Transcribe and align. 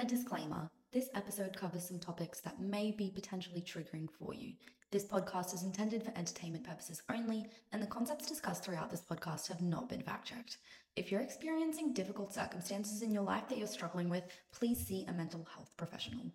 A 0.00 0.04
disclaimer 0.06 0.70
this 0.94 1.10
episode 1.14 1.54
covers 1.54 1.86
some 1.86 1.98
topics 1.98 2.40
that 2.40 2.58
may 2.58 2.90
be 2.90 3.10
potentially 3.14 3.60
triggering 3.60 4.08
for 4.18 4.32
you. 4.32 4.54
This 4.90 5.04
podcast 5.04 5.52
is 5.52 5.62
intended 5.62 6.02
for 6.02 6.10
entertainment 6.16 6.64
purposes 6.64 7.02
only, 7.14 7.44
and 7.70 7.82
the 7.82 7.86
concepts 7.86 8.26
discussed 8.26 8.64
throughout 8.64 8.90
this 8.90 9.02
podcast 9.02 9.48
have 9.48 9.60
not 9.60 9.90
been 9.90 10.00
fact 10.00 10.26
checked. 10.26 10.56
If 10.96 11.12
you're 11.12 11.20
experiencing 11.20 11.92
difficult 11.92 12.32
circumstances 12.32 13.02
in 13.02 13.12
your 13.12 13.24
life 13.24 13.46
that 13.50 13.58
you're 13.58 13.66
struggling 13.66 14.08
with, 14.08 14.24
please 14.52 14.78
see 14.86 15.04
a 15.06 15.12
mental 15.12 15.46
health 15.54 15.70
professional. 15.76 16.32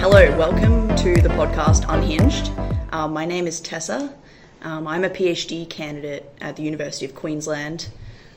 Hello, 0.00 0.36
welcome 0.36 0.88
to 0.96 1.14
the 1.22 1.28
podcast 1.28 1.84
Unhinged. 1.88 2.50
Um, 2.92 3.12
my 3.12 3.24
name 3.24 3.46
is 3.46 3.60
Tessa. 3.60 4.12
Um, 4.62 4.88
I'm 4.88 5.04
a 5.04 5.10
PhD 5.10 5.70
candidate 5.70 6.28
at 6.40 6.56
the 6.56 6.64
University 6.64 7.06
of 7.06 7.14
Queensland, 7.14 7.90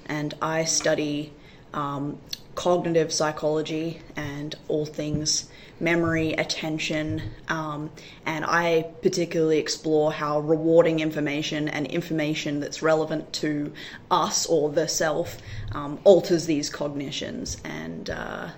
and 0.05 0.33
I 0.41 0.65
study 0.65 1.33
um, 1.73 2.17
cognitive 2.55 3.11
psychology 3.11 4.01
and 4.15 4.55
all 4.67 4.85
things 4.85 5.49
memory, 5.79 6.33
attention, 6.33 7.21
um, 7.49 7.89
and 8.25 8.45
I 8.45 8.85
particularly 9.01 9.57
explore 9.57 10.11
how 10.11 10.39
rewarding 10.39 10.99
information 10.99 11.67
and 11.67 11.85
information 11.87 12.59
that's 12.59 12.81
relevant 12.81 13.33
to 13.33 13.73
us 14.09 14.45
or 14.45 14.69
the 14.69 14.87
self 14.87 15.37
um, 15.73 15.99
alters 16.03 16.45
these 16.45 16.69
cognitions. 16.69 17.57
And 17.65 18.09
uh, 18.09 18.49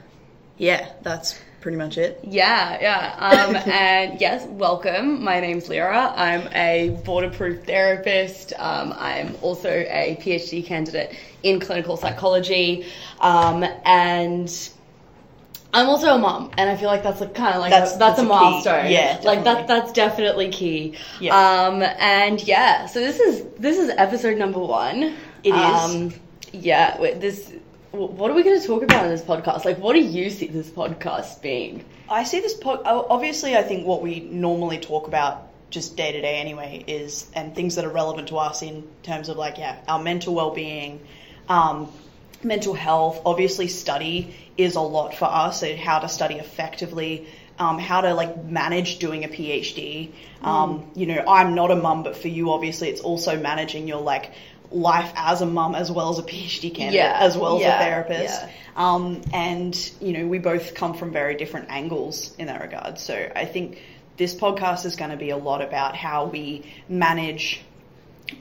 yeah, 0.58 0.92
that's 1.02 1.40
pretty 1.62 1.78
much 1.78 1.98
it. 1.98 2.20
Yeah, 2.24 2.78
yeah. 2.82 3.16
Um, 3.18 3.56
and 3.72 4.20
yes, 4.22 4.46
welcome. 4.48 5.24
My 5.24 5.40
name's 5.40 5.70
Lera. 5.70 6.14
I'm 6.16 6.48
a 6.54 6.90
board 7.04 7.26
approved 7.26 7.66
therapist. 7.66 8.54
Um, 8.58 8.94
I'm 8.98 9.36
also 9.42 9.70
a 9.70 10.18
PhD 10.22 10.66
candidate 10.66 11.16
in 11.44 11.60
clinical 11.60 11.98
psychology. 11.98 12.86
Um, 13.20 13.64
and 13.86 14.70
I'm 15.74 15.90
also 15.90 16.16
a 16.16 16.18
mom, 16.18 16.52
and 16.58 16.70
I 16.70 16.78
feel 16.78 16.88
like 16.88 17.04
that's 17.04 17.20
like 17.22 17.36
kind 17.36 17.54
of 17.56 17.62
like 17.62 17.72
That's- 17.72 17.96
a, 17.96 18.00
that's, 18.00 18.18
that's 18.18 18.20
a 18.20 18.26
a 18.26 18.26
milestone. 18.26 18.92
Yeah, 18.92 19.20
like 19.24 19.44
that 19.44 19.68
that's 19.68 19.92
definitely 19.92 20.50
key. 20.50 20.96
Yeah. 21.20 21.36
Um, 21.38 21.84
and 21.84 22.42
yeah, 22.48 22.86
so 22.86 23.00
this 23.00 23.20
is 23.20 23.44
this 23.60 23.78
is 23.78 23.90
episode 23.98 24.38
number 24.38 24.60
one. 24.60 25.16
It 25.44 25.50
is. 25.50 25.54
Um, 25.56 26.14
yeah, 26.54 26.98
this. 27.16 27.54
Wh- 27.92 28.12
What 28.18 28.32
are 28.32 28.34
we 28.34 28.44
going 28.44 28.60
to 28.60 28.66
talk 28.68 28.84
about 28.84 29.06
in 29.06 29.12
this 29.12 29.22
podcast? 29.22 29.66
Like, 29.66 29.78
what 29.80 29.94
do 29.94 30.00
you 30.00 30.30
see 30.30 30.48
this 30.48 30.70
podcast 30.70 31.42
being? 31.42 31.84
I 32.10 32.24
see 32.24 32.40
this. 32.40 32.54
Po- 32.54 32.82
obviously, 32.86 33.56
I 33.56 33.64
think 33.64 33.86
what 33.86 34.02
we 34.02 34.20
normally 34.22 34.78
talk 34.80 35.08
about 35.08 35.44
just 35.70 35.98
day 35.98 36.14
to 36.14 36.22
day 36.22 36.38
anyway 36.38 36.84
is 36.88 37.30
and 37.34 37.54
things 37.54 37.76
that 37.76 37.84
are 37.84 37.90
relevant 37.90 38.30
to 38.30 38.38
us 38.38 38.62
in 38.62 38.88
terms 39.04 39.28
of 39.28 39.36
like 39.36 39.58
yeah 39.58 39.78
our 39.88 40.00
mental 40.02 40.34
well 40.34 40.52
being, 40.52 41.06
um, 41.50 41.92
mental 42.44 42.74
health. 42.74 43.22
Obviously, 43.26 43.68
study 43.68 44.34
is 44.58 44.76
a 44.76 44.82
lot 44.82 45.14
for 45.16 45.26
us. 45.26 45.60
So 45.60 45.76
how 45.76 46.00
to 46.00 46.08
study 46.10 46.36
effectively. 46.36 47.28
Um, 47.60 47.80
how 47.80 48.02
to 48.02 48.14
like 48.14 48.46
manage 48.46 49.00
doing 49.00 49.26
a 49.26 49.28
PhD. 49.28 50.12
Um, 50.44 50.92
You 50.94 51.08
know, 51.08 51.24
I'm 51.28 51.56
not 51.56 51.72
a 51.72 51.76
mum, 51.76 52.04
but 52.04 52.16
for 52.16 52.28
you, 52.28 52.52
obviously, 52.52 52.90
it's 52.90 53.02
also 53.02 53.36
managing 53.40 53.88
your 53.88 54.00
like 54.00 54.32
life 54.72 55.12
as 55.16 55.42
a 55.42 55.46
mum 55.46 55.76
as 55.76 55.92
well 55.92 56.10
as 56.10 56.20
a 56.20 56.24
PhD 56.24 56.74
candidate, 56.74 56.96
Yeah, 56.96 57.18
as 57.20 57.38
well 57.38 57.56
as 57.58 57.62
yeah, 57.62 57.80
a 57.80 57.84
therapist. 57.84 58.42
yeah. 58.42 58.52
Um, 58.76 59.22
and 59.34 59.92
you 60.00 60.14
know, 60.14 60.28
we 60.28 60.40
both 60.40 60.76
come 60.76 60.94
from 60.94 61.12
very 61.12 61.36
different 61.36 61.70
angles 61.70 62.36
in 62.38 62.48
that 62.48 62.62
regard. 62.62 63.00
So 63.00 63.32
I 63.36 63.46
think 63.46 63.82
this 64.18 64.36
podcast 64.36 64.86
is 64.86 64.96
going 64.96 65.12
to 65.12 65.18
be 65.18 65.30
a 65.30 65.38
lot 65.38 65.62
about 65.62 65.96
how 65.96 66.26
we 66.26 66.66
manage 66.90 67.62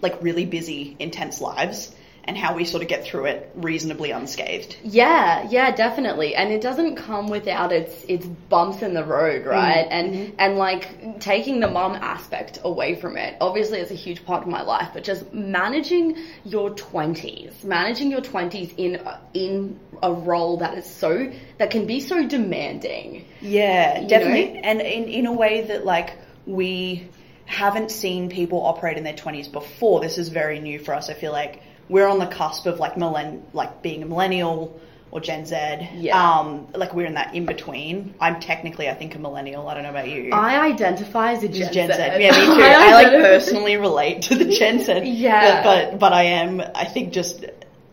like 0.03 0.23
really 0.23 0.45
busy, 0.45 0.97
intense 0.99 1.41
lives 1.41 1.95
and 2.27 2.37
how 2.37 2.55
we 2.55 2.65
sort 2.65 2.83
of 2.83 2.89
get 2.89 3.05
through 3.05 3.27
it 3.27 3.51
reasonably 3.55 4.11
unscathed. 4.11 4.77
Yeah, 4.83 5.47
yeah, 5.49 5.71
definitely. 5.71 6.35
And 6.35 6.53
it 6.53 6.61
doesn't 6.61 6.97
come 6.97 7.29
without 7.29 7.73
its 7.73 8.05
its 8.05 8.27
bumps 8.27 8.83
in 8.83 8.95
the 8.95 9.05
road, 9.05 9.43
mm-hmm. 9.43 9.51
right? 9.51 9.87
And 9.91 10.15
mm-hmm. 10.15 10.35
and 10.39 10.57
like 10.57 11.21
taking 11.21 11.61
the 11.61 11.69
mum 11.69 11.93
aspect 11.93 12.59
away 12.65 12.97
from 12.97 13.17
it. 13.17 13.37
Obviously 13.41 13.79
it's 13.79 13.93
a 13.93 13.95
huge 13.95 14.25
part 14.25 14.43
of 14.43 14.49
my 14.49 14.63
life, 14.63 14.91
but 14.93 15.05
just 15.05 15.33
managing 15.33 16.17
your 16.45 16.71
20s, 16.71 17.65
managing 17.65 18.11
your 18.11 18.23
20s 18.23 18.75
in 18.77 18.97
a- 18.97 19.21
in 19.35 19.79
a 20.03 20.13
role 20.13 20.59
that 20.59 20.77
is 20.77 20.87
so 20.87 21.33
that 21.59 21.71
can 21.71 21.87
be 21.87 22.01
so 22.01 22.27
demanding. 22.27 23.25
Yeah, 23.41 24.03
definitely. 24.07 24.55
know? 24.55 24.61
And 24.65 24.81
in, 24.81 25.05
in 25.05 25.27
a 25.27 25.33
way 25.33 25.63
that 25.63 25.85
like 25.85 26.19
we 26.45 27.09
haven't 27.47 27.93
seen 27.93 28.29
people 28.29 28.61
operate 28.61 28.99
in 28.99 29.05
their 29.05 29.15
20s 29.15 29.51
before. 29.51 30.01
This 30.01 30.19
is 30.19 30.29
very 30.29 30.59
new 30.59 30.79
for 30.81 30.95
us. 30.95 31.09
I 31.09 31.15
feel 31.15 31.33
like 31.33 31.63
we're 31.89 32.09
on 32.09 32.19
the 32.19 32.27
cusp 32.27 32.67
of 32.67 32.79
like 32.79 32.95
millenn 32.95 33.43
like 33.53 33.83
being 33.83 34.03
a 34.03 34.07
millennial 34.07 34.81
or 35.11 35.21
Gen 35.21 35.47
Z. 35.47 35.57
Yeah. 35.95 36.21
Um, 36.21 36.67
like 36.75 36.93
we're 36.93 37.07
in 37.07 37.15
that 37.15 37.35
in 37.35 37.47
between. 37.47 38.15
I'm 38.21 38.41
technically 38.41 38.89
I 38.89 38.95
think 38.95 39.15
a 39.15 39.19
millennial. 39.19 39.69
I 39.69 39.75
don't 39.75 39.85
know 39.85 39.91
about 39.91 40.09
you. 40.09 40.31
I 40.33 40.61
identify 40.67 41.33
as 41.33 41.43
a 41.43 41.49
Gen, 41.49 41.73
Gen 41.73 41.91
Z. 41.91 41.97
Z. 41.97 42.03
Yeah, 42.23 42.33
me 42.33 42.47
too. 42.47 42.63
I 42.63 42.93
like 42.93 43.13
personally 43.13 43.77
relate 43.77 44.23
to 44.23 44.35
the 44.35 44.45
Gen 44.45 44.81
Z. 44.81 45.03
Yeah. 45.05 45.63
But 45.63 45.99
but 45.99 46.13
I 46.13 46.25
am 46.25 46.61
I 46.75 46.85
think 46.85 47.13
just 47.13 47.45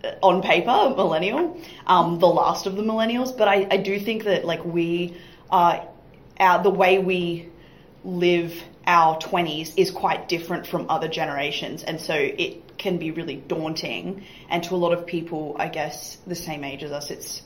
uh, 0.04 0.12
on 0.22 0.42
paper 0.42 0.70
a 0.70 0.90
millennial, 0.90 1.62
um, 1.86 2.20
the 2.20 2.28
last 2.28 2.66
of 2.66 2.76
the 2.76 2.84
millennials. 2.84 3.38
But 3.38 3.48
I, 3.48 3.68
I 3.70 3.78
do 3.78 4.00
think 4.00 4.24
that 4.24 4.44
like 4.44 4.66
we 4.66 5.16
are 5.50 5.88
our 6.40 6.64
the 6.64 6.72
way 6.72 7.00
we 7.00 7.50
live 8.04 8.54
our 8.86 9.18
twenties 9.20 9.74
is 9.78 9.92
quite 9.92 10.28
different 10.28 10.68
from 10.68 10.88
other 10.90 11.08
generations, 11.08 11.84
and 11.84 12.02
so 12.02 12.16
it 12.16 12.63
can 12.84 12.98
be 12.98 13.10
really 13.12 13.38
daunting. 13.38 14.24
And 14.50 14.62
to 14.66 14.76
a 14.76 14.80
lot 14.86 14.94
of 14.94 15.06
people, 15.08 15.56
I 15.58 15.70
guess 15.70 16.18
the 16.28 16.36
same 16.36 16.64
age 16.64 16.84
as 16.84 16.92
us, 16.92 17.10
it's 17.10 17.42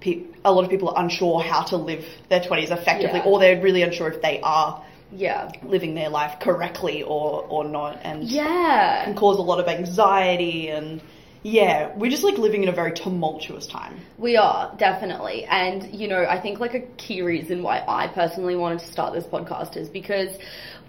pe- 0.00 0.24
a 0.44 0.52
lot 0.52 0.64
of 0.64 0.70
people 0.70 0.88
are 0.90 1.02
unsure 1.02 1.40
how 1.40 1.62
to 1.72 1.76
live 1.76 2.04
their 2.28 2.40
20s 2.40 2.70
effectively, 2.70 3.20
Yeah. 3.20 3.30
or 3.30 3.38
they're 3.38 3.62
really 3.62 3.82
unsure 3.82 4.08
if 4.08 4.20
they 4.20 4.40
are 4.42 4.82
Yeah. 5.12 5.50
living 5.62 5.94
their 5.94 6.08
life 6.08 6.40
correctly 6.40 7.02
or, 7.02 7.44
or 7.48 7.64
not. 7.64 7.98
And 8.02 8.24
Yeah. 8.24 9.04
can 9.04 9.14
cause 9.14 9.38
a 9.38 9.42
lot 9.42 9.60
of 9.60 9.68
anxiety. 9.68 10.68
And 10.70 11.00
yeah, 11.44 11.90
we're 11.96 12.10
just 12.10 12.24
like 12.24 12.36
living 12.38 12.62
in 12.64 12.68
a 12.68 12.72
very 12.72 12.92
tumultuous 12.92 13.66
time. 13.66 13.94
We 14.18 14.36
are, 14.36 14.72
definitely. 14.76 15.44
And, 15.44 15.94
you 15.94 16.08
know, 16.08 16.26
I 16.28 16.40
think 16.40 16.58
like 16.58 16.74
a 16.74 16.80
key 16.80 17.22
reason 17.22 17.62
why 17.62 17.84
I 17.86 18.08
personally 18.08 18.56
wanted 18.56 18.80
to 18.80 18.86
start 18.86 19.14
this 19.14 19.24
podcast 19.24 19.76
is 19.76 19.88
because 19.88 20.30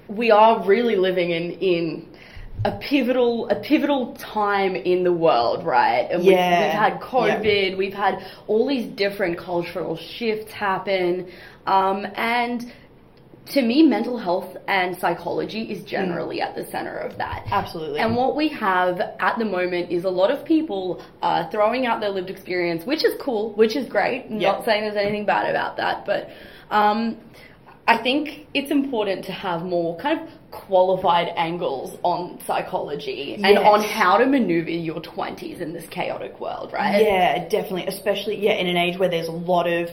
we 0.08 0.32
are 0.32 0.64
really 0.64 0.96
living 0.96 1.32
in, 1.32 1.52
in 1.74 2.08
a 2.66 2.72
pivotal, 2.82 3.48
a 3.50 3.56
pivotal 3.56 4.16
time 4.16 4.76
in 4.76 5.04
the 5.04 5.14
world, 5.14 5.64
right? 5.64 6.08
And 6.12 6.22
we've, 6.24 6.32
Yeah. 6.32 6.62
we've 6.64 6.80
had 6.86 7.00
COVID, 7.00 7.78
we've 7.78 7.94
had 7.94 8.26
all 8.48 8.68
these 8.68 8.88
different 8.96 9.38
cultural 9.38 9.96
shifts 9.96 10.52
happen. 10.52 11.28
Um, 11.68 12.08
and 12.16 12.66
to 13.54 13.62
me, 13.62 13.84
mental 13.84 14.18
health 14.18 14.58
and 14.68 14.98
psychology 14.98 15.62
is 15.74 15.84
generally 15.84 16.42
at 16.42 16.56
the 16.56 16.66
center 16.66 16.98
of 16.98 17.16
that. 17.20 17.46
Absolutely. 17.52 18.00
And 18.00 18.16
what 18.16 18.36
we 18.36 18.48
have 18.50 19.00
at 19.00 19.38
the 19.38 19.46
moment 19.46 19.92
is 19.92 20.04
a 20.04 20.10
lot 20.10 20.32
of 20.32 20.44
people 20.44 21.04
uh, 21.22 21.48
throwing 21.52 21.86
out 21.86 22.02
their 22.02 22.10
lived 22.10 22.32
experience, 22.32 22.84
which 22.86 23.06
is 23.06 23.14
cool, 23.22 23.54
which 23.54 23.76
is 23.76 23.86
great. 23.88 24.26
I'm 24.32 24.40
Yeah. 24.40 24.54
Not 24.54 24.66
saying 24.66 24.82
there's 24.86 24.98
anything 24.98 25.28
bad 25.28 25.48
about 25.52 25.78
that, 25.78 26.04
but 26.08 26.30
um, 26.72 27.18
I 27.88 27.98
think 27.98 28.48
it's 28.54 28.72
important 28.72 29.26
to 29.26 29.32
have 29.32 29.64
more 29.64 29.98
kind 29.98 30.20
of 30.20 30.28
qualified 30.50 31.32
angles 31.36 31.98
on 32.02 32.40
psychology 32.46 33.36
and 33.36 33.58
on 33.60 33.84
how 33.84 34.18
to 34.18 34.26
maneuver 34.26 34.72
your 34.72 35.02
20s 35.02 35.62
in 35.62 35.74
this 35.74 35.86
chaotic 35.88 36.40
world, 36.40 36.74
right? 36.74 37.04
Yeah, 37.04 37.48
definitely. 37.48 37.86
Especially, 37.86 38.44
yeah, 38.44 38.54
in 38.54 38.66
an 38.66 38.78
age 38.78 38.98
where 38.98 39.10
there's 39.10 39.28
a 39.28 39.32
lot 39.32 39.68
of 39.68 39.90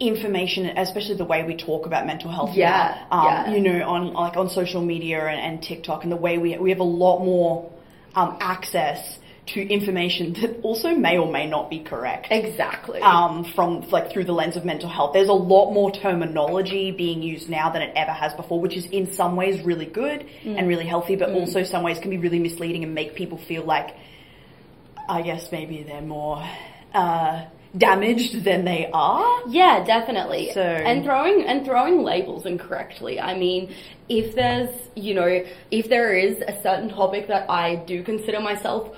information, 0.00 0.66
especially 0.76 1.16
the 1.16 1.24
way 1.24 1.44
we 1.44 1.56
talk 1.56 1.86
about 1.86 2.06
mental 2.06 2.30
health. 2.30 2.56
Yeah, 2.56 3.06
now. 3.10 3.16
Um, 3.16 3.26
yeah. 3.26 3.54
You 3.54 3.60
know, 3.60 3.88
on 3.88 4.12
like 4.14 4.36
on 4.36 4.48
social 4.50 4.82
media 4.82 5.24
and, 5.24 5.40
and 5.40 5.62
TikTok, 5.62 6.02
and 6.02 6.10
the 6.10 6.16
way 6.16 6.38
we 6.38 6.58
we 6.58 6.70
have 6.70 6.80
a 6.80 6.84
lot 6.84 7.20
more 7.20 7.70
um, 8.16 8.36
access 8.40 9.18
to 9.44 9.60
information 9.60 10.34
that 10.34 10.60
also 10.62 10.94
may 10.94 11.18
or 11.18 11.30
may 11.30 11.46
not 11.46 11.68
be 11.68 11.80
correct. 11.80 12.28
Exactly. 12.30 13.00
um, 13.00 13.44
from 13.44 13.88
like 13.90 14.10
through 14.12 14.24
the 14.24 14.32
lens 14.32 14.56
of 14.56 14.64
mental 14.64 14.88
health. 14.88 15.12
There's 15.12 15.28
a 15.28 15.32
lot 15.32 15.72
more 15.72 15.90
terminology 15.90 16.92
being 16.92 17.22
used 17.22 17.48
now 17.48 17.68
than 17.70 17.82
it 17.82 17.92
ever 17.96 18.12
has 18.12 18.32
before, 18.34 18.60
which 18.60 18.76
is 18.76 18.86
in 18.86 19.12
some 19.12 19.34
ways 19.36 19.60
really 19.62 19.86
good 19.86 20.26
and 20.44 20.68
really 20.68 20.86
healthy, 20.86 21.16
but 21.16 21.30
also 21.30 21.64
some 21.64 21.82
ways 21.82 21.98
can 21.98 22.10
be 22.10 22.18
really 22.18 22.38
misleading 22.38 22.84
and 22.84 22.94
make 22.94 23.14
people 23.16 23.36
feel 23.38 23.64
like, 23.64 23.96
I 25.08 25.22
guess 25.22 25.50
maybe 25.50 25.82
they're 25.82 26.00
more 26.02 26.48
uh, 26.94 27.44
damaged 27.76 28.44
than 28.44 28.64
they 28.64 28.88
are. 28.92 29.42
Yeah, 29.48 29.82
definitely. 29.84 30.52
So- 30.52 30.60
and 30.62 31.04
throwing 31.04 31.44
and 31.46 31.64
throwing 31.64 32.02
labels 32.02 32.46
incorrectly. 32.46 33.18
I 33.18 33.36
mean, 33.36 33.74
if 34.08 34.34
there's 34.34 34.70
you 34.94 35.14
know 35.14 35.44
if 35.70 35.88
there 35.88 36.14
is 36.14 36.42
a 36.46 36.60
certain 36.62 36.90
topic 36.90 37.28
that 37.28 37.48
I 37.50 37.76
do 37.76 38.02
consider 38.02 38.40
myself 38.40 38.94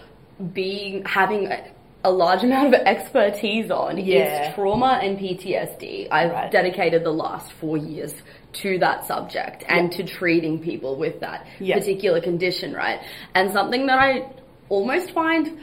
being 0.52 1.04
having 1.04 1.46
a, 1.46 1.64
a 2.04 2.10
large 2.10 2.42
amount 2.48 2.68
of 2.68 2.74
expertise 2.74 3.70
on 3.70 3.98
Yeah. 3.98 4.48
is 4.48 4.54
trauma 4.54 5.00
and 5.02 5.18
PTSD. 5.18 6.08
I've 6.10 6.32
Right. 6.32 6.50
dedicated 6.50 7.04
the 7.04 7.12
last 7.12 7.52
four 7.52 7.76
years 7.76 8.14
to 8.54 8.78
that 8.78 9.04
subject 9.06 9.64
and 9.68 9.90
to 9.92 10.04
treating 10.04 10.58
people 10.60 10.96
with 10.96 11.20
that 11.20 11.46
Yeah. 11.60 11.78
particular 11.78 12.20
condition, 12.20 12.72
right? 12.72 13.00
And 13.34 13.52
something 13.52 13.86
that 13.86 13.98
I 13.98 14.26
almost 14.68 15.10
find 15.12 15.58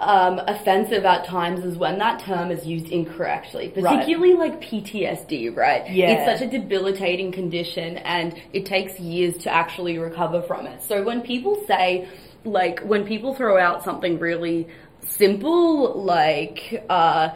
um, 0.00 0.38
offensive 0.46 1.04
at 1.04 1.24
times 1.24 1.64
is 1.64 1.76
when 1.76 1.98
that 1.98 2.20
term 2.20 2.52
is 2.52 2.64
used 2.64 2.86
incorrectly, 2.86 3.68
particularly 3.74 4.34
like 4.34 4.60
PTSD, 4.60 5.50
right? 5.56 5.90
Yeah. 5.90 6.10
It's 6.12 6.38
such 6.40 6.48
a 6.48 6.50
debilitating 6.58 7.32
condition 7.32 7.98
and 7.98 8.40
it 8.52 8.64
takes 8.64 9.00
years 9.00 9.36
to 9.38 9.52
actually 9.52 9.98
recover 9.98 10.40
from 10.42 10.66
it. 10.68 10.82
So 10.84 11.02
when 11.02 11.20
people 11.22 11.60
say, 11.66 12.06
like, 12.50 12.80
when 12.80 13.04
people 13.06 13.34
throw 13.34 13.58
out 13.58 13.84
something 13.84 14.18
really 14.18 14.68
simple, 15.00 16.02
like, 16.02 16.84
uh, 16.88 17.30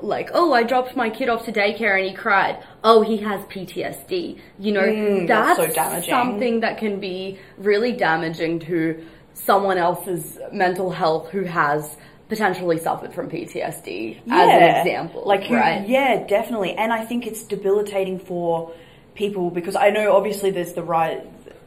like, 0.00 0.30
oh, 0.34 0.52
I 0.52 0.64
dropped 0.64 0.96
my 0.96 1.10
kid 1.10 1.28
off 1.28 1.44
to 1.44 1.52
daycare 1.52 1.96
and 1.98 2.08
he 2.08 2.14
cried. 2.14 2.62
Oh, 2.82 3.02
he 3.02 3.18
has 3.18 3.44
PTSD. 3.44 4.40
You 4.58 4.72
know, 4.72 4.80
Mm, 4.82 5.28
that's 5.28 5.58
that's, 5.58 5.74
so 5.74 5.74
damaging. 5.74 6.10
something 6.10 6.60
that 6.60 6.78
can 6.78 6.98
be 6.98 7.38
really 7.58 7.92
damaging 7.92 8.58
to 8.60 9.04
someone 9.34 9.78
else's 9.78 10.38
mental 10.52 10.90
health 10.90 11.30
who 11.30 11.44
has 11.44 11.96
potentially 12.28 12.78
suffered 12.78 13.12
from 13.14 13.28
PTSD 13.30 14.20
yeah. 14.24 14.34
as 14.34 14.48
an 14.48 14.86
example. 14.86 15.22
Like, 15.24 15.44
who, 15.44 15.54
right? 15.54 15.86
yeah, 15.88 16.24
definitely. 16.26 16.74
And 16.74 16.92
I 16.92 17.04
think 17.04 17.26
it's 17.26 17.44
debilitating 17.44 18.18
for 18.18 18.72
people 19.14 19.50
because 19.50 19.76
I 19.76 19.90
know 19.90 20.16
obviously 20.16 20.50
there's 20.50 20.72
the 20.72 20.82
right, 20.82 21.22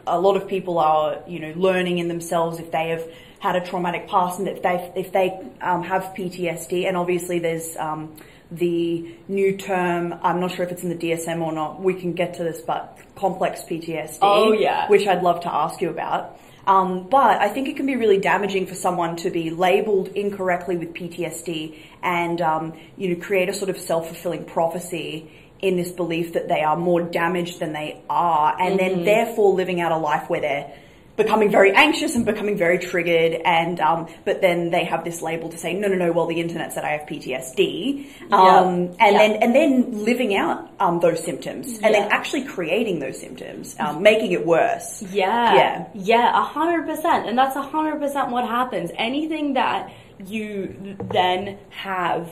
a 0.07 0.19
lot 0.19 0.37
of 0.37 0.47
people 0.47 0.77
are, 0.79 1.19
you 1.27 1.39
know, 1.39 1.53
learning 1.55 1.97
in 1.97 2.07
themselves 2.07 2.59
if 2.59 2.71
they 2.71 2.89
have 2.89 3.07
had 3.39 3.55
a 3.55 3.65
traumatic 3.65 4.07
past 4.07 4.39
and 4.39 4.47
if 4.47 4.61
they, 4.61 4.91
if 4.95 5.11
they 5.11 5.39
um, 5.61 5.83
have 5.83 6.13
PTSD. 6.17 6.87
And 6.87 6.97
obviously 6.97 7.39
there's 7.39 7.75
um, 7.77 8.15
the 8.51 9.15
new 9.27 9.57
term, 9.57 10.15
I'm 10.21 10.39
not 10.39 10.51
sure 10.51 10.65
if 10.65 10.71
it's 10.71 10.83
in 10.83 10.89
the 10.89 10.95
DSM 10.95 11.41
or 11.41 11.51
not, 11.51 11.81
we 11.81 11.93
can 11.93 12.13
get 12.13 12.35
to 12.35 12.43
this, 12.43 12.61
but 12.61 12.97
complex 13.15 13.61
PTSD. 13.61 14.19
Oh, 14.21 14.51
yeah. 14.51 14.87
Which 14.89 15.07
I'd 15.07 15.23
love 15.23 15.41
to 15.41 15.53
ask 15.53 15.81
you 15.81 15.89
about. 15.89 16.39
Um, 16.67 17.07
but 17.09 17.41
I 17.41 17.49
think 17.49 17.67
it 17.67 17.77
can 17.77 17.85
be 17.85 17.95
really 17.95 18.17
damaging 18.17 18.65
for 18.65 18.73
someone 18.73 19.17
to 19.17 19.29
be 19.29 19.51
labeled 19.51 20.07
incorrectly 20.09 20.77
with 20.77 20.93
PTSD 20.93 21.77
and, 22.01 22.41
um, 22.41 22.73
you 22.97 23.09
know, 23.09 23.21
create 23.23 23.49
a 23.49 23.53
sort 23.53 23.69
of 23.69 23.77
self-fulfilling 23.77 24.45
prophecy 24.45 25.31
in 25.65 25.75
this 25.77 25.91
belief 25.91 26.33
that 26.33 26.47
they 26.47 26.61
are 26.61 26.77
more 26.77 27.01
damaged 27.01 27.59
than 27.59 27.73
they 27.73 28.01
are 28.09 28.55
and 28.61 28.79
then 28.79 29.03
therefore 29.03 29.53
living 29.53 29.81
out 29.81 29.91
a 29.91 29.97
life 29.97 30.29
where 30.29 30.41
they're 30.41 30.71
becoming 31.17 31.49
very 31.49 31.71
anxious 31.71 32.13
and 32.15 32.25
becoming 32.25 32.57
very 32.57 32.77
triggered 32.77 33.33
and 33.45 33.79
um, 33.79 34.05
but 34.25 34.41
then 34.41 34.69
they 34.69 34.83
have 34.83 35.05
this 35.05 35.21
label 35.21 35.47
to 35.47 35.57
say 35.57 35.73
no 35.73 35.87
no 35.87 35.95
no 35.95 36.11
well 36.11 36.27
the 36.27 36.41
internet 36.41 36.73
said 36.73 36.83
I 36.83 36.89
have 36.97 37.07
PTSD 37.07 38.05
um, 38.33 38.67
and 38.73 38.93
Yeah. 38.99 39.11
then 39.17 39.31
and 39.43 39.55
then 39.55 40.03
living 40.03 40.35
out 40.35 40.69
um, 40.81 40.99
those 40.99 41.23
symptoms 41.23 41.79
and 41.81 41.95
then 41.95 42.11
actually 42.11 42.43
creating 42.43 42.99
those 42.99 43.17
symptoms 43.17 43.75
um, 43.79 44.03
making 44.03 44.33
it 44.33 44.45
worse 44.45 45.01
Yeah. 45.03 45.55
Yeah. 45.55 45.87
Yeah, 45.93 46.37
a 46.37 46.43
hundred 46.43 46.85
percent. 46.85 47.27
And 47.29 47.37
that's 47.37 47.55
a 47.55 47.61
hundred 47.61 47.99
percent 48.01 48.29
what 48.29 48.45
happens. 48.45 48.91
Anything 48.97 49.53
that 49.53 49.93
you 50.25 50.97
then 51.11 51.57
have 51.69 52.29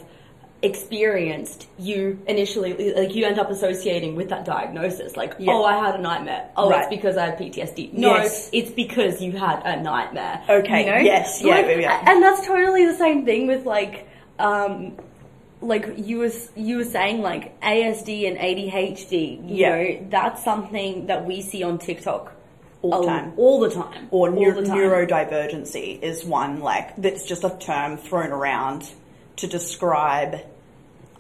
experienced, 0.64 1.68
you 1.78 2.20
initially, 2.28 2.94
like, 2.94 3.14
you 3.14 3.26
end 3.26 3.38
up 3.38 3.52
associating 3.52 4.16
with 4.16 4.30
that 4.30 4.46
diagnosis. 4.46 5.16
Like, 5.18 5.36
oh, 5.48 5.64
I 5.66 5.78
had 5.86 5.96
a 5.96 6.02
nightmare. 6.02 6.50
Oh, 6.56 6.70
Right. 6.70 6.80
it's 6.82 6.90
because 6.90 7.18
I 7.18 7.26
have 7.28 7.38
PTSD. 7.38 7.92
No, 7.94 8.16
Yes. 8.16 8.50
it's 8.54 8.72
because 8.72 9.22
you 9.22 9.34
had 9.34 9.62
a 9.66 9.82
nightmare. 9.82 10.42
Okay, 10.50 10.86
You 10.86 10.92
know? 10.92 10.98
yes, 10.98 11.42
yeah, 11.44 11.56
Like, 11.58 11.78
yeah. 11.82 12.10
And 12.10 12.24
that's 12.24 12.48
totally 12.48 12.86
the 12.86 12.96
same 12.96 13.26
thing 13.26 13.48
with, 13.48 13.66
like, 13.66 14.08
um, 14.40 14.94
like 15.62 15.88
you 15.98 16.18
was 16.20 16.50
you 16.58 16.76
were 16.78 16.84
saying 16.84 17.22
like 17.22 17.58
ASD 17.62 18.28
and 18.28 18.38
ADHD, 18.38 19.40
you 19.48 19.56
Yeah. 19.56 19.70
know, 19.78 19.98
that's 20.10 20.44
something 20.44 21.06
that 21.06 21.26
we 21.26 21.42
see 21.42 21.64
on 21.64 21.78
TikTok 21.78 22.34
All 22.82 23.00
the 23.02 23.08
time. 23.08 23.34
all 23.38 23.60
the 23.62 23.70
time, 23.70 24.08
or 24.12 24.28
all 24.30 24.52
the 24.52 24.64
time. 24.66 24.78
neurodivergency 24.78 26.02
is 26.02 26.26
one 26.26 26.60
like 26.60 26.94
that's 26.98 27.24
just 27.26 27.46
a 27.46 27.52
term 27.62 27.96
thrown 27.96 28.32
around 28.32 28.90
to 29.38 29.48
describe 29.48 30.40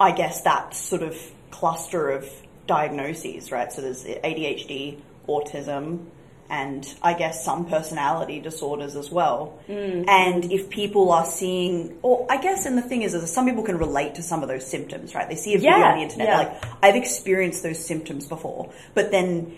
i 0.03 0.11
guess 0.11 0.41
that 0.41 0.73
sort 0.75 1.01
of 1.03 1.15
cluster 1.51 2.09
of 2.09 2.27
diagnoses 2.67 3.51
right 3.51 3.71
so 3.73 3.81
there's 3.81 4.03
adhd 4.05 4.97
autism 5.27 6.05
and 6.49 6.93
i 7.01 7.13
guess 7.13 7.43
some 7.43 7.65
personality 7.65 8.39
disorders 8.39 8.95
as 8.95 9.09
well 9.09 9.57
Mm. 9.69 10.05
and 10.09 10.51
if 10.51 10.69
people 10.69 11.11
are 11.11 11.25
seeing 11.25 11.97
or 12.01 12.25
i 12.29 12.37
guess 12.41 12.65
and 12.65 12.77
the 12.77 12.81
thing 12.81 13.01
is, 13.01 13.13
is 13.13 13.31
some 13.31 13.45
people 13.45 13.63
can 13.63 13.77
relate 13.77 14.15
to 14.15 14.21
some 14.21 14.43
of 14.43 14.49
those 14.49 14.65
symptoms 14.75 15.15
right 15.15 15.29
they 15.29 15.35
see 15.35 15.53
a 15.55 15.57
video 15.57 15.77
Yeah, 15.77 15.91
on 15.91 15.97
the 15.97 16.03
internet 16.03 16.27
yeah. 16.27 16.37
like 16.37 16.63
I've 16.83 16.95
experienced 16.95 17.63
those 17.63 17.79
symptoms 17.91 18.27
before, 18.27 18.69
but 18.93 19.09
then 19.11 19.55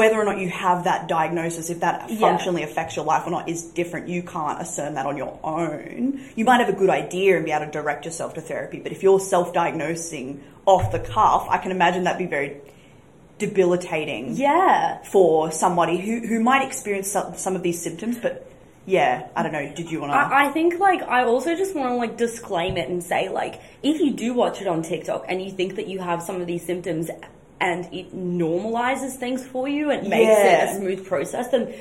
whether 0.00 0.16
or 0.18 0.24
not 0.24 0.38
you 0.38 0.48
have 0.48 0.84
that 0.84 1.06
diagnosis, 1.06 1.68
if 1.68 1.80
that 1.80 2.08
Yeah. 2.08 2.16
functionally 2.18 2.62
affects 2.62 2.96
your 2.96 3.04
life 3.04 3.26
or 3.26 3.30
not, 3.30 3.46
is 3.46 3.62
different. 3.62 4.08
You 4.08 4.22
can't 4.22 4.58
discern 4.58 4.94
that 4.94 5.04
on 5.04 5.18
your 5.18 5.38
own. 5.44 6.18
You 6.34 6.46
might 6.46 6.60
have 6.60 6.70
a 6.70 6.78
good 6.82 6.88
idea 6.88 7.36
and 7.36 7.44
be 7.44 7.52
able 7.52 7.66
to 7.66 7.70
direct 7.70 8.06
yourself 8.06 8.32
to 8.34 8.40
therapy, 8.40 8.80
but 8.82 8.90
if 8.90 9.02
you're 9.02 9.20
self-diagnosing 9.20 10.40
off 10.64 10.92
the 10.92 10.98
cuff, 10.98 11.46
I 11.50 11.58
can 11.58 11.72
imagine 11.72 12.04
that'd 12.04 12.18
be 12.18 12.24
very 12.24 12.56
debilitating 13.38 14.34
Yeah. 14.34 14.98
for 15.04 15.50
somebody 15.52 15.98
who, 15.98 16.26
who 16.26 16.40
might 16.40 16.64
experience 16.66 17.08
some, 17.10 17.34
some 17.34 17.54
of 17.54 17.62
these 17.62 17.82
symptoms, 17.82 18.16
but 18.16 18.46
yeah, 18.86 19.26
I 19.36 19.42
don't 19.42 19.52
know. 19.52 19.70
Did 19.74 19.90
you 19.90 20.00
want 20.00 20.12
to? 20.12 20.16
I, 20.16 20.46
I 20.46 20.48
think 20.52 20.78
like 20.80 21.02
I 21.02 21.24
also 21.24 21.54
just 21.54 21.74
want 21.74 21.90
to 21.90 21.94
like 21.96 22.16
disclaim 22.16 22.76
it 22.76 22.88
and 22.88 23.02
say 23.02 23.28
like 23.28 23.60
if 23.82 24.00
you 24.00 24.10
do 24.12 24.32
watch 24.34 24.60
it 24.60 24.66
on 24.66 24.82
TikTok 24.82 25.26
and 25.28 25.40
you 25.42 25.50
think 25.52 25.76
that 25.76 25.86
you 25.86 26.00
have 26.00 26.22
some 26.22 26.40
of 26.40 26.46
these 26.46 26.64
symptoms 26.64 27.08
and 27.68 27.86
it 27.94 28.06
normalizes 28.14 29.12
things 29.24 29.46
for 29.46 29.68
you 29.68 29.90
and 29.90 30.08
makes 30.08 30.26
Yeah. 30.28 30.64
it 30.64 30.76
a 30.76 30.78
smooth 30.80 31.06
process, 31.06 31.48
then 31.48 31.72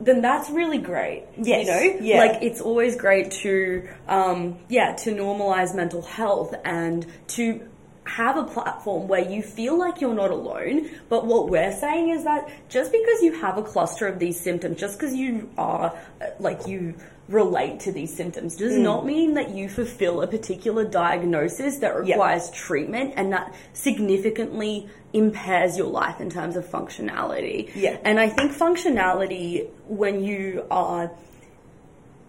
then 0.00 0.20
that's 0.22 0.48
really 0.48 0.78
great. 0.78 1.24
Yes, 1.36 1.66
You 1.66 1.72
know? 1.72 1.98
yeah. 2.06 2.18
Like 2.24 2.42
it's 2.42 2.60
always 2.60 2.94
great 2.96 3.32
to 3.42 3.88
um 4.06 4.56
yeah, 4.68 4.94
to 5.02 5.10
normalize 5.10 5.74
mental 5.74 6.02
health 6.02 6.54
and 6.64 7.04
to 7.36 7.68
have 8.08 8.36
a 8.36 8.44
platform 8.44 9.06
where 9.06 9.20
you 9.28 9.42
feel 9.42 9.78
like 9.78 10.00
you're 10.00 10.14
not 10.14 10.30
alone. 10.30 10.88
But 11.08 11.26
what 11.26 11.50
we're 11.50 11.72
saying 11.72 12.08
is 12.10 12.24
that 12.24 12.48
just 12.68 12.90
because 12.90 13.22
you 13.22 13.32
have 13.40 13.58
a 13.58 13.62
cluster 13.62 14.06
of 14.06 14.18
these 14.18 14.40
symptoms, 14.40 14.78
just 14.80 14.98
because 14.98 15.14
you 15.14 15.48
are 15.58 15.94
uh, 16.20 16.26
like 16.40 16.66
you 16.66 16.94
relate 17.28 17.78
to 17.80 17.92
these 17.92 18.14
symptoms 18.16 18.56
does 18.56 18.72
Mm. 18.72 18.80
not 18.82 19.04
mean 19.04 19.34
that 19.34 19.50
you 19.50 19.68
fulfill 19.68 20.22
a 20.22 20.26
particular 20.26 20.82
diagnosis 20.86 21.76
that 21.80 21.92
Yep. 21.94 22.06
requires 22.06 22.50
treatment 22.50 23.12
and 23.16 23.30
that 23.34 23.52
significantly 23.74 24.88
impairs 25.12 25.76
your 25.76 25.88
life 25.88 26.20
in 26.22 26.30
terms 26.30 26.56
of 26.56 26.64
functionality. 26.64 27.68
Yeah. 27.74 27.98
And 28.02 28.18
I 28.18 28.30
think 28.30 28.52
functionality 28.52 29.66
when 29.86 30.22
you 30.24 30.64
are 30.70 31.10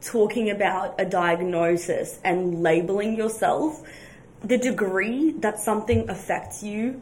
talking 0.01 0.49
about 0.49 0.95
a 0.99 1.05
diagnosis 1.05 2.19
and 2.23 2.61
labeling 2.61 3.15
yourself, 3.15 3.81
the 4.43 4.57
degree 4.57 5.31
that 5.39 5.59
something 5.59 6.09
affects 6.09 6.63
you 6.63 7.01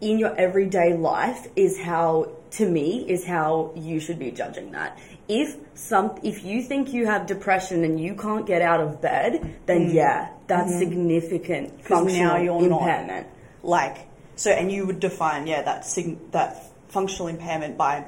in 0.00 0.18
your 0.18 0.34
everyday 0.36 0.94
life 0.96 1.46
is 1.56 1.80
how 1.80 2.28
to 2.50 2.68
me 2.68 3.04
is 3.08 3.24
how 3.24 3.72
you 3.74 3.98
should 4.00 4.18
be 4.18 4.30
judging 4.30 4.72
that. 4.72 4.98
If 5.28 5.56
some 5.74 6.18
if 6.22 6.44
you 6.44 6.62
think 6.62 6.92
you 6.92 7.06
have 7.06 7.26
depression 7.26 7.82
and 7.84 7.98
you 8.00 8.14
can't 8.14 8.46
get 8.46 8.62
out 8.62 8.80
of 8.80 9.00
bed, 9.00 9.56
then 9.66 9.90
yeah, 9.90 10.28
that's 10.46 10.76
significant 10.78 11.82
functional 11.84 12.06
Mm. 12.06 12.36
Mm-hmm. 12.36 12.46
now 12.46 12.58
you're 12.60 12.68
not. 12.68 12.80
impairment. 12.82 13.26
like 13.62 14.06
so 14.36 14.50
and 14.50 14.70
you 14.70 14.86
would 14.86 15.00
define 15.00 15.46
yeah 15.46 15.62
that 15.62 15.84
sig- 15.86 16.30
that 16.32 16.62
functional 16.88 17.28
impairment 17.28 17.76
by 17.76 18.04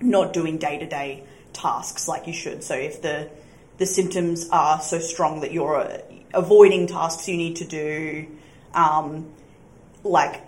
not 0.00 0.32
doing 0.32 0.58
day-to-day 0.58 1.22
tasks 1.52 2.08
like 2.08 2.26
you 2.26 2.32
should 2.32 2.62
so 2.64 2.74
if 2.74 3.00
the 3.02 3.30
the 3.78 3.86
symptoms 3.86 4.48
are 4.50 4.80
so 4.80 4.98
strong 4.98 5.40
that 5.40 5.52
you're 5.52 5.76
avoiding 6.34 6.86
tasks 6.86 7.28
you 7.28 7.36
need 7.36 7.56
to 7.56 7.64
do 7.64 8.26
um, 8.74 9.30
like 10.04 10.42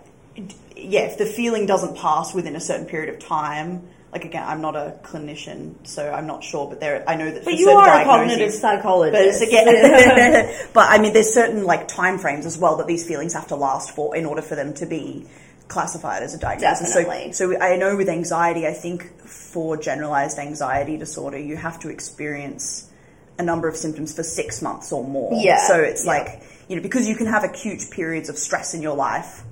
yeah 0.75 1.01
if 1.01 1.17
the 1.17 1.25
feeling 1.25 1.65
doesn't 1.65 1.95
pass 1.97 2.33
within 2.33 2.55
a 2.55 2.59
certain 2.59 2.85
period 2.85 3.13
of 3.13 3.19
time 3.19 3.87
like 4.11 4.25
again 4.25 4.43
i'm 4.45 4.61
not 4.61 4.75
a 4.75 4.97
clinician 5.03 5.75
so 5.83 6.11
i'm 6.11 6.27
not 6.27 6.43
sure 6.43 6.67
but 6.67 6.79
there 6.79 7.03
i 7.07 7.15
know 7.15 7.25
that 7.25 7.45
But 7.45 7.53
for 7.53 7.59
you 7.59 7.69
are 7.69 8.01
a 8.01 8.03
cognitive 8.03 8.51
psychologist. 8.53 9.39
but 9.39 9.47
again, 9.47 10.67
but 10.73 10.89
I 10.89 10.97
mean, 10.99 11.13
there's 11.13 11.33
certain 11.33 11.63
like 11.63 11.87
time 11.87 12.17
frames 12.17 12.45
as 12.45 12.57
well 12.57 12.77
that 12.77 12.87
these 12.87 13.07
feelings 13.07 13.33
have 13.33 13.47
to 13.47 13.55
last 13.55 13.91
for 13.95 14.15
in 14.15 14.25
order 14.25 14.41
for 14.41 14.55
them 14.55 14.73
to 14.75 14.85
be 14.85 15.27
classified 15.67 16.23
as 16.23 16.33
a 16.33 16.37
diagnosis. 16.37 16.93
Definitely. 16.93 17.33
So, 17.33 17.51
so 17.53 17.59
I 17.59 17.75
know 17.75 17.95
with 17.97 18.07
anxiety, 18.09 18.67
I 18.67 18.73
think 18.73 19.19
for 19.21 19.77
generalized 19.77 20.37
anxiety 20.37 20.97
disorder, 20.97 21.39
you 21.39 21.55
have 21.57 21.79
to 21.79 21.89
experience 21.89 22.89
a 23.37 23.43
number 23.43 23.67
of 23.67 23.75
symptoms 23.75 24.13
for 24.15 24.23
six 24.23 24.61
months 24.61 24.91
or 24.91 25.03
more. 25.03 25.31
Yeah, 25.33 25.67
So 25.67 25.79
it's 25.79 26.05
yeah. 26.05 26.11
like 26.11 26.41
you 26.69 26.75
know 26.75 26.81
because 26.81 27.07
you 27.07 27.15
can 27.15 27.27
have 27.27 27.43
acute 27.43 27.81
periods 27.91 28.29
of 28.29 28.37
stress 28.37 28.73
in 28.73 28.81
your 28.81 28.95
life 28.95 29.43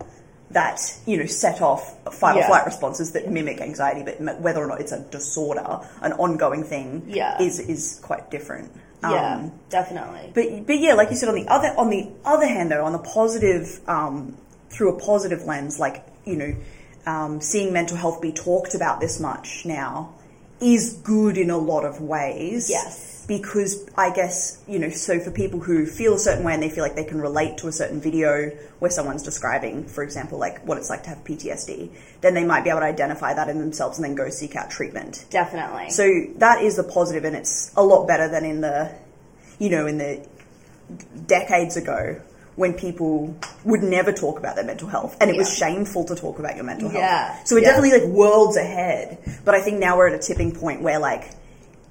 that 0.51 0.79
you 1.07 1.17
know 1.17 1.25
set 1.25 1.61
off 1.61 1.97
fight 2.13 2.37
or 2.37 2.43
flight 2.43 2.65
responses 2.65 3.11
that 3.13 3.29
mimic 3.31 3.59
anxiety, 3.59 4.03
but 4.03 4.19
m- 4.21 4.41
whether 4.41 4.63
or 4.63 4.67
not 4.67 4.79
it's 4.81 4.91
a 4.91 4.99
disorder, 4.99 5.79
an 6.01 6.13
ongoing 6.13 6.63
thing, 6.63 7.03
Yeah. 7.07 7.41
is 7.41 7.59
is 7.59 7.99
quite 8.03 8.29
different. 8.29 8.71
yeah, 9.01 9.35
Um, 9.35 9.51
definitely. 9.69 10.31
but 10.33 10.67
but 10.67 10.79
yeah, 10.79 10.93
like 10.93 11.09
you 11.09 11.17
said, 11.17 11.27
on 11.29 11.35
the 11.35 11.47
other 11.47 11.73
on 11.77 11.89
the 11.89 12.07
other 12.23 12.47
hand, 12.47 12.71
though, 12.71 12.85
on 12.85 12.93
the 12.93 12.99
positive, 12.99 13.79
um, 13.87 14.37
through 14.69 14.95
a 14.95 14.99
positive 14.99 15.43
lens, 15.45 15.79
like 15.79 16.05
you 16.25 16.35
know, 16.37 16.53
um, 17.05 17.41
seeing 17.41 17.73
mental 17.73 17.97
health 17.97 18.21
be 18.21 18.31
talked 18.31 18.75
about 18.75 18.99
this 19.01 19.19
much 19.19 19.63
now 19.65 20.13
is 20.63 20.93
good 21.03 21.37
in 21.37 21.49
a 21.49 21.57
lot 21.57 21.85
of 21.85 22.01
ways. 22.01 22.69
Yes. 22.69 23.25
Because 23.25 23.89
I 23.95 24.11
guess, 24.13 24.61
you 24.67 24.79
know, 24.79 24.89
so 24.89 25.19
for 25.19 25.31
people 25.31 25.61
who 25.61 25.85
feel 25.85 26.15
a 26.15 26.19
certain 26.19 26.43
way 26.43 26.53
and 26.53 26.61
they 26.61 26.69
feel 26.69 26.83
like 26.83 26.95
they 26.95 27.05
can 27.05 27.21
relate 27.21 27.57
to 27.59 27.67
a 27.67 27.71
certain 27.71 28.01
video 28.01 28.49
where 28.79 28.91
someone's 28.91 29.23
describing, 29.23 29.85
for 29.85 30.03
example, 30.03 30.37
like 30.37 30.65
what 30.65 30.77
it's 30.77 30.89
like 30.89 31.03
to 31.03 31.09
have 31.09 31.23
PTSD, 31.23 31.89
then 32.19 32.33
they 32.33 32.43
might 32.43 32.65
be 32.65 32.69
able 32.69 32.81
to 32.81 32.85
identify 32.85 33.33
that 33.33 33.47
in 33.47 33.59
themselves 33.59 33.97
and 33.97 34.03
then 34.03 34.15
go 34.15 34.29
seek 34.29 34.57
out 34.57 34.69
treatment. 34.69 35.25
Definitely. 35.29 35.89
So 35.89 36.05
that 36.39 36.63
is 36.63 36.75
the 36.75 36.83
positive, 36.83 37.23
and 37.23 37.35
it's 37.35 37.71
a 37.77 37.83
lot 37.83 38.07
better 38.07 38.27
than 38.27 38.43
in 38.43 38.59
the, 38.59 38.93
you 39.57 39.69
know, 39.69 39.87
in 39.87 39.97
the 39.99 40.27
decades 41.25 41.77
ago 41.77 42.21
when 42.55 42.73
people 42.73 43.35
would 43.63 43.81
never 43.81 44.11
talk 44.11 44.37
about 44.37 44.55
their 44.55 44.63
mental 44.65 44.87
health, 44.87 45.17
and 45.19 45.29
it 45.29 45.37
was 45.37 45.51
shameful 45.55 46.05
to 46.05 46.15
talk 46.15 46.37
about 46.39 46.55
your 46.55 46.63
mental 46.65 46.89
health. 46.89 47.01
Yeah. 47.01 47.43
So 47.45 47.55
we're 47.55 47.61
Yeah. 47.61 47.69
definitely 47.69 47.99
like 47.99 48.07
worlds 48.09 48.57
ahead. 48.57 49.17
But 49.43 49.55
I 49.55 49.61
think 49.61 49.79
now 49.79 49.97
we're 49.97 50.07
at 50.07 50.13
a 50.13 50.19
tipping 50.19 50.51
point 50.53 50.81
where 50.81 50.99
like 50.99 51.31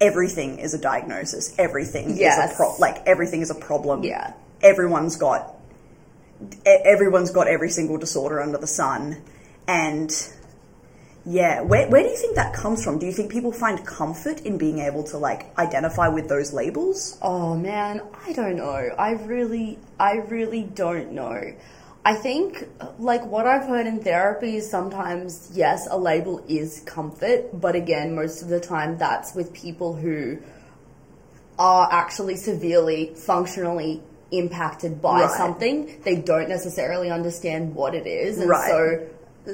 everything 0.00 0.58
is 0.58 0.74
a 0.74 0.78
diagnosis, 0.78 1.54
everything 1.58 2.16
is 2.18 2.36
a 2.38 2.52
pro- 2.56 2.76
like 2.78 3.02
everything 3.06 3.40
is 3.42 3.50
a 3.50 3.54
problem. 3.54 4.04
Yeah. 4.04 4.32
Everyone's 4.62 5.16
got 5.16 5.54
everyone's 6.66 7.30
got 7.30 7.46
every 7.48 7.70
single 7.70 7.98
disorder 7.98 8.40
under 8.40 8.58
the 8.58 8.66
sun, 8.66 9.16
and 9.68 10.10
yeah, 11.24 11.60
where, 11.60 11.88
where 11.88 12.02
do 12.02 12.08
you 12.08 12.16
think 12.16 12.34
that 12.36 12.52
comes 12.54 12.82
from? 12.82 12.98
Do 12.98 13.06
you 13.06 13.12
think 13.12 13.30
people 13.30 13.52
find 13.52 13.84
comfort 13.86 14.40
in 14.40 14.58
being 14.58 14.80
able 14.80 15.04
to 15.04 15.18
like 15.18 15.56
identify 15.58 16.08
with 16.08 16.28
those 16.28 16.52
labels? 16.52 17.18
Oh 17.22 17.54
man, 17.56 18.02
I 18.26 18.32
don't 18.32 18.56
know. 18.56 18.90
I 18.98 19.12
really, 19.12 19.78
I 20.00 20.14
really 20.16 20.64
don't 20.64 21.12
know. 21.12 21.54
I 22.04 22.14
think, 22.16 22.66
like, 22.98 23.24
what 23.24 23.46
I've 23.46 23.62
heard 23.68 23.86
in 23.86 24.00
therapy 24.00 24.56
is 24.56 24.68
sometimes, 24.68 25.50
yes, 25.54 25.86
a 25.88 25.96
label 25.96 26.44
is 26.48 26.80
comfort, 26.80 27.60
but 27.60 27.76
again, 27.76 28.16
most 28.16 28.42
of 28.42 28.48
the 28.48 28.58
time 28.58 28.98
that's 28.98 29.36
with 29.36 29.52
people 29.52 29.94
who 29.94 30.38
are 31.60 31.88
actually 31.92 32.34
severely 32.34 33.12
functionally 33.14 34.02
impacted 34.32 35.00
by 35.00 35.20
Right. 35.20 35.30
something. 35.30 36.00
They 36.02 36.16
don't 36.16 36.48
necessarily 36.48 37.08
understand 37.08 37.76
what 37.76 37.94
it 37.94 38.08
is. 38.08 38.38
And 38.38 38.48
Right. 38.48 38.68
so 38.68 38.98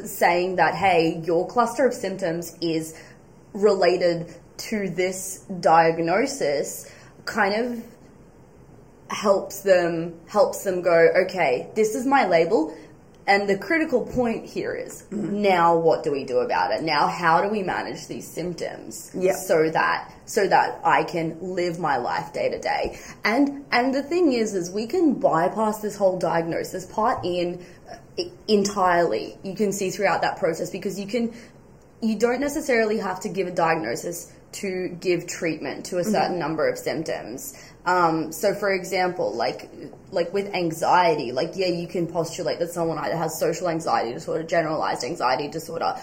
saying 0.04 0.56
that, 0.56 0.74
hey, 0.74 1.22
your 1.24 1.46
cluster 1.46 1.86
of 1.86 1.94
symptoms 1.94 2.56
is 2.60 2.98
related 3.52 4.34
to 4.58 4.90
this 4.90 5.44
diagnosis 5.60 6.90
kind 7.24 7.54
of 7.54 7.84
helps 9.10 9.60
them 9.60 10.14
helps 10.26 10.64
them 10.64 10.82
go 10.82 11.08
okay 11.16 11.70
this 11.74 11.94
is 11.94 12.04
my 12.04 12.26
label 12.26 12.76
and 13.28 13.48
the 13.48 13.58
critical 13.58 14.04
point 14.06 14.46
here 14.46 14.74
is 14.74 15.04
now 15.12 15.76
what 15.76 16.02
do 16.02 16.10
we 16.10 16.24
do 16.24 16.38
about 16.38 16.72
it? 16.72 16.82
Now 16.82 17.06
how 17.06 17.42
do 17.42 17.48
we 17.48 17.62
manage 17.62 18.06
these 18.08 18.26
symptoms 18.26 19.12
Yeah. 19.14 19.36
so 19.36 19.70
that 19.70 20.12
so 20.24 20.48
that 20.48 20.80
I 20.82 21.04
can 21.04 21.38
live 21.40 21.78
my 21.78 21.98
life 21.98 22.32
day 22.32 22.48
to 22.48 22.58
day? 22.58 22.98
And 23.24 23.64
and 23.70 23.94
the 23.94 24.02
thing 24.02 24.32
is 24.32 24.54
is 24.54 24.70
we 24.70 24.86
can 24.86 25.14
bypass 25.14 25.80
this 25.80 25.96
whole 25.96 26.18
diagnosis 26.18 26.86
part 26.86 27.24
in 27.24 27.64
uh, 27.90 28.24
entirely. 28.48 29.36
You 29.44 29.54
can 29.54 29.72
see 29.72 29.90
throughout 29.90 30.22
that 30.22 30.38
process 30.38 30.70
because 30.70 30.98
you 30.98 31.06
can 31.06 31.32
you 32.00 32.18
don't 32.18 32.40
necessarily 32.40 32.98
have 32.98 33.20
to 33.20 33.28
give 33.28 33.46
a 33.46 33.50
diagnosis 33.52 34.32
to 34.50 34.88
give 35.00 35.26
treatment 35.26 35.84
to 35.86 35.98
a 35.98 36.04
certain 36.04 36.38
number 36.38 36.66
of 36.68 36.78
symptoms. 36.78 37.54
Um, 37.88 38.32
so, 38.32 38.54
for 38.54 38.70
example, 38.70 39.32
like 39.34 39.70
like 40.10 40.30
with 40.34 40.54
anxiety, 40.54 41.32
like 41.32 41.52
yeah, 41.54 41.68
you 41.68 41.88
can 41.88 42.06
postulate 42.06 42.58
that 42.58 42.70
someone 42.70 42.98
either 42.98 43.16
has 43.16 43.38
social 43.40 43.70
anxiety 43.70 44.12
disorder, 44.12 44.42
generalized 44.42 45.04
anxiety 45.04 45.48
disorder, 45.48 45.94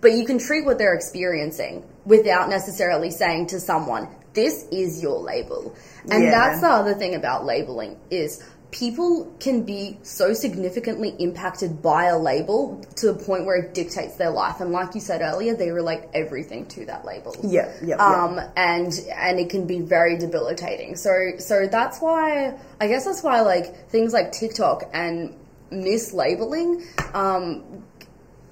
but 0.00 0.12
you 0.12 0.24
can 0.24 0.38
treat 0.38 0.64
what 0.64 0.78
they're 0.78 0.94
experiencing 0.94 1.84
without 2.06 2.48
necessarily 2.48 3.10
saying 3.10 3.48
to 3.48 3.60
someone, 3.60 4.08
"This 4.32 4.64
is 4.72 5.02
your 5.02 5.18
label." 5.20 5.74
And 6.10 6.24
Yeah. 6.24 6.30
that's 6.30 6.60
the 6.62 6.68
other 6.68 6.94
thing 6.94 7.14
about 7.14 7.44
labeling 7.44 7.98
is 8.10 8.42
people 8.74 9.32
can 9.38 9.62
be 9.62 9.96
so 10.02 10.34
significantly 10.34 11.14
impacted 11.20 11.80
by 11.80 12.06
a 12.06 12.18
label 12.18 12.84
to 12.96 13.12
the 13.12 13.14
point 13.24 13.46
where 13.46 13.54
it 13.56 13.72
dictates 13.72 14.16
their 14.16 14.30
life 14.30 14.60
and 14.60 14.72
like 14.72 14.92
you 14.96 15.00
said 15.00 15.20
earlier 15.22 15.54
they 15.54 15.70
relate 15.70 16.00
everything 16.12 16.66
to 16.66 16.84
that 16.84 17.04
label 17.04 17.32
Yeah, 17.44 17.72
yeah, 17.84 17.94
um 17.96 18.40
and 18.56 18.92
and 19.14 19.38
it 19.38 19.48
can 19.48 19.64
be 19.68 19.80
very 19.80 20.18
debilitating 20.18 20.96
so 20.96 21.12
so 21.38 21.68
that's 21.68 22.00
why 22.00 22.58
i 22.80 22.88
guess 22.88 23.04
that's 23.04 23.22
why 23.22 23.42
like 23.42 23.88
things 23.90 24.12
like 24.12 24.32
tiktok 24.32 24.82
and 24.92 25.36
mislabeling 25.70 26.82
um 27.14 27.62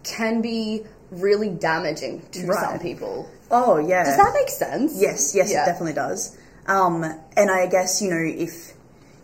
can 0.04 0.40
be 0.40 0.84
really 1.10 1.48
damaging 1.50 2.22
to 2.30 2.46
Right. 2.46 2.60
some 2.70 2.78
people 2.78 3.28
Oh 3.50 3.78
yeah. 3.78 4.04
does 4.04 4.16
that 4.16 4.32
make 4.34 4.48
sense 4.50 4.94
Yes, 5.00 5.34
yes, 5.34 5.50
Yeah. 5.50 5.64
it 5.64 5.66
definitely 5.66 5.92
does. 5.94 6.38
Um, 6.66 7.02
and 7.36 7.50
I 7.50 7.66
guess, 7.66 8.00
you 8.00 8.08
know, 8.08 8.22
if 8.46 8.72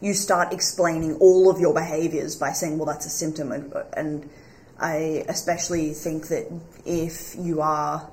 you 0.00 0.14
start 0.14 0.52
explaining 0.52 1.14
all 1.16 1.50
of 1.50 1.60
your 1.60 1.74
behaviors 1.74 2.36
by 2.36 2.52
saying, 2.52 2.78
well, 2.78 2.86
that's 2.86 3.06
a 3.06 3.10
symptom, 3.10 3.52
and, 3.52 3.72
and 3.94 4.30
I 4.78 5.24
especially 5.28 5.92
think 5.92 6.28
that 6.28 6.46
if 6.86 7.34
you 7.38 7.60
are 7.60 8.08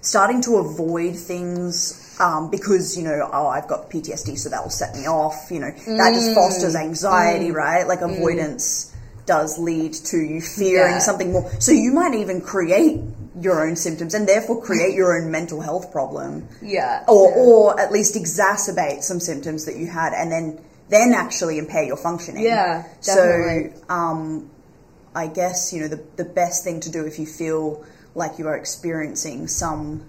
starting 0.00 0.40
to 0.42 0.56
avoid 0.56 1.16
things 1.16 2.16
um, 2.20 2.50
because, 2.50 2.96
you 2.98 3.04
know, 3.04 3.28
oh, 3.32 3.46
I've 3.46 3.68
got 3.68 3.90
PTSD, 3.90 4.36
so 4.38 4.48
that'll 4.48 4.70
set 4.70 4.94
me 4.96 5.06
off, 5.06 5.48
you 5.50 5.60
know, 5.60 5.70
that 5.70 6.12
just 6.14 6.34
fosters 6.34 6.74
Mm. 6.74 6.80
anxiety, 6.80 7.50
right? 7.52 7.86
Like 7.86 8.00
avoidance 8.00 8.92
does 9.26 9.58
lead 9.58 9.92
to 9.92 10.16
you 10.18 10.40
fearing 10.40 10.94
Yeah. 10.94 10.98
something 11.00 11.30
more. 11.32 11.48
So 11.60 11.70
you 11.70 11.92
might 11.92 12.14
even 12.14 12.40
create 12.40 13.00
your 13.40 13.64
own 13.68 13.76
symptoms 13.76 14.14
and 14.14 14.26
therefore 14.26 14.60
create 14.62 14.94
your 14.94 15.16
own 15.20 15.30
mental 15.30 15.60
health 15.60 15.92
problem 15.92 16.48
yeah 16.60 17.04
or 17.06 17.28
Yeah. 17.30 17.36
or 17.36 17.80
at 17.80 17.92
least 17.92 18.16
exacerbate 18.16 19.04
some 19.04 19.20
symptoms 19.20 19.64
that 19.66 19.76
you 19.76 19.86
had 19.86 20.12
and 20.12 20.32
then 20.32 20.58
then 20.88 21.12
actually 21.14 21.58
impair 21.58 21.84
your 21.84 21.96
functioning. 21.96 22.44
Yeah, 22.44 22.84
definitely. 23.02 23.76
So 23.76 23.94
um, 23.94 24.50
I 25.14 25.26
guess 25.26 25.72
you 25.72 25.80
know 25.80 25.88
the 25.88 26.02
the 26.16 26.24
best 26.24 26.64
thing 26.64 26.80
to 26.80 26.90
do 26.90 27.06
if 27.06 27.18
you 27.18 27.26
feel 27.26 27.84
like 28.14 28.38
you 28.38 28.48
are 28.48 28.56
experiencing 28.56 29.46
some 29.46 30.04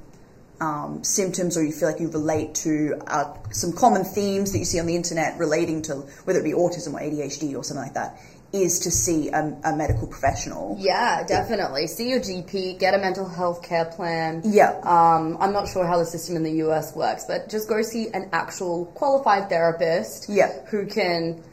um, 0.62 1.04
symptoms 1.04 1.58
or 1.58 1.64
you 1.64 1.72
feel 1.72 1.90
like 1.90 2.02
you 2.02 2.10
relate 2.10 2.56
to 2.56 3.00
uh, 3.08 3.34
some 3.52 3.72
common 3.74 4.04
themes 4.04 4.52
that 4.52 4.60
you 4.60 4.66
see 4.66 4.80
on 4.80 4.86
the 4.86 4.96
internet 4.96 5.38
relating 5.38 5.82
to 5.84 5.96
whether 6.26 6.40
it 6.40 6.44
be 6.44 6.52
autism 6.52 6.94
or 6.94 7.00
ADHD 7.00 7.56
or 7.56 7.64
something 7.64 7.84
like 7.84 7.94
that 7.94 8.20
is 8.52 8.80
to 8.80 8.92
see 8.92 9.30
a, 9.30 9.56
a 9.64 9.76
medical 9.76 10.08
professional. 10.08 10.76
Yeah, 10.80 11.24
definitely. 11.24 11.88
See 11.88 12.10
your 12.10 12.20
GP, 12.20 12.80
get 12.80 12.94
a 12.96 12.98
mental 12.98 13.28
health 13.28 13.62
care 13.62 13.86
plan. 13.86 14.42
Yeah. 14.44 14.80
Um, 14.84 15.38
I'm 15.40 15.54
not 15.54 15.68
sure 15.68 15.86
how 15.86 15.98
the 16.00 16.06
system 16.06 16.36
in 16.36 16.44
the 16.44 16.64
US 16.68 16.96
works, 16.96 17.26
but 17.28 17.50
just 17.50 17.70
go 17.70 17.82
see 17.82 18.08
an 18.14 18.30
actual 18.34 18.86
qualified 18.88 19.50
therapist 19.50 20.30
Yeah. 20.30 20.52
who 20.68 20.88
can 20.88 21.44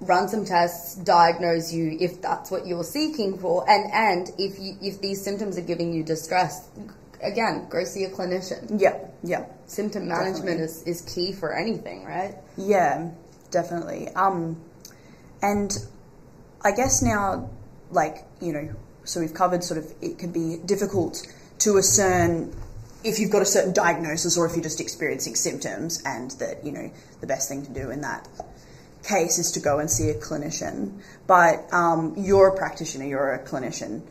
run 0.00 0.28
some 0.28 0.44
tests, 0.44 0.94
diagnose 0.94 1.72
you 1.72 1.96
if 2.00 2.22
that's 2.22 2.50
what 2.50 2.66
you're 2.66 2.84
seeking 2.84 3.36
for, 3.38 3.68
and 3.68 3.92
and 3.92 4.30
if 4.38 4.58
you, 4.58 4.76
if 4.80 5.00
these 5.00 5.22
symptoms 5.22 5.58
are 5.58 5.62
giving 5.62 5.92
you 5.92 6.02
distress, 6.04 6.68
again, 7.22 7.66
go 7.68 7.84
see 7.84 8.04
a 8.04 8.10
clinician. 8.10 8.80
Yeah, 8.80 8.96
yeah. 9.22 9.46
Symptom 9.66 10.08
management 10.08 10.60
is, 10.60 10.82
is 10.84 11.02
key 11.02 11.32
for 11.32 11.52
anything, 11.52 12.04
right? 12.04 12.34
Yeah, 12.56 13.10
definitely. 13.50 14.08
Um, 14.10 14.60
and 15.42 15.76
I 16.62 16.72
guess 16.72 17.02
now, 17.02 17.50
like, 17.90 18.24
you 18.40 18.52
know, 18.52 18.74
so 19.04 19.20
we've 19.20 19.34
covered 19.34 19.64
sort 19.64 19.78
of 19.78 19.92
it 20.02 20.18
can 20.18 20.32
be 20.32 20.58
difficult 20.64 21.26
to 21.60 21.76
discern 21.76 22.54
if 23.04 23.18
you've 23.18 23.30
got 23.30 23.42
a 23.42 23.46
certain 23.46 23.72
diagnosis 23.72 24.36
or 24.36 24.46
if 24.46 24.54
you're 24.54 24.62
just 24.62 24.80
experiencing 24.80 25.34
symptoms, 25.36 26.02
and 26.04 26.32
that, 26.32 26.64
you 26.64 26.72
know, 26.72 26.90
the 27.20 27.26
best 27.26 27.48
thing 27.48 27.64
to 27.64 27.72
do 27.72 27.90
in 27.90 28.00
that 28.00 28.28
case 29.04 29.38
is 29.38 29.52
to 29.52 29.60
go 29.60 29.78
and 29.78 29.90
see 29.90 30.10
a 30.10 30.14
clinician. 30.14 31.00
But 31.26 31.72
um, 31.72 32.14
you're 32.16 32.48
a 32.48 32.56
practitioner, 32.56 33.06
you're 33.06 33.32
a 33.32 33.44
clinician. 33.44 34.02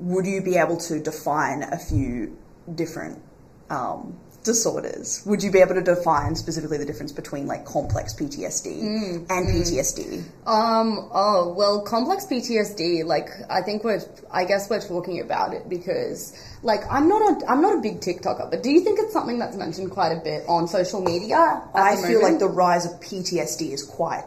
Would 0.00 0.26
you 0.26 0.42
be 0.42 0.56
able 0.56 0.76
to 0.78 1.00
define 1.00 1.62
a 1.62 1.78
few 1.78 2.36
different 2.74 3.22
um, 3.70 4.18
disorders? 4.44 5.22
Would 5.26 5.42
you 5.42 5.50
be 5.50 5.60
able 5.60 5.74
to 5.74 5.82
define 5.82 6.34
specifically 6.34 6.78
the 6.78 6.84
difference 6.84 7.12
between 7.12 7.46
like 7.46 7.64
complex 7.64 8.14
PTSD 8.14 8.82
and 9.30 9.48
PTSD? 9.48 10.24
Um. 10.46 11.08
Oh 11.12 11.54
well, 11.56 11.82
complex 11.82 12.26
PTSD. 12.26 13.04
Like 13.04 13.28
I 13.50 13.62
think 13.62 13.84
we're. 13.84 14.00
I 14.30 14.44
guess 14.44 14.68
we're 14.68 14.80
talking 14.80 15.20
about 15.20 15.54
it 15.54 15.68
because, 15.68 16.36
like, 16.62 16.80
I'm 16.90 17.08
not 17.08 17.42
a. 17.42 17.46
I'm 17.50 17.62
not 17.62 17.78
a 17.78 17.80
big 17.80 18.00
TikToker, 18.00 18.50
but 18.50 18.62
do 18.62 18.70
you 18.70 18.80
think 18.80 18.98
it's 19.00 19.12
something 19.12 19.38
that's 19.38 19.56
mentioned 19.56 19.90
quite 19.90 20.12
a 20.12 20.20
bit 20.20 20.44
on 20.48 20.68
social 20.68 21.00
media? 21.00 21.62
I 21.74 21.96
feel 21.96 22.22
like 22.22 22.38
the 22.38 22.48
rise 22.48 22.86
of 22.86 23.00
PTSD 23.00 23.72
is 23.72 23.82
quite 23.82 24.24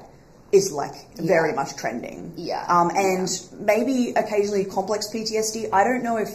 is 0.51 0.72
like 0.72 0.93
very 1.17 1.53
much 1.53 1.75
trending. 1.75 2.34
Yeah. 2.38 2.65
Um, 2.67 2.91
and 2.95 3.29
maybe 3.60 4.13
occasionally 4.15 4.65
complex 4.65 5.10
PTSD. 5.13 5.69
I 5.74 5.84
don't 5.84 6.03
know 6.03 6.17
if 6.17 6.29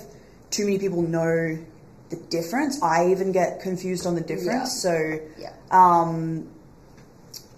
too 0.50 0.64
many 0.64 0.78
people 0.78 1.02
know 1.02 1.58
the 2.10 2.16
difference. 2.16 2.82
I 2.82 3.08
even 3.10 3.32
get 3.32 3.60
confused 3.60 4.06
on 4.06 4.14
the 4.14 4.20
difference. 4.20 4.82
So 4.82 5.18
Yeah. 5.38 5.52
um, 5.70 6.48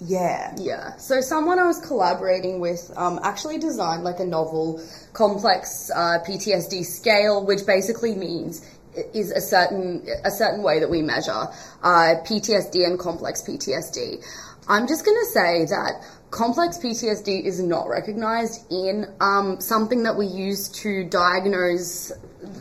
yeah. 0.05 0.55
Yeah. 0.59 0.97
So 0.97 1.21
someone 1.21 1.59
I 1.59 1.67
was 1.67 1.81
collaborating 1.81 2.61
with 2.61 2.93
um, 2.97 3.21
actually 3.23 3.59
designed 3.59 4.05
like 4.05 4.21
a 4.21 4.25
novel 4.27 4.83
complex 5.13 5.91
uh, 5.95 6.19
PTSD 6.27 6.85
scale, 6.85 7.45
which 7.45 7.67
basically 7.67 8.15
means 8.15 8.67
is 9.15 9.31
a 9.31 9.41
certain 9.41 10.07
a 10.25 10.31
certain 10.31 10.63
way 10.63 10.79
that 10.81 10.91
we 10.91 11.01
measure 11.03 11.47
uh, 11.83 12.15
PTSD 12.27 12.85
and 12.85 12.99
complex 12.99 13.43
PTSD. 13.43 14.23
I'm 14.69 14.87
just 14.87 15.05
going 15.05 15.19
to 15.19 15.27
say 15.31 15.65
that 15.67 16.05
complex 16.31 16.79
PTSD 16.79 17.45
is 17.45 17.61
not 17.61 17.89
recognized 17.89 18.71
in 18.73 19.07
um, 19.21 19.61
something 19.61 20.03
that 20.05 20.17
we 20.17 20.27
use 20.27 20.69
to 20.69 21.05
diagnose 21.05 22.13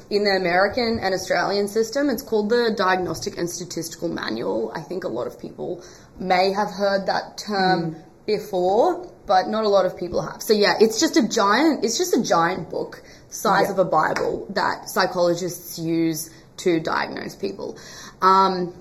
in 0.09 0.23
the 0.23 0.31
American 0.31 0.99
and 0.99 1.13
Australian 1.13 1.67
system. 1.67 2.09
It's 2.09 2.21
called 2.21 2.49
the 2.49 2.73
Diagnostic 2.75 3.37
and 3.37 3.49
Statistical 3.49 4.09
Manual. 4.09 4.71
I 4.75 4.81
think 4.81 5.03
a 5.03 5.07
lot 5.07 5.27
of 5.27 5.39
people 5.39 5.83
may 6.19 6.51
have 6.51 6.69
heard 6.69 7.07
that 7.07 7.37
term 7.37 7.95
mm. 7.95 8.03
before, 8.25 9.11
but 9.25 9.47
not 9.47 9.63
a 9.63 9.69
lot 9.69 9.85
of 9.85 9.97
people 9.97 10.21
have. 10.21 10.41
So 10.41 10.53
yeah, 10.53 10.75
it's 10.79 10.99
just 10.99 11.17
a 11.17 11.27
giant. 11.27 11.83
It's 11.83 11.97
just 11.97 12.15
a 12.15 12.21
giant 12.21 12.69
book 12.69 13.01
size 13.29 13.65
yeah. 13.65 13.71
of 13.71 13.79
a 13.79 13.85
Bible 13.85 14.47
that 14.51 14.89
psychologists 14.89 15.79
use 15.79 16.29
to 16.57 16.79
diagnose 16.79 17.35
people. 17.35 17.77
Um, 18.21 18.73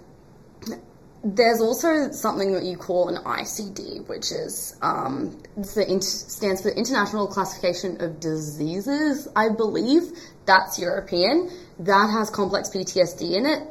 there's 1.22 1.60
also 1.60 2.10
something 2.12 2.52
that 2.54 2.64
you 2.64 2.76
call 2.76 3.08
an 3.08 3.22
ICD, 3.22 4.08
which 4.08 4.32
is 4.32 4.76
um, 4.80 5.40
the 5.56 6.00
stands 6.00 6.62
for 6.62 6.70
International 6.70 7.26
Classification 7.26 8.00
of 8.00 8.20
Diseases, 8.20 9.28
I 9.36 9.50
believe. 9.50 10.12
That's 10.50 10.80
European. 10.80 11.48
That 11.78 12.10
has 12.10 12.28
complex 12.28 12.70
PTSD 12.70 13.36
in 13.36 13.46
it, 13.46 13.62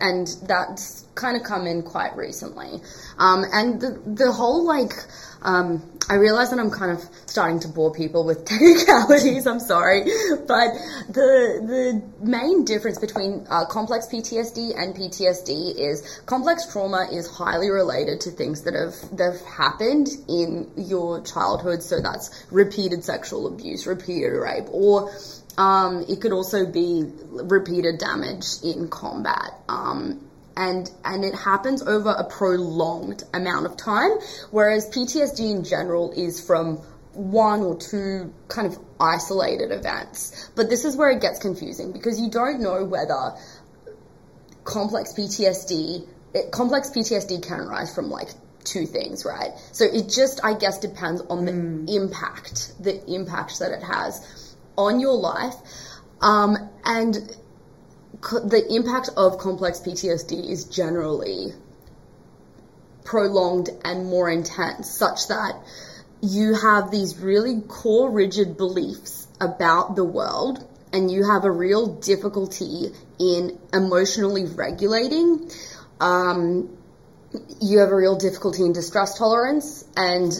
and 0.00 0.26
that's 0.42 1.06
kind 1.14 1.36
of 1.36 1.44
come 1.44 1.68
in 1.68 1.84
quite 1.84 2.16
recently. 2.16 2.80
Um, 3.16 3.44
and 3.52 3.80
the 3.80 4.02
the 4.04 4.32
whole 4.32 4.66
like 4.66 4.92
um, 5.42 5.88
I 6.10 6.14
realize 6.14 6.50
that 6.50 6.58
I'm 6.58 6.72
kind 6.72 6.90
of 6.90 7.04
starting 7.26 7.60
to 7.60 7.68
bore 7.68 7.92
people 7.92 8.24
with 8.24 8.44
technicalities. 8.52 9.46
I'm 9.46 9.60
sorry, 9.60 10.02
but 10.02 10.74
the 11.08 11.22
the 11.72 12.02
main 12.20 12.64
difference 12.64 12.98
between 12.98 13.46
uh, 13.48 13.64
complex 13.66 14.08
PTSD 14.08 14.76
and 14.76 14.96
PTSD 14.96 15.76
is 15.78 16.20
complex 16.26 16.66
trauma 16.72 17.06
is 17.12 17.30
highly 17.30 17.70
related 17.70 18.20
to 18.22 18.32
things 18.32 18.62
that 18.62 18.74
have 18.74 19.16
that 19.16 19.32
have 19.34 19.42
happened 19.42 20.08
in 20.28 20.72
your 20.76 21.20
childhood. 21.22 21.84
So 21.84 22.00
that's 22.00 22.46
repeated 22.50 23.04
sexual 23.04 23.46
abuse, 23.46 23.86
repeated 23.86 24.32
rape, 24.32 24.66
or 24.72 25.12
um, 25.58 26.04
it 26.08 26.20
could 26.20 26.32
also 26.32 26.66
be 26.66 27.04
repeated 27.30 27.98
damage 27.98 28.46
in 28.62 28.88
combat. 28.88 29.52
Um, 29.68 30.22
and 30.56 30.90
and 31.04 31.24
it 31.24 31.34
happens 31.34 31.82
over 31.82 32.10
a 32.10 32.24
prolonged 32.24 33.22
amount 33.34 33.66
of 33.66 33.76
time 33.76 34.12
whereas 34.50 34.88
PTSD 34.88 35.50
in 35.50 35.64
general 35.64 36.12
is 36.12 36.44
from 36.44 36.76
one 37.12 37.60
or 37.60 37.76
two 37.76 38.32
kind 38.48 38.66
of 38.66 38.78
isolated 38.98 39.70
events 39.70 40.48
but 40.56 40.70
this 40.70 40.86
is 40.86 40.96
where 40.96 41.10
it 41.10 41.20
gets 41.20 41.38
confusing 41.38 41.92
because 41.92 42.18
you 42.18 42.30
don't 42.30 42.60
know 42.60 42.86
whether 42.86 43.34
complex 44.64 45.12
PTSD 45.12 46.08
it, 46.32 46.50
complex 46.52 46.90
PTSD 46.90 47.42
can 47.46 47.60
arise 47.60 47.94
from 47.94 48.10
like 48.10 48.28
two 48.64 48.84
things, 48.84 49.24
right? 49.24 49.52
So 49.72 49.84
it 49.84 50.08
just, 50.08 50.40
I 50.44 50.54
guess, 50.54 50.80
depends 50.80 51.22
on 51.22 51.44
the 51.44 51.52
mm. 51.52 51.88
impact, 51.88 52.72
the 52.82 53.02
impact 53.10 53.60
that 53.60 53.72
it 53.72 53.82
has 53.82 54.45
on 54.76 55.00
your 55.00 55.14
life. 55.14 55.54
Um, 56.20 56.56
and 56.84 57.14
the 58.22 58.64
impact 58.70 59.10
of 59.16 59.38
complex 59.38 59.80
PTSD 59.80 60.50
is 60.50 60.64
generally 60.64 61.52
prolonged 63.04 63.70
and 63.84 64.06
more 64.06 64.30
intense, 64.30 64.90
such 64.90 65.28
that 65.28 65.54
you 66.20 66.54
have 66.54 66.90
these 66.90 67.18
really 67.18 67.60
core 67.60 68.10
rigid 68.10 68.56
beliefs 68.56 69.26
about 69.40 69.96
the 69.96 70.04
world 70.04 70.66
and 70.92 71.10
you 71.10 71.30
have 71.30 71.44
a 71.44 71.50
real 71.50 71.94
difficulty 71.96 72.90
in 73.18 73.58
emotionally 73.72 74.46
regulating. 74.46 75.50
Um, 76.00 76.76
you 77.60 77.80
have 77.80 77.90
a 77.90 77.96
real 77.96 78.16
difficulty 78.16 78.64
in 78.64 78.72
distress 78.72 79.18
tolerance 79.18 79.84
and 79.96 80.32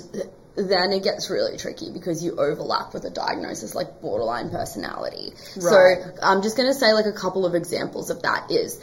then 0.57 0.93
it 0.93 1.03
gets 1.03 1.29
really 1.31 1.59
tricky 1.59 1.91
because 1.91 2.25
you 2.25 2.37
overlap 2.37 2.95
with 2.95 3.05
a 3.05 3.11
diagnosis 3.11 3.75
like 3.75 4.01
borderline 4.01 4.51
personality. 4.51 5.33
Right. 5.57 5.99
So 5.99 6.13
I'm 6.23 6.43
just 6.43 6.57
going 6.57 6.69
to 6.69 6.75
say 6.75 6.93
like 6.93 7.07
a 7.07 7.13
couple 7.13 7.45
of 7.45 7.55
examples 7.55 8.11
of 8.11 8.23
that 8.23 8.51
is 8.51 8.81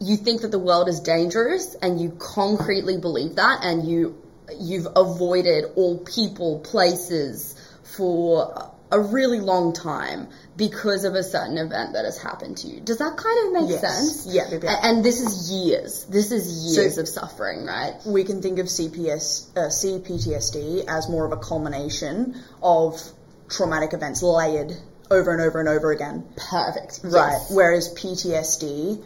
you 0.00 0.16
think 0.16 0.42
that 0.42 0.50
the 0.50 0.58
world 0.58 0.88
is 0.88 1.00
dangerous 1.00 1.76
and 1.82 2.00
you 2.00 2.10
concretely 2.18 2.96
believe 2.96 3.36
that 3.36 3.60
and 3.62 3.86
you 3.86 4.16
you've 4.58 4.88
avoided 4.96 5.64
all 5.76 5.98
people, 5.98 6.60
places 6.60 7.54
for 7.84 8.72
a 8.92 9.00
really 9.00 9.40
long 9.40 9.72
time 9.72 10.28
because 10.56 11.04
of 11.04 11.14
a 11.14 11.22
certain 11.22 11.58
event 11.58 11.92
that 11.92 12.04
has 12.04 12.20
happened 12.20 12.56
to 12.58 12.68
you. 12.68 12.80
Does 12.80 12.98
that 12.98 13.16
kind 13.16 13.46
of 13.46 13.62
make 13.62 13.70
yes. 13.70 13.80
sense? 13.80 14.26
Yeah, 14.26 14.58
yeah. 14.62 14.80
And 14.82 15.04
this 15.04 15.20
is 15.20 15.50
years. 15.50 16.04
This 16.04 16.32
is 16.32 16.76
years 16.76 16.96
so 16.96 17.02
of 17.02 17.08
suffering, 17.08 17.64
right? 17.64 17.94
We 18.04 18.24
can 18.24 18.42
think 18.42 18.58
of 18.58 18.66
CPS, 18.66 19.56
uh, 19.56 19.68
CPTSD 19.68 20.84
as 20.88 21.08
more 21.08 21.24
of 21.24 21.32
a 21.32 21.36
culmination 21.36 22.36
of 22.62 23.00
traumatic 23.48 23.92
events 23.92 24.22
layered 24.22 24.72
over 25.10 25.32
and 25.32 25.40
over 25.40 25.60
and 25.60 25.68
over 25.68 25.92
again. 25.92 26.24
Perfect. 26.36 27.00
Right. 27.02 27.32
Yes. 27.32 27.50
Whereas 27.50 27.94
PTSD 27.94 29.02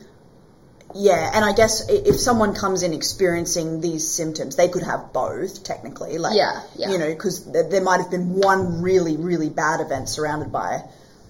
yeah, 0.95 1.31
and 1.35 1.45
I 1.45 1.53
guess 1.53 1.89
if 1.89 2.17
someone 2.21 2.55
comes 2.55 2.83
in 2.83 2.93
experiencing 2.93 3.81
these 3.81 4.09
symptoms, 4.09 4.57
they 4.57 4.69
could 4.69 4.85
have 4.85 5.13
both 5.13 5.65
technically. 5.65 6.19
Like, 6.19 6.37
yeah, 6.37 6.63
yeah. 6.77 6.91
you 6.91 6.99
know, 6.99 7.09
because 7.09 7.45
there 7.51 7.83
might 7.83 8.01
have 8.01 8.11
been 8.11 8.35
one 8.35 8.81
really, 8.81 9.17
really 9.17 9.49
bad 9.51 9.81
event 9.81 10.09
surrounded 10.09 10.53
by 10.53 10.83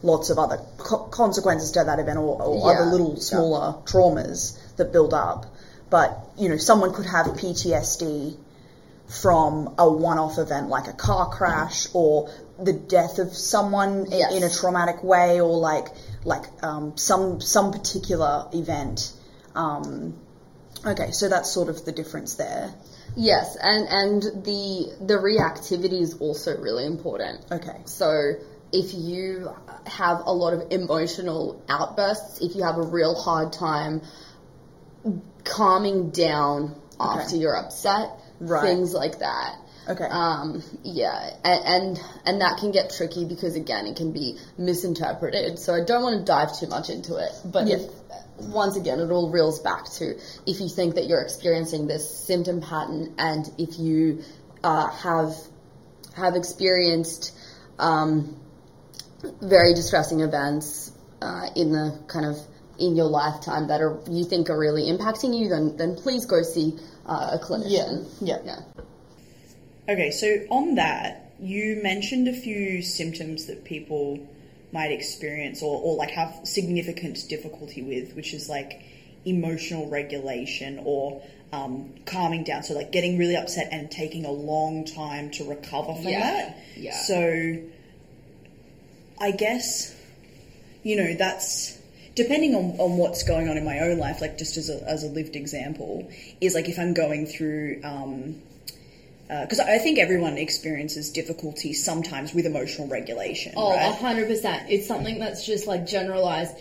lots 0.02 0.28
of 0.28 0.38
other 0.38 0.58
co- 0.76 1.04
consequences 1.04 1.72
to 1.72 1.84
that 1.84 1.98
event 1.98 2.18
or, 2.18 2.42
or 2.42 2.58
yeah, 2.58 2.78
other 2.78 2.90
little 2.90 3.16
smaller 3.16 3.74
yeah. 3.78 3.84
traumas 3.90 4.76
that 4.76 4.92
build 4.92 5.14
up. 5.14 5.46
But 5.88 6.18
you 6.38 6.50
know, 6.50 6.58
someone 6.58 6.92
could 6.92 7.06
have 7.06 7.26
PTSD 7.26 8.36
from 9.08 9.74
a 9.78 9.90
one-off 9.90 10.38
event 10.38 10.68
like 10.68 10.88
a 10.88 10.92
car 10.92 11.28
crash 11.30 11.88
or 11.94 12.30
the 12.58 12.72
death 12.72 13.18
of 13.18 13.34
someone 13.34 14.06
yes. 14.10 14.30
in, 14.30 14.38
in, 14.38 14.42
a 14.42 14.50
traumatic 14.50 15.02
way 15.02 15.40
or 15.40 15.58
like 15.58 15.86
like 16.24 16.44
um, 16.62 16.96
some 16.96 17.40
some 17.40 17.72
particular 17.72 18.46
event 18.52 19.12
um, 19.54 20.18
okay, 20.84 21.10
so 21.10 21.28
that's 21.28 21.50
sort 21.50 21.68
of 21.68 21.84
the 21.84 21.92
difference 21.92 22.34
there. 22.34 22.72
Yes, 23.16 23.56
and 23.60 23.86
and 23.88 24.44
the 24.44 24.92
the 25.00 25.14
reactivity 25.14 26.00
is 26.00 26.14
also 26.18 26.56
really 26.60 26.84
important. 26.86 27.44
Okay. 27.50 27.80
So 27.84 28.34
if 28.72 28.92
you 28.92 29.50
have 29.86 30.22
a 30.26 30.32
lot 30.32 30.52
of 30.52 30.72
emotional 30.72 31.62
outbursts, 31.68 32.40
if 32.40 32.56
you 32.56 32.64
have 32.64 32.76
a 32.76 32.82
real 32.82 33.14
hard 33.14 33.52
time 33.52 34.02
calming 35.44 36.10
down 36.10 36.74
okay. 37.00 37.20
after 37.20 37.36
you're 37.36 37.56
upset, 37.56 38.10
right. 38.40 38.62
things 38.62 38.92
like 38.92 39.20
that. 39.20 39.56
Okay. 39.86 40.04
Um, 40.04 40.62
yeah, 40.82 41.36
and, 41.44 41.64
and, 41.66 42.00
and 42.24 42.40
that 42.40 42.58
can 42.58 42.70
get 42.70 42.90
tricky 42.90 43.26
because 43.26 43.54
again, 43.54 43.86
it 43.86 43.96
can 43.96 44.12
be 44.12 44.38
misinterpreted. 44.56 45.58
So 45.58 45.74
I 45.74 45.84
don't 45.84 46.02
want 46.02 46.18
to 46.18 46.24
dive 46.24 46.58
too 46.58 46.68
much 46.68 46.88
into 46.88 47.16
it, 47.16 47.32
but 47.44 47.66
yeah. 47.66 47.76
if 47.76 47.90
once 48.38 48.76
again, 48.76 49.00
it 49.00 49.10
all 49.10 49.30
reels 49.30 49.60
back 49.60 49.84
to 49.92 50.18
if 50.46 50.60
you 50.60 50.68
think 50.68 50.96
that 50.96 51.06
you're 51.06 51.22
experiencing 51.22 51.86
this 51.86 52.08
symptom 52.26 52.60
pattern 52.60 53.14
and 53.18 53.50
if 53.58 53.78
you 53.78 54.22
uh, 54.62 54.88
have 54.88 55.34
have 56.16 56.34
experienced 56.34 57.36
um, 57.78 58.36
very 59.40 59.74
distressing 59.74 60.20
events 60.20 60.92
uh, 61.22 61.48
in 61.56 61.72
the 61.72 61.98
kind 62.06 62.26
of 62.26 62.38
in 62.78 62.96
your 62.96 63.06
lifetime 63.06 63.68
that 63.68 63.80
are 63.80 64.00
you 64.10 64.24
think 64.24 64.50
are 64.50 64.58
really 64.58 64.84
impacting 64.84 65.38
you, 65.38 65.48
then 65.48 65.76
then 65.76 65.94
please 65.96 66.26
go 66.26 66.42
see 66.42 66.78
uh, 67.06 67.38
a 67.40 67.44
clinician. 67.44 68.08
Yeah. 68.20 68.38
yeah. 68.44 68.60
Yeah. 68.76 68.84
Okay, 69.86 70.10
so 70.10 70.26
on 70.50 70.76
that, 70.76 71.34
you 71.38 71.80
mentioned 71.82 72.26
a 72.26 72.32
few 72.32 72.80
symptoms 72.82 73.46
that 73.46 73.64
people 73.64 74.26
might 74.74 74.90
experience 74.90 75.62
or, 75.62 75.80
or 75.80 75.96
like 75.96 76.10
have 76.10 76.40
significant 76.42 77.16
difficulty 77.28 77.80
with, 77.80 78.14
which 78.16 78.34
is 78.34 78.48
like 78.48 78.82
emotional 79.24 79.88
regulation 79.88 80.82
or 80.84 81.22
um, 81.52 81.94
calming 82.04 82.42
down. 82.42 82.64
So 82.64 82.74
like 82.74 82.90
getting 82.90 83.16
really 83.16 83.36
upset 83.36 83.68
and 83.70 83.88
taking 83.88 84.26
a 84.26 84.32
long 84.32 84.84
time 84.84 85.30
to 85.32 85.48
recover 85.48 85.94
from 85.94 86.08
yeah. 86.08 86.20
that. 86.20 86.58
Yeah. 86.76 86.96
So 86.96 87.62
I 89.20 89.30
guess, 89.30 89.94
you 90.82 90.96
know, 90.96 91.14
that's 91.14 91.78
depending 92.16 92.56
on, 92.56 92.80
on 92.80 92.96
what's 92.96 93.22
going 93.22 93.48
on 93.48 93.56
in 93.56 93.64
my 93.64 93.78
own 93.78 93.98
life, 93.98 94.20
like 94.20 94.36
just 94.38 94.56
as 94.56 94.68
a, 94.68 94.82
as 94.88 95.04
a 95.04 95.08
lived 95.08 95.36
example, 95.36 96.10
is 96.40 96.54
like 96.54 96.68
if 96.68 96.80
I'm 96.80 96.94
going 96.94 97.26
through, 97.26 97.80
um, 97.84 98.42
because 99.28 99.58
uh, 99.58 99.66
I 99.66 99.78
think 99.78 99.98
everyone 99.98 100.36
experiences 100.36 101.10
difficulty 101.10 101.72
sometimes 101.72 102.34
with 102.34 102.46
emotional 102.46 102.88
regulation. 102.88 103.54
Oh, 103.56 103.70
right? 103.70 103.94
hundred 103.94 104.28
percent. 104.28 104.70
It's 104.70 104.86
something 104.86 105.18
that's 105.18 105.46
just 105.46 105.66
like 105.66 105.86
generalized 105.86 106.56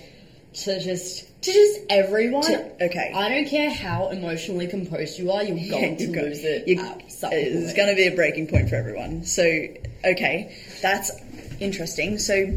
to 0.53 0.79
just 0.79 1.41
to 1.43 1.51
just 1.51 1.81
everyone. 1.89 2.43
To, 2.43 2.85
okay. 2.85 3.11
I 3.13 3.27
don't 3.29 3.47
care 3.47 3.69
how 3.69 4.09
emotionally 4.09 4.67
composed 4.67 5.19
you 5.19 5.31
are, 5.31 5.43
you're 5.43 5.69
going 5.69 5.99
yeah, 5.99 6.05
to 6.05 6.21
lose 6.21 6.43
it. 6.43 6.63
It's 6.67 7.73
going 7.73 7.89
to 7.89 7.95
be 7.95 8.07
a 8.07 8.15
breaking 8.15 8.47
point 8.47 8.69
for 8.69 8.75
everyone. 8.75 9.25
So, 9.25 9.43
okay, 9.43 10.55
that's 10.81 11.11
interesting. 11.59 12.17
So, 12.17 12.55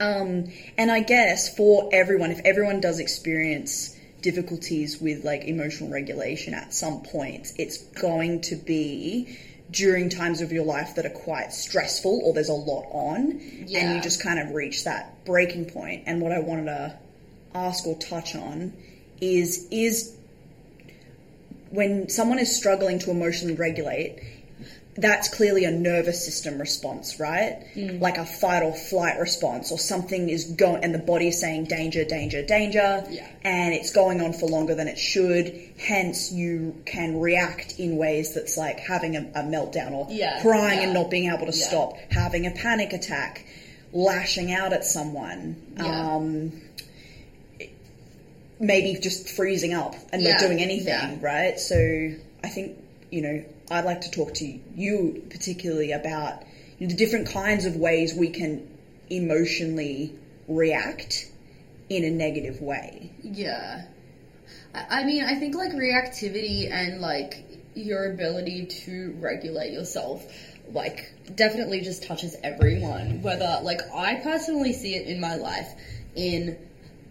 Um, 0.00 0.50
and 0.76 0.90
I 0.90 1.00
guess 1.00 1.54
for 1.56 1.88
everyone, 1.92 2.32
if 2.32 2.40
everyone 2.44 2.80
does 2.80 2.98
experience 2.98 3.96
difficulties 4.22 5.00
with 5.00 5.24
like 5.24 5.44
emotional 5.44 5.90
regulation 5.90 6.54
at 6.54 6.72
some 6.72 7.02
point, 7.02 7.48
it's 7.58 7.78
going 7.78 8.40
to 8.42 8.56
be 8.56 9.38
during 9.70 10.10
times 10.10 10.40
of 10.40 10.52
your 10.52 10.64
life 10.64 10.94
that 10.96 11.06
are 11.06 11.10
quite 11.10 11.52
stressful 11.52 12.20
or 12.22 12.34
there's 12.34 12.48
a 12.48 12.54
lot 12.54 12.86
on, 12.90 13.32
and 13.32 13.68
you 13.68 14.00
just 14.02 14.22
kind 14.22 14.38
of 14.38 14.54
reach 14.54 14.84
that 14.84 15.24
breaking 15.24 15.64
point. 15.66 16.04
And 16.06 16.20
what 16.20 16.32
I 16.32 16.40
wanted 16.40 16.66
to 16.66 16.98
ask 17.54 17.86
or 17.86 17.98
touch 17.98 18.34
on 18.34 18.72
is 19.20 19.66
is 19.70 20.14
when 21.70 22.08
someone 22.08 22.38
is 22.38 22.54
struggling 22.54 22.98
to 23.00 23.10
emotionally 23.10 23.54
regulate, 23.54 24.20
that's 24.94 25.28
clearly 25.34 25.64
a 25.64 25.70
nervous 25.70 26.22
system 26.22 26.58
response, 26.58 27.18
right? 27.18 27.64
Like 27.74 28.18
a 28.18 28.26
fight 28.26 28.62
or 28.62 28.74
flight 28.74 29.18
response, 29.18 29.72
or 29.72 29.78
something 29.78 30.28
is 30.28 30.44
going, 30.44 30.84
and 30.84 30.94
the 30.94 30.98
body 30.98 31.28
is 31.28 31.40
saying 31.40 31.64
danger, 31.64 32.04
danger, 32.04 32.42
danger, 32.42 33.02
Yeah. 33.08 33.26
and 33.42 33.72
it's 33.72 33.90
going 33.90 34.20
on 34.20 34.34
for 34.34 34.46
longer 34.50 34.74
than 34.74 34.88
it 34.88 34.98
should. 34.98 35.58
Hence, 35.78 36.30
you 36.30 36.74
can 36.84 37.20
react 37.20 37.78
in 37.78 37.96
ways 37.96 38.34
that's 38.34 38.58
like 38.58 38.80
having 38.80 39.16
a, 39.16 39.20
a 39.34 39.42
meltdown 39.42 39.92
or 39.92 40.08
Yeah, 40.10 40.42
crying 40.42 40.80
and 40.80 40.92
not 40.92 41.10
being 41.10 41.32
able 41.32 41.50
to 41.50 41.56
Yeah. 41.56 41.68
stop, 41.68 41.96
having 42.10 42.46
a 42.46 42.50
panic 42.50 42.92
attack, 42.92 43.46
lashing 43.94 44.52
out 44.52 44.74
at 44.74 44.84
someone. 44.84 45.56
Yeah. 45.78 46.16
Um, 46.16 46.52
maybe 48.60 48.98
just 49.00 49.28
freezing 49.28 49.74
up 49.74 49.94
and 50.12 50.22
Yeah, 50.22 50.32
not 50.32 50.40
doing 50.40 50.60
anything, 50.60 50.86
yeah. 50.86 51.16
right? 51.20 51.58
So 51.58 52.12
I 52.44 52.48
think, 52.48 52.76
you 53.10 53.22
know, 53.22 53.44
I'd 53.72 53.84
like 53.84 54.02
to 54.02 54.10
talk 54.10 54.34
to 54.34 54.58
you 54.74 55.26
particularly 55.30 55.92
about 55.92 56.42
the 56.78 56.86
different 56.94 57.28
kinds 57.28 57.64
of 57.64 57.76
ways 57.76 58.14
we 58.14 58.30
can 58.30 58.68
emotionally 59.08 60.12
react 60.48 61.30
in 61.88 62.04
a 62.04 62.10
negative 62.10 62.60
way. 62.60 63.12
Yeah. 63.22 63.84
I 64.74 65.04
mean, 65.04 65.24
I 65.24 65.34
think 65.34 65.54
like 65.54 65.72
reactivity 65.72 66.70
and 66.70 67.00
like 67.00 67.44
your 67.74 68.12
ability 68.12 68.66
to 68.66 69.14
regulate 69.18 69.72
yourself, 69.72 70.24
like 70.70 71.12
definitely 71.34 71.82
just 71.82 72.02
touches 72.02 72.36
everyone. 72.42 73.22
Whether, 73.22 73.60
like, 73.62 73.80
I 73.94 74.16
personally 74.16 74.72
see 74.72 74.94
it 74.94 75.06
in 75.06 75.20
my 75.20 75.36
life 75.36 75.68
in 76.14 76.58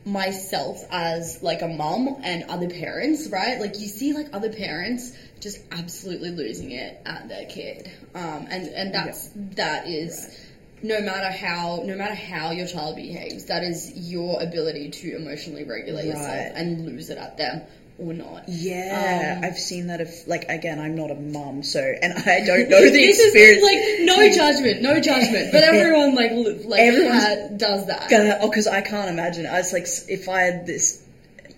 myself 0.05 0.83
as 0.89 1.43
like 1.43 1.61
a 1.61 1.67
mom 1.67 2.21
and 2.23 2.43
other 2.49 2.69
parents, 2.69 3.27
right? 3.29 3.59
Like 3.59 3.79
you 3.79 3.87
see 3.87 4.13
like 4.13 4.27
other 4.33 4.51
parents 4.51 5.15
just 5.41 5.59
absolutely 5.71 6.29
losing 6.31 6.71
it 6.71 7.01
at 7.05 7.27
their 7.27 7.45
kid. 7.45 7.91
Um 8.15 8.47
and 8.49 8.67
and 8.69 8.93
that's 8.93 9.29
that 9.55 9.87
is 9.87 10.37
no 10.83 10.99
matter 11.01 11.29
how 11.31 11.83
no 11.85 11.95
matter 11.95 12.15
how 12.15 12.51
your 12.51 12.67
child 12.67 12.95
behaves, 12.95 13.45
that 13.45 13.63
is 13.63 13.91
your 13.95 14.41
ability 14.41 14.89
to 14.91 15.15
emotionally 15.15 15.63
regulate 15.63 16.05
yourself 16.05 16.53
and 16.55 16.85
lose 16.85 17.09
it 17.09 17.17
at 17.17 17.37
them 17.37 17.61
or 17.99 18.13
not. 18.13 18.45
Yeah, 18.47 19.35
Um, 19.37 19.43
I've 19.45 19.59
seen 19.59 19.87
that. 19.87 20.01
If 20.01 20.27
like 20.27 20.45
again, 20.49 20.79
I'm 20.79 20.95
not 20.95 21.11
a 21.11 21.15
mum, 21.15 21.61
so 21.61 21.79
and 21.79 22.13
I 22.13 22.43
don't 22.45 22.67
know 22.73 22.81
the 22.83 22.89
this 22.89 23.19
experience. 23.19 23.57
is 23.57 23.63
like 23.63 24.07
no 24.07 24.35
judgment, 24.35 24.81
no 24.81 24.99
judgment, 24.99 25.51
but 25.51 25.61
everyone 25.63 26.15
like 26.15 26.31
li- 26.31 26.63
like 26.65 26.79
Everyone's 26.81 27.59
does 27.59 27.85
that. 27.87 28.09
gonna 28.09 28.39
oh 28.41 28.49
because 28.49 28.65
I 28.65 28.81
can't 28.81 29.09
imagine. 29.09 29.45
I 29.45 29.57
was 29.59 29.71
like, 29.73 29.85
if 30.09 30.27
I 30.29 30.41
had 30.41 30.65
this 30.65 31.03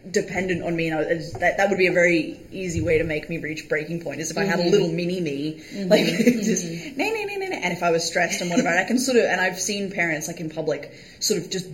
dependent 0.09 0.63
on 0.63 0.75
me, 0.75 0.89
and 0.89 0.99
I 0.99 1.03
that 1.39 1.57
that 1.57 1.69
would 1.69 1.77
be 1.77 1.87
a 1.87 1.93
very 1.93 2.39
easy 2.51 2.81
way 2.81 2.97
to 2.97 3.03
make 3.03 3.29
me 3.29 3.37
reach 3.37 3.69
breaking 3.69 4.01
point. 4.01 4.19
Is 4.19 4.31
if 4.31 4.37
I 4.37 4.43
had 4.43 4.59
a 4.59 4.69
little 4.69 4.87
mm-hmm. 4.87 4.95
mini 4.95 5.21
me, 5.21 5.61
mm-hmm. 5.71 5.89
like 5.89 6.05
just 6.43 6.65
nay 6.65 7.11
nay 7.11 7.25
nay 7.25 7.37
nay, 7.37 7.49
nay, 7.49 7.61
and 7.63 7.73
if 7.73 7.83
I 7.83 7.91
was 7.91 8.05
stressed 8.05 8.41
and 8.41 8.49
whatever, 8.49 8.69
and 8.69 8.79
I 8.79 8.83
can 8.83 8.99
sort 8.99 9.17
of, 9.17 9.25
and 9.25 9.39
I've 9.39 9.59
seen 9.59 9.91
parents 9.91 10.27
like 10.27 10.39
in 10.39 10.49
public 10.49 10.93
sort 11.19 11.41
of 11.41 11.49
just 11.49 11.67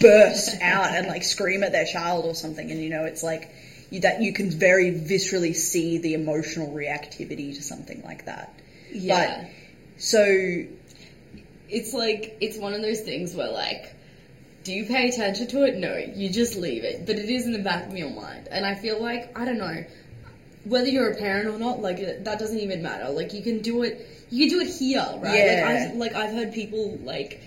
burst 0.00 0.60
out 0.62 0.94
and 0.94 1.08
like 1.08 1.24
scream 1.24 1.62
at 1.62 1.72
their 1.72 1.86
child 1.86 2.24
or 2.24 2.34
something, 2.34 2.70
and 2.70 2.80
you 2.82 2.90
know, 2.90 3.04
it's 3.04 3.22
like. 3.22 3.50
You, 3.90 4.00
that 4.00 4.20
you 4.20 4.34
can 4.34 4.50
very 4.50 4.90
viscerally 4.92 5.56
see 5.56 5.96
the 5.96 6.12
emotional 6.12 6.74
reactivity 6.74 7.56
to 7.56 7.62
something 7.62 8.02
like 8.04 8.26
that. 8.26 8.52
yeah. 8.92 9.44
But 9.44 9.50
so 9.96 10.22
it's 11.70 11.94
like 11.94 12.36
it's 12.42 12.58
one 12.58 12.74
of 12.74 12.82
those 12.82 13.00
things 13.00 13.34
where 13.34 13.50
like 13.50 13.94
do 14.68 14.74
you 14.74 14.84
pay 14.84 15.08
attention 15.08 15.46
to 15.46 15.64
it? 15.64 15.76
No 15.76 15.96
you 15.96 16.28
just 16.28 16.54
leave 16.54 16.84
it. 16.84 17.06
But 17.06 17.16
it 17.16 17.30
is 17.30 17.46
in 17.46 17.52
the 17.52 17.58
back 17.58 17.86
of 17.86 17.96
your 17.96 18.10
mind. 18.10 18.48
And 18.50 18.66
i 18.66 18.74
feel 18.74 19.00
like 19.02 19.36
i 19.36 19.46
don't 19.46 19.58
know 19.58 19.84
whether 20.64 20.88
you're 20.88 21.10
a 21.10 21.16
parent 21.16 21.48
or 21.48 21.58
not 21.58 21.80
like 21.80 22.24
that 22.24 22.38
doesn't 22.38 22.58
even 22.58 22.82
matter. 22.82 23.08
Like 23.08 23.32
you 23.32 23.42
can 23.42 23.60
do 23.60 23.82
it 23.82 24.06
you 24.30 24.46
can 24.46 24.58
do 24.58 24.64
it 24.64 24.70
here 24.70 25.00
right? 25.22 25.38
Yeah. 25.38 25.64
like, 25.64 25.64
I've, 25.64 25.96
like 25.96 26.14
i've 26.14 26.34
heard 26.34 26.52
people 26.52 26.98
like 27.02 27.40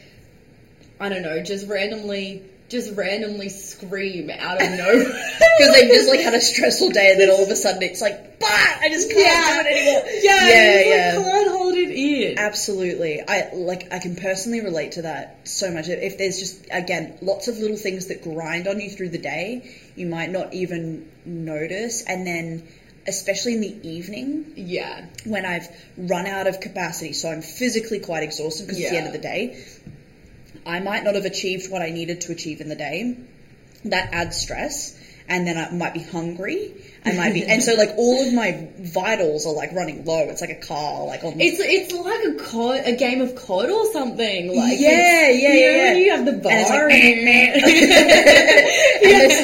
i 1.00 1.10
don't 1.10 1.22
know 1.22 1.44
just 1.44 1.68
randomly 1.68 2.44
just 2.72 2.96
randomly 2.96 3.50
scream 3.50 4.30
out 4.30 4.62
of 4.62 4.72
nowhere 4.78 5.04
because 5.04 5.74
they've 5.74 5.90
just 5.90 6.10
like 6.10 6.22
had 6.22 6.34
a 6.34 6.42
stressful 6.42 6.90
day 6.90 7.12
and 7.12 7.20
then 7.20 7.30
all 7.30 7.44
of 7.44 7.50
a 7.50 7.56
sudden 7.56 7.84
it's 7.84 8.02
like, 8.02 8.40
bah, 8.40 8.48
I 8.48 8.88
just 8.90 9.12
can't 9.12 9.66
do 9.66 9.70
it 9.70 9.78
anymore. 9.78 10.12
yeah 10.22 10.48
yeah, 10.48 10.80
yeah. 10.80 11.18
like, 11.18 11.26
can't 11.26 11.52
hold 11.52 11.74
it 11.76 11.92
in 11.92 12.40
Absolutely. 12.40 13.22
I 13.28 13.50
like 13.54 13.92
I 13.92 14.00
can 14.00 14.16
personally 14.16 14.62
relate 14.62 14.94
to 14.94 15.04
that 15.04 15.48
so 15.48 15.70
much. 15.72 15.90
If 15.90 16.18
there's 16.18 16.40
just 16.40 16.66
again 16.72 17.18
lots 17.22 17.50
of 17.50 17.58
little 17.58 17.78
things 17.78 18.08
that 18.08 18.24
grind 18.24 18.68
on 18.68 18.80
you 18.80 18.90
through 18.90 19.10
the 19.10 19.18
day, 19.18 19.70
you 19.96 20.08
might 20.08 20.32
not 20.32 20.54
even 20.54 21.12
notice 21.26 22.04
and 22.04 22.26
then 22.26 22.68
especially 23.08 23.56
in 23.56 23.62
the 23.62 23.90
evening 23.90 24.54
yeah 24.56 25.04
when 25.26 25.44
I've 25.44 25.68
run 25.98 26.28
out 26.28 26.48
of 26.48 26.60
capacity, 26.60 27.14
so 27.14 27.30
I'm 27.30 27.42
physically 27.42 28.00
quite 28.00 28.24
exhausted 28.24 28.68
because 28.68 28.80
it's 28.80 28.92
the 28.92 28.98
end 28.98 29.08
of 29.08 29.14
the 29.14 29.20
day. 29.20 29.66
I 30.66 30.80
might 30.80 31.04
not 31.04 31.16
have 31.16 31.26
achieved 31.26 31.72
what 31.72 31.82
I 31.82 31.90
needed 31.90 32.22
to 32.22 32.32
achieve 32.32 32.62
in 32.62 32.70
the 32.70 32.76
day. 32.76 33.16
That 33.86 34.10
adds 34.14 34.38
stress, 34.38 34.98
and 35.32 35.48
then 35.48 35.58
I 35.58 35.72
might 35.72 35.94
be 35.96 36.02
hungry. 36.04 36.74
I 37.04 37.14
might 37.18 37.34
be, 37.34 37.44
and 37.44 37.64
so 37.64 37.74
like 37.74 37.96
all 37.98 38.28
of 38.28 38.32
my 38.34 38.68
vitals 38.78 39.48
are 39.48 39.54
like 39.54 39.72
running 39.74 40.06
low. 40.06 40.20
It's 40.30 40.42
like 40.42 40.52
a 40.52 40.62
car, 40.68 41.06
like 41.08 41.24
on. 41.24 41.40
It's 41.42 41.58
it's 41.60 41.92
like 41.94 42.24
a 42.26 42.44
cod, 42.44 42.82
a 42.86 42.96
game 42.96 43.22
of 43.22 43.34
COD 43.36 43.72
or 43.72 43.92
something. 43.92 44.56
Like 44.56 44.78
Yeah, 44.80 45.30
yeah, 45.30 45.30
you 45.32 45.48
yeah, 45.50 45.72
know, 45.72 45.84
when 45.94 45.98
you 45.98 46.12
have 46.12 46.26
the 46.26 46.34
bar. 46.34 46.52
and 46.52 46.70
like, 46.70 46.94
and- 46.94 47.26
meh, 47.26 47.32
meh. 47.32 47.52
and 49.02 49.22
it's 49.32 49.40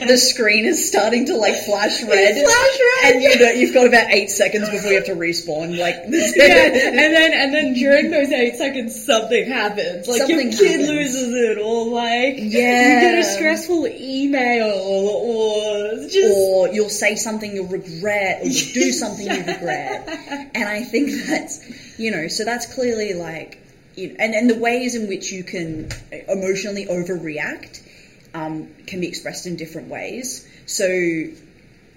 like 0.00 0.08
the 0.08 0.16
screen 0.16 0.64
is 0.64 0.86
starting 0.86 1.26
to 1.26 1.36
like 1.36 1.56
flash 1.64 2.02
red. 2.02 2.34
Flash 2.36 2.78
red, 3.02 3.14
and 3.14 3.22
you 3.22 3.38
know 3.40 3.50
you've 3.50 3.74
got 3.74 3.86
about 3.86 4.10
eight 4.12 4.30
seconds 4.30 4.70
before 4.70 4.90
you 4.90 4.96
have 4.96 5.06
to 5.06 5.14
respawn. 5.16 5.76
Like 5.78 6.06
this. 6.10 6.36
yeah, 6.36 6.46
and 6.46 6.98
then 6.98 7.32
and 7.34 7.52
then 7.54 7.72
during 7.74 8.10
those 8.10 8.30
eight 8.30 8.56
seconds, 8.56 9.04
something 9.04 9.46
happens. 9.48 10.06
Like 10.06 10.18
Something 10.18 10.52
your 10.52 10.58
kid 10.58 10.80
happens. 10.80 10.88
loses 10.88 11.34
it, 11.34 11.58
or 11.58 11.86
like 11.86 12.34
Yeah. 12.38 12.94
you 12.94 13.00
get 13.10 13.18
a 13.18 13.24
stressful 13.24 13.86
email, 13.88 14.70
or 15.08 16.08
just 16.08 16.36
or 16.38 16.68
you'll 16.68 16.88
say 16.88 17.16
something 17.16 17.54
you'll 17.54 17.66
regret, 17.66 18.42
or 18.42 18.46
you'll 18.46 18.74
do 18.74 18.92
something 19.02 19.26
you 19.26 19.44
regret. 19.44 20.08
And 20.54 20.68
I 20.68 20.82
think 20.84 21.10
that's, 21.26 21.98
you 21.98 22.10
know, 22.10 22.28
so 22.28 22.44
that's 22.44 22.72
clearly 22.74 23.14
like, 23.14 23.58
you 23.96 24.08
know, 24.08 24.16
and, 24.18 24.34
and 24.34 24.50
the 24.50 24.58
ways 24.58 24.94
in 24.94 25.08
which 25.08 25.32
you 25.32 25.42
can 25.44 25.90
emotionally 26.28 26.86
overreact 26.86 27.82
um, 28.34 28.68
can 28.86 29.00
be 29.00 29.08
expressed 29.08 29.46
in 29.46 29.56
different 29.56 29.88
ways. 29.88 30.46
So 30.66 30.86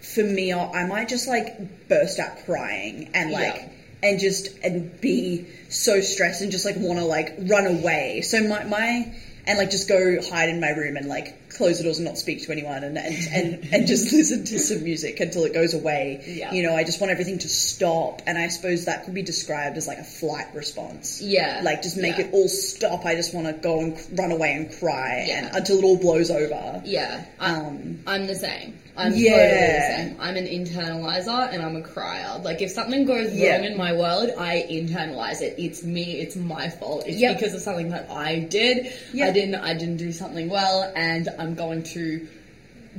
for 0.02 0.24
me, 0.24 0.54
I 0.54 0.84
I 0.84 0.86
might 0.88 1.10
just 1.10 1.28
like 1.28 1.88
burst 1.90 2.20
out 2.20 2.46
crying 2.46 3.10
and 3.14 3.32
like, 3.32 3.56
Yeah. 3.56 3.70
and 4.04 4.20
just, 4.20 4.58
and 4.64 5.00
be 5.02 5.48
so 5.70 6.00
stressed 6.02 6.42
and 6.42 6.52
just 6.52 6.66
like 6.66 6.76
want 6.78 7.00
to 7.00 7.06
like 7.06 7.36
run 7.40 7.66
away. 7.68 8.22
So 8.22 8.42
my, 8.48 8.64
my, 8.64 9.14
and 9.46 9.58
like 9.58 9.72
just 9.72 9.90
go 9.90 10.22
hide 10.30 10.50
in 10.50 10.62
my 10.62 10.70
room 10.70 10.96
and 10.96 11.08
like 11.10 11.49
close 11.60 11.78
the 11.78 11.84
doors 11.84 11.98
and 12.00 12.06
not 12.08 12.18
speak 12.18 12.42
to 12.46 12.52
anyone 12.52 12.84
and 12.84 12.98
and, 12.98 13.16
and, 13.34 13.74
and 13.74 13.86
just 13.88 14.12
listen 14.20 14.44
to 14.46 14.58
some 14.58 14.84
music 14.84 15.20
until 15.20 15.44
it 15.44 15.54
goes 15.54 15.74
away. 15.76 16.24
Yeah. 16.26 16.52
You 16.54 16.64
know, 16.64 16.74
I 16.76 16.84
just 16.84 17.00
want 17.02 17.12
everything 17.12 17.38
to 17.40 17.50
stop 17.50 18.22
and 18.26 18.38
I 18.38 18.48
suppose 18.48 18.86
that 18.86 19.04
could 19.06 19.14
be 19.14 19.22
described 19.24 19.78
as 19.78 19.86
like 19.88 20.00
a 20.00 20.04
flight 20.04 20.48
response. 20.56 21.22
Yeah. 21.22 21.62
Like 21.64 21.84
just 21.84 21.98
make 21.98 22.18
Yeah. 22.18 22.26
it 22.26 22.34
all 22.34 22.48
stop. 22.48 23.06
I 23.06 23.14
just 23.16 23.34
want 23.36 23.48
to 23.48 23.54
go 23.54 23.82
and 23.82 23.98
run 24.18 24.32
away 24.32 24.54
and 24.54 24.72
cry 24.80 25.26
Yeah. 25.28 25.48
and 25.48 25.56
until 25.58 25.78
it 25.80 25.84
all 25.84 25.98
blows 25.98 26.32
over. 26.32 26.82
yeah. 26.86 27.26
I, 27.40 27.52
Um, 27.52 28.00
I'm 28.08 28.26
the 28.26 28.36
same. 28.36 28.80
I'm 28.98 29.14
Yeah. 29.16 29.32
totally 29.32 29.68
the 29.78 29.96
same. 30.10 30.18
I'm 30.20 30.36
an 30.36 30.46
internalizer 30.48 31.54
and 31.54 31.62
I'm 31.62 31.76
a 31.76 31.82
crier. 31.82 32.40
Like 32.44 32.62
if 32.62 32.72
something 32.72 33.06
goes 33.06 33.34
Yeah. 33.34 33.56
wrong 33.58 33.66
in 33.66 33.78
my 33.78 33.94
world, 33.94 34.32
I 34.38 34.66
internalize 34.70 35.42
it. 35.42 35.56
It's 35.58 35.84
me. 35.84 36.20
It's 36.20 36.36
my 36.36 36.70
fault. 36.70 37.04
It's 37.08 37.18
Yep. 37.18 37.38
because 37.40 37.54
of 37.54 37.62
something 37.62 37.90
that 37.90 38.10
I 38.10 38.40
did. 38.40 38.92
I 39.22 39.32
didn't. 39.32 39.56
I 39.56 39.74
didn't 39.74 39.98
do 39.98 40.12
something 40.12 40.50
well, 40.50 40.92
and 40.96 41.30
I'm 41.38 41.49
going 41.56 41.84
to 41.84 42.28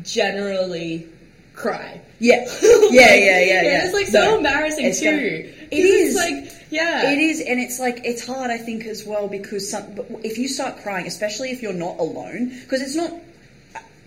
generally 0.02 1.06
cry. 1.54 2.00
Yeah. 2.18 2.46
Yeah, 2.90 3.14
yeah, 3.14 3.40
yeah, 3.40 3.62
yeah. 3.62 3.84
It's 3.84 3.94
like 3.94 4.06
so 4.08 4.20
No, 4.20 4.36
embarrassing 4.38 4.84
it's 4.86 4.98
too. 4.98 5.04
gonna- 5.06 5.20
It 5.22 5.72
is. 5.72 6.16
It's 6.16 6.16
like 6.16 6.66
yeah. 6.70 7.12
It 7.12 7.18
is, 7.18 7.40
and 7.40 7.60
it's 7.60 7.78
like 7.78 8.00
it's 8.04 8.26
hard. 8.26 8.50
I 8.50 8.58
think 8.58 8.84
as 8.86 9.04
well 9.06 9.28
because 9.28 9.70
some, 9.70 9.84
if 10.24 10.36
you 10.38 10.48
start 10.48 10.78
crying, 10.82 11.06
especially 11.06 11.50
if 11.50 11.62
you're 11.62 11.72
not 11.72 11.98
alone, 12.00 12.48
because 12.48 12.82
it's 12.82 12.96
not. 12.96 13.12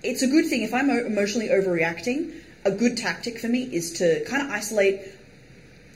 It's 0.04 0.22
a 0.22 0.28
good 0.28 0.48
thing 0.48 0.64
if 0.64 0.74
I'm 0.74 0.90
emotionally 0.90 1.48
overreacting. 1.48 2.34
A 2.66 2.72
good 2.72 2.98
tactic 2.98 3.40
for 3.40 3.48
me 3.48 3.64
is 3.64 3.94
to 3.94 4.24
kind 4.26 4.42
of 4.44 4.50
isolate 4.50 5.00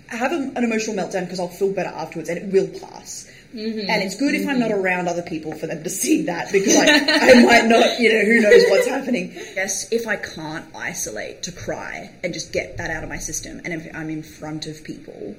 have 0.08 0.32
a, 0.32 0.36
an 0.56 0.64
emotional 0.64 0.96
meltdown 0.96 1.26
because 1.26 1.40
I'll 1.42 1.50
feel 1.50 1.72
better 1.74 1.90
afterwards, 1.90 2.30
and 2.30 2.38
it 2.38 2.46
will 2.54 2.68
pass. 2.80 3.30
Mm-hmm. 3.54 3.90
And 3.90 4.04
it's 4.04 4.16
good 4.18 4.36
if 4.36 4.48
I'm 4.48 4.60
not 4.60 4.72
mm-hmm. 4.72 4.82
around 4.82 5.08
other 5.08 5.22
people 5.22 5.54
for 5.54 5.68
them 5.68 5.84
to 5.84 5.90
see 5.90 6.24
that 6.24 6.52
because 6.52 6.76
I, 6.76 6.84
I 6.84 7.44
might 7.46 7.66
not, 7.66 8.00
you 8.00 8.12
know, 8.12 8.26
who 8.26 8.42
knows 8.42 8.64
what's 8.70 8.88
happening. 8.88 9.32
Yes, 9.56 9.92
if 9.92 10.08
I 10.08 10.18
can't 10.18 10.66
isolate 10.76 11.44
to 11.44 11.52
cry 11.52 12.12
and 12.24 12.34
just 12.34 12.52
get 12.52 12.78
that 12.78 12.92
out 12.92 13.04
of 13.04 13.10
my 13.10 13.18
system, 13.18 13.62
and 13.64 13.74
if 13.74 13.96
I'm 13.96 14.10
in 14.10 14.22
front 14.22 14.68
of 14.68 14.84
people, 14.84 15.36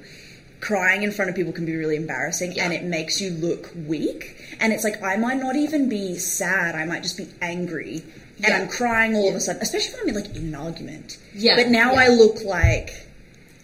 crying 0.60 1.02
in 1.02 1.12
front 1.12 1.28
of 1.28 1.36
people 1.36 1.52
can 1.52 1.66
be 1.66 1.76
really 1.76 1.96
embarrassing 1.96 2.58
and 2.58 2.72
it 2.72 2.82
makes 2.82 3.20
you 3.20 3.30
look 3.30 3.70
weak. 3.86 4.42
And 4.60 4.72
it's 4.72 4.84
like, 4.84 5.02
I 5.02 5.16
might 5.16 5.38
not 5.38 5.56
even 5.56 5.88
be 5.88 6.16
sad, 6.16 6.74
I 6.74 6.84
might 6.84 7.02
just 7.02 7.16
be 7.16 7.28
angry. 7.40 8.02
And 8.38 8.46
Yeah. 8.48 8.58
I'm 8.58 8.68
crying 8.68 9.16
all 9.16 9.28
of 9.28 9.34
a 9.34 9.40
sudden, 9.40 9.62
especially 9.62 9.94
when 9.94 10.02
I'm 10.02 10.08
in, 10.08 10.14
like 10.14 10.36
in 10.36 10.46
an 10.48 10.54
argument. 10.54 11.18
Yeah, 11.34 11.56
But 11.56 11.68
now 11.68 11.92
yeah. 11.92 12.00
I 12.00 12.08
look 12.08 12.42
like 12.42 13.07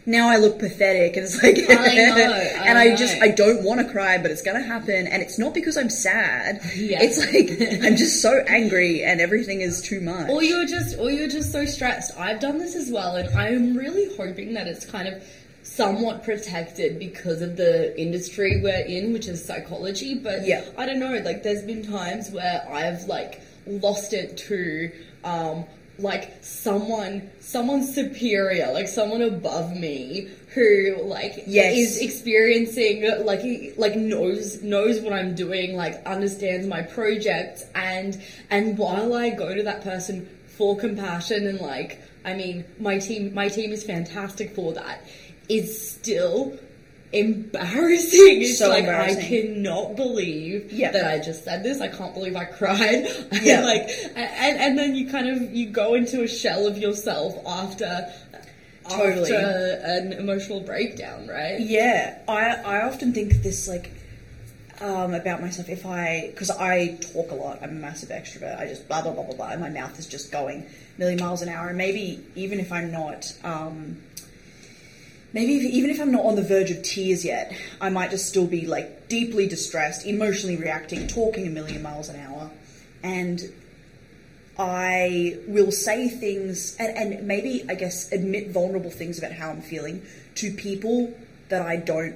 now 0.07 0.29
I 0.29 0.37
look 0.37 0.59
pathetic 0.59 1.17
and 1.17 1.25
it's 1.25 1.43
like 1.43 1.57
I 1.59 1.95
know, 1.95 2.33
and 2.67 2.79
I 2.79 2.93
I 2.93 2.97
just 2.97 3.17
know. 3.19 3.23
I 3.25 3.29
don't 3.29 3.63
want 3.65 3.81
to 3.87 3.91
cry 3.91 4.19
but 4.19 4.31
it's 4.31 4.43
gonna 4.43 4.63
happen 4.63 5.07
and 5.07 5.23
it's 5.23 5.39
not 5.39 5.55
because 5.55 5.77
I'm 5.77 5.89
sad 5.91 6.61
Yeah. 6.77 6.99
it's 7.03 7.19
like 7.19 7.83
I'm 7.85 7.97
just 7.97 8.21
so 8.21 8.45
angry 8.47 9.03
and 9.03 9.21
everything 9.21 9.61
is 9.63 9.81
too 9.83 10.01
much 10.01 10.29
or 10.31 10.43
you're 10.43 10.67
just 10.67 10.99
or 10.99 11.11
you're 11.11 11.29
just 11.29 11.53
so 11.53 11.65
stressed 11.65 12.17
i've 12.19 12.41
done 12.41 12.59
this 12.59 12.75
as 12.77 12.91
well 12.91 13.17
and 13.17 13.29
i'm 13.39 13.77
really 13.77 14.15
hoping 14.17 14.55
that 14.55 14.67
it's 14.67 14.85
kind 14.85 15.09
of 15.09 15.23
somewhat 15.63 16.23
protected 16.25 16.99
because 16.99 17.41
of 17.41 17.57
the 17.57 17.99
industry 17.99 18.61
we're 18.63 18.85
in 18.85 19.13
which 19.15 19.27
is 19.27 19.43
psychology 19.43 20.15
but 20.15 20.45
Yeah. 20.47 20.63
i 20.77 20.85
don't 20.85 21.01
know 21.01 21.17
like 21.25 21.43
there's 21.43 21.63
been 21.63 21.83
times 21.83 22.31
where 22.31 22.67
i've 22.71 23.05
like 23.05 23.41
lost 23.67 24.13
it 24.13 24.37
to 24.49 24.91
um 25.25 25.65
like 25.99 26.43
someone 26.43 27.31
someone 27.41 27.85
superior 27.85 28.71
like 28.73 28.89
someone 28.89 29.23
above 29.23 29.77
me 29.77 30.29
who 30.55 30.97
like 31.03 31.45
Yes. 31.47 31.77
is 31.77 31.99
experiencing 31.99 33.25
like 33.25 33.75
like 33.77 33.97
knows 33.97 34.63
knows 34.63 35.01
what 35.01 35.13
I'm 35.13 35.35
doing, 35.35 35.77
like 35.77 36.05
understands 36.07 36.67
my 36.67 36.83
project 36.83 37.65
and 37.75 38.21
and 38.51 38.79
while 38.79 39.15
I 39.15 39.31
go 39.31 39.55
to 39.55 39.63
that 39.65 39.83
person 39.83 40.29
for 40.57 40.77
compassion 40.77 41.47
and 41.47 41.61
like 41.61 42.01
I 42.25 42.35
mean 42.35 42.65
my 42.79 42.99
team 42.99 43.35
my 43.35 43.49
team 43.49 43.73
is 43.73 43.85
fantastic 43.85 44.55
for 44.55 44.73
that 44.75 45.05
is 45.49 45.89
still 45.91 46.59
embarrassing. 47.15 48.43
It's 48.43 48.59
So 48.59 48.69
like 48.69 48.81
embarrassing. 48.81 49.25
I 49.25 49.29
cannot 49.29 49.97
believe 49.97 50.73
Yeah. 50.73 50.91
that 50.93 51.07
I 51.07 51.19
just 51.19 51.45
said 51.45 51.63
this. 51.63 51.81
I 51.81 51.89
can't 51.89 52.15
believe 52.15 52.37
I 52.37 52.45
cried. 52.45 53.07
Yeah. 53.43 53.61
like 53.65 53.89
and 54.17 54.59
and 54.59 54.79
then 54.79 54.95
you 54.95 55.09
kind 55.11 55.29
of 55.29 55.55
you 55.55 55.69
go 55.71 55.95
into 55.95 56.23
a 56.23 56.29
shell 56.29 56.67
of 56.67 56.79
yourself 56.79 57.37
after 57.47 58.13
Totally. 58.89 59.33
after 59.35 59.81
an 59.85 60.13
emotional 60.13 60.61
breakdown, 60.61 61.27
right? 61.27 61.59
Yeah, 61.61 62.19
I 62.29 62.55
I 62.57 62.83
often 62.87 63.13
think 63.15 63.33
this 63.43 63.67
like 63.69 63.91
um, 64.81 65.15
about 65.15 65.41
myself 65.41 65.69
if 65.69 65.87
I 65.87 66.29
because 66.31 66.51
I 66.51 66.99
talk 67.01 67.31
a 67.31 67.35
lot. 67.35 67.61
I'm 67.63 67.71
a 67.71 67.73
massive 67.73 68.11
extrovert. 68.11 68.59
I 68.59 68.67
just 68.67 68.87
blah 68.89 69.01
blah 69.03 69.13
blah 69.13 69.23
blah 69.25 69.37
blah, 69.37 69.49
and 69.51 69.61
my 69.61 69.71
mouth 69.71 69.99
is 69.99 70.07
just 70.07 70.31
going 70.33 70.67
a 70.97 70.99
million 71.01 71.19
miles 71.21 71.41
an 71.43 71.49
hour. 71.49 71.69
And 71.69 71.79
maybe 71.79 72.23
even 72.35 72.61
if 72.61 72.71
I'm 72.73 72.91
not. 72.93 73.33
Um, 73.45 73.99
Maybe 75.35 75.57
if, 75.57 75.65
even 75.65 75.91
if 75.91 76.01
I'm 76.01 76.13
not 76.13 76.25
on 76.25 76.37
the 76.37 76.43
verge 76.43 76.71
of 76.71 76.83
tears 76.83 77.25
yet, 77.25 77.53
I 77.81 77.91
might 77.91 78.11
just 78.11 78.27
still 78.29 78.47
be 78.47 78.67
like 78.67 79.09
deeply 79.09 79.47
distressed, 79.49 80.07
emotionally 80.07 80.57
reacting, 80.57 81.09
talking 81.09 81.47
a 81.47 81.51
million 81.51 81.83
miles 81.83 82.09
an 82.09 82.21
hour, 82.21 82.51
and 83.03 83.41
I 84.57 85.39
will 85.49 85.73
say 85.73 86.09
things 86.09 86.77
and, 86.79 86.97
and 86.97 87.27
maybe 87.27 87.65
I 87.69 87.75
guess 87.75 88.13
admit 88.13 88.51
vulnerable 88.51 88.91
things 88.91 89.19
about 89.19 89.33
how 89.33 89.51
I'm 89.51 89.63
feeling 89.63 90.03
to 90.37 90.53
people 90.53 91.13
that 91.49 91.63
I 91.63 91.77
don't 91.77 92.15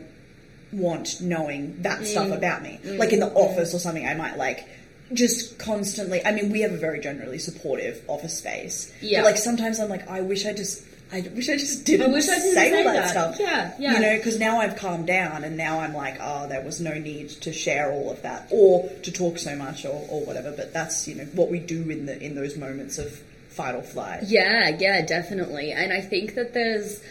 want 0.72 1.20
knowing 1.20 1.83
that 1.83 2.00
Mm. 2.00 2.07
stuff 2.07 2.31
about 2.31 2.62
me. 2.62 2.78
Like 2.85 3.12
in 3.12 3.20
the 3.20 3.33
office 3.33 3.74
or 3.74 3.78
something, 3.81 4.07
I 4.07 4.14
might 4.14 4.37
like 4.37 4.68
just 5.12 5.59
constantly. 5.59 6.24
I 6.24 6.33
mean, 6.33 6.50
we 6.52 6.61
have 6.61 6.72
a 6.72 6.76
very 6.76 7.00
generally 7.00 7.38
supportive 7.38 8.00
office 8.07 8.38
space. 8.38 8.92
Yeah. 9.00 9.22
But 9.22 9.26
like 9.33 9.37
sometimes 9.38 9.81
I'm 9.81 9.88
like, 9.88 10.09
I 10.09 10.20
wish 10.20 10.46
I 10.46 10.52
just. 10.52 10.85
I 11.11 11.21
wish 11.35 11.49
I 11.49 11.57
just 11.57 11.87
didn't, 11.87 12.11
I 12.11 12.12
wish 12.12 12.29
I 12.29 12.35
didn't 12.35 12.55
say, 12.55 12.71
say 12.71 12.79
all 12.79 12.92
that, 12.92 12.94
that. 12.94 13.11
stuff. 13.11 13.37
Yeah, 13.40 13.75
yeah. 13.79 13.92
You 13.94 14.01
know, 14.01 14.16
because 14.16 14.38
now 14.38 14.61
I've 14.61 14.77
calmed 14.77 15.07
down 15.07 15.42
and 15.42 15.57
now 15.57 15.81
I'm 15.81 15.94
like, 15.94 16.18
oh, 16.21 16.47
there 16.49 16.62
was 16.62 16.81
no 16.81 16.94
need 16.94 17.31
to 17.31 17.53
share 17.53 17.90
all 17.90 18.11
of 18.11 18.21
that 18.23 18.49
or 18.51 18.88
to 18.88 19.11
talk 19.11 19.38
so 19.38 19.57
much 19.57 19.87
or, 19.87 20.07
or 20.11 20.25
whatever. 20.27 20.53
But 20.53 20.75
that's 20.75 21.09
you 21.09 21.14
know 21.14 21.25
what 21.33 21.51
we 21.51 21.61
do 21.61 21.88
in 21.88 22.07
the 22.07 22.21
in 22.21 22.35
those 22.35 22.57
moments 22.57 22.99
of 22.99 23.11
fight 23.49 23.75
or 23.75 23.83
flight. 23.83 24.25
Yeah, 24.25 24.77
yeah, 24.79 25.05
definitely. 25.05 25.73
And 25.73 25.92
I 25.92 26.03
think 26.03 26.35
that 26.35 26.53
there's 26.53 27.03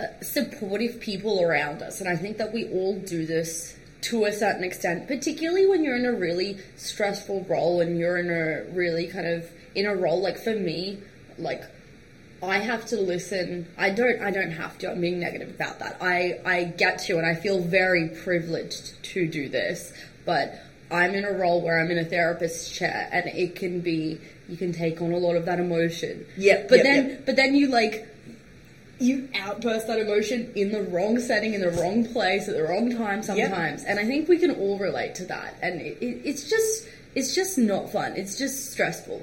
uh, 0.00 0.06
supportive 0.22 1.00
people 1.00 1.40
around 1.40 1.82
us, 1.82 2.00
and 2.00 2.10
I 2.10 2.16
think 2.16 2.38
that 2.38 2.52
we 2.52 2.68
all 2.70 2.98
do 2.98 3.26
this 3.26 3.76
to 4.02 4.24
a 4.24 4.32
certain 4.32 4.64
extent, 4.64 5.06
particularly 5.08 5.66
when 5.66 5.84
you're 5.84 5.96
in 5.96 6.04
a 6.04 6.12
really 6.12 6.58
stressful 6.76 7.46
role 7.48 7.80
and 7.80 7.98
you're 7.98 8.18
in 8.18 8.30
a 8.30 8.64
really 8.72 9.06
kind 9.06 9.26
of 9.26 9.48
in 9.74 9.86
a 9.86 9.94
role 9.94 10.20
like 10.20 10.38
for 10.38 10.54
me, 10.54 10.98
like 11.38 11.62
I 12.42 12.58
have 12.58 12.86
to 12.86 12.96
listen. 12.96 13.66
I 13.78 13.90
don't. 13.90 14.20
I 14.20 14.30
don't 14.30 14.50
have 14.50 14.78
to. 14.78 14.90
I'm 14.90 15.00
being 15.00 15.20
negative 15.20 15.50
about 15.50 15.78
that. 15.78 15.96
I 16.00 16.40
I 16.44 16.64
get 16.64 16.98
to, 17.00 17.16
and 17.18 17.26
I 17.26 17.34
feel 17.34 17.60
very 17.60 18.08
privileged 18.08 19.02
to 19.12 19.26
do 19.26 19.48
this. 19.48 19.92
But 20.24 20.60
I'm 20.90 21.14
in 21.14 21.24
a 21.24 21.32
role 21.32 21.62
where 21.62 21.80
I'm 21.80 21.90
in 21.90 21.98
a 21.98 22.04
therapist's 22.04 22.70
chair, 22.70 23.08
and 23.12 23.26
it 23.26 23.56
can 23.56 23.80
be. 23.80 24.20
You 24.48 24.56
can 24.56 24.72
take 24.72 25.00
on 25.00 25.12
a 25.12 25.18
lot 25.18 25.34
of 25.34 25.46
that 25.46 25.58
emotion. 25.58 26.24
Yep, 26.36 26.68
But 26.68 26.76
yep, 26.76 26.84
then, 26.84 27.08
yep. 27.08 27.26
but 27.26 27.36
then 27.36 27.54
you 27.54 27.68
like. 27.68 28.06
You 28.98 29.28
outburst 29.34 29.88
that 29.88 29.98
emotion 29.98 30.52
in 30.54 30.72
the 30.72 30.82
wrong 30.82 31.18
setting, 31.18 31.52
in 31.52 31.60
the 31.60 31.70
wrong 31.70 32.06
place, 32.06 32.48
at 32.48 32.56
the 32.56 32.62
wrong 32.62 32.90
time 32.96 33.22
sometimes, 33.22 33.84
and 33.84 33.98
I 34.00 34.06
think 34.06 34.26
we 34.26 34.38
can 34.38 34.52
all 34.52 34.78
relate 34.78 35.14
to 35.16 35.26
that. 35.26 35.54
And 35.60 35.82
it, 35.82 35.98
it, 36.00 36.22
it's 36.24 36.48
just, 36.48 36.88
it's 37.14 37.34
just 37.34 37.58
not 37.58 37.90
fun. 37.90 38.14
It's 38.16 38.38
just 38.38 38.72
stressful. 38.72 39.22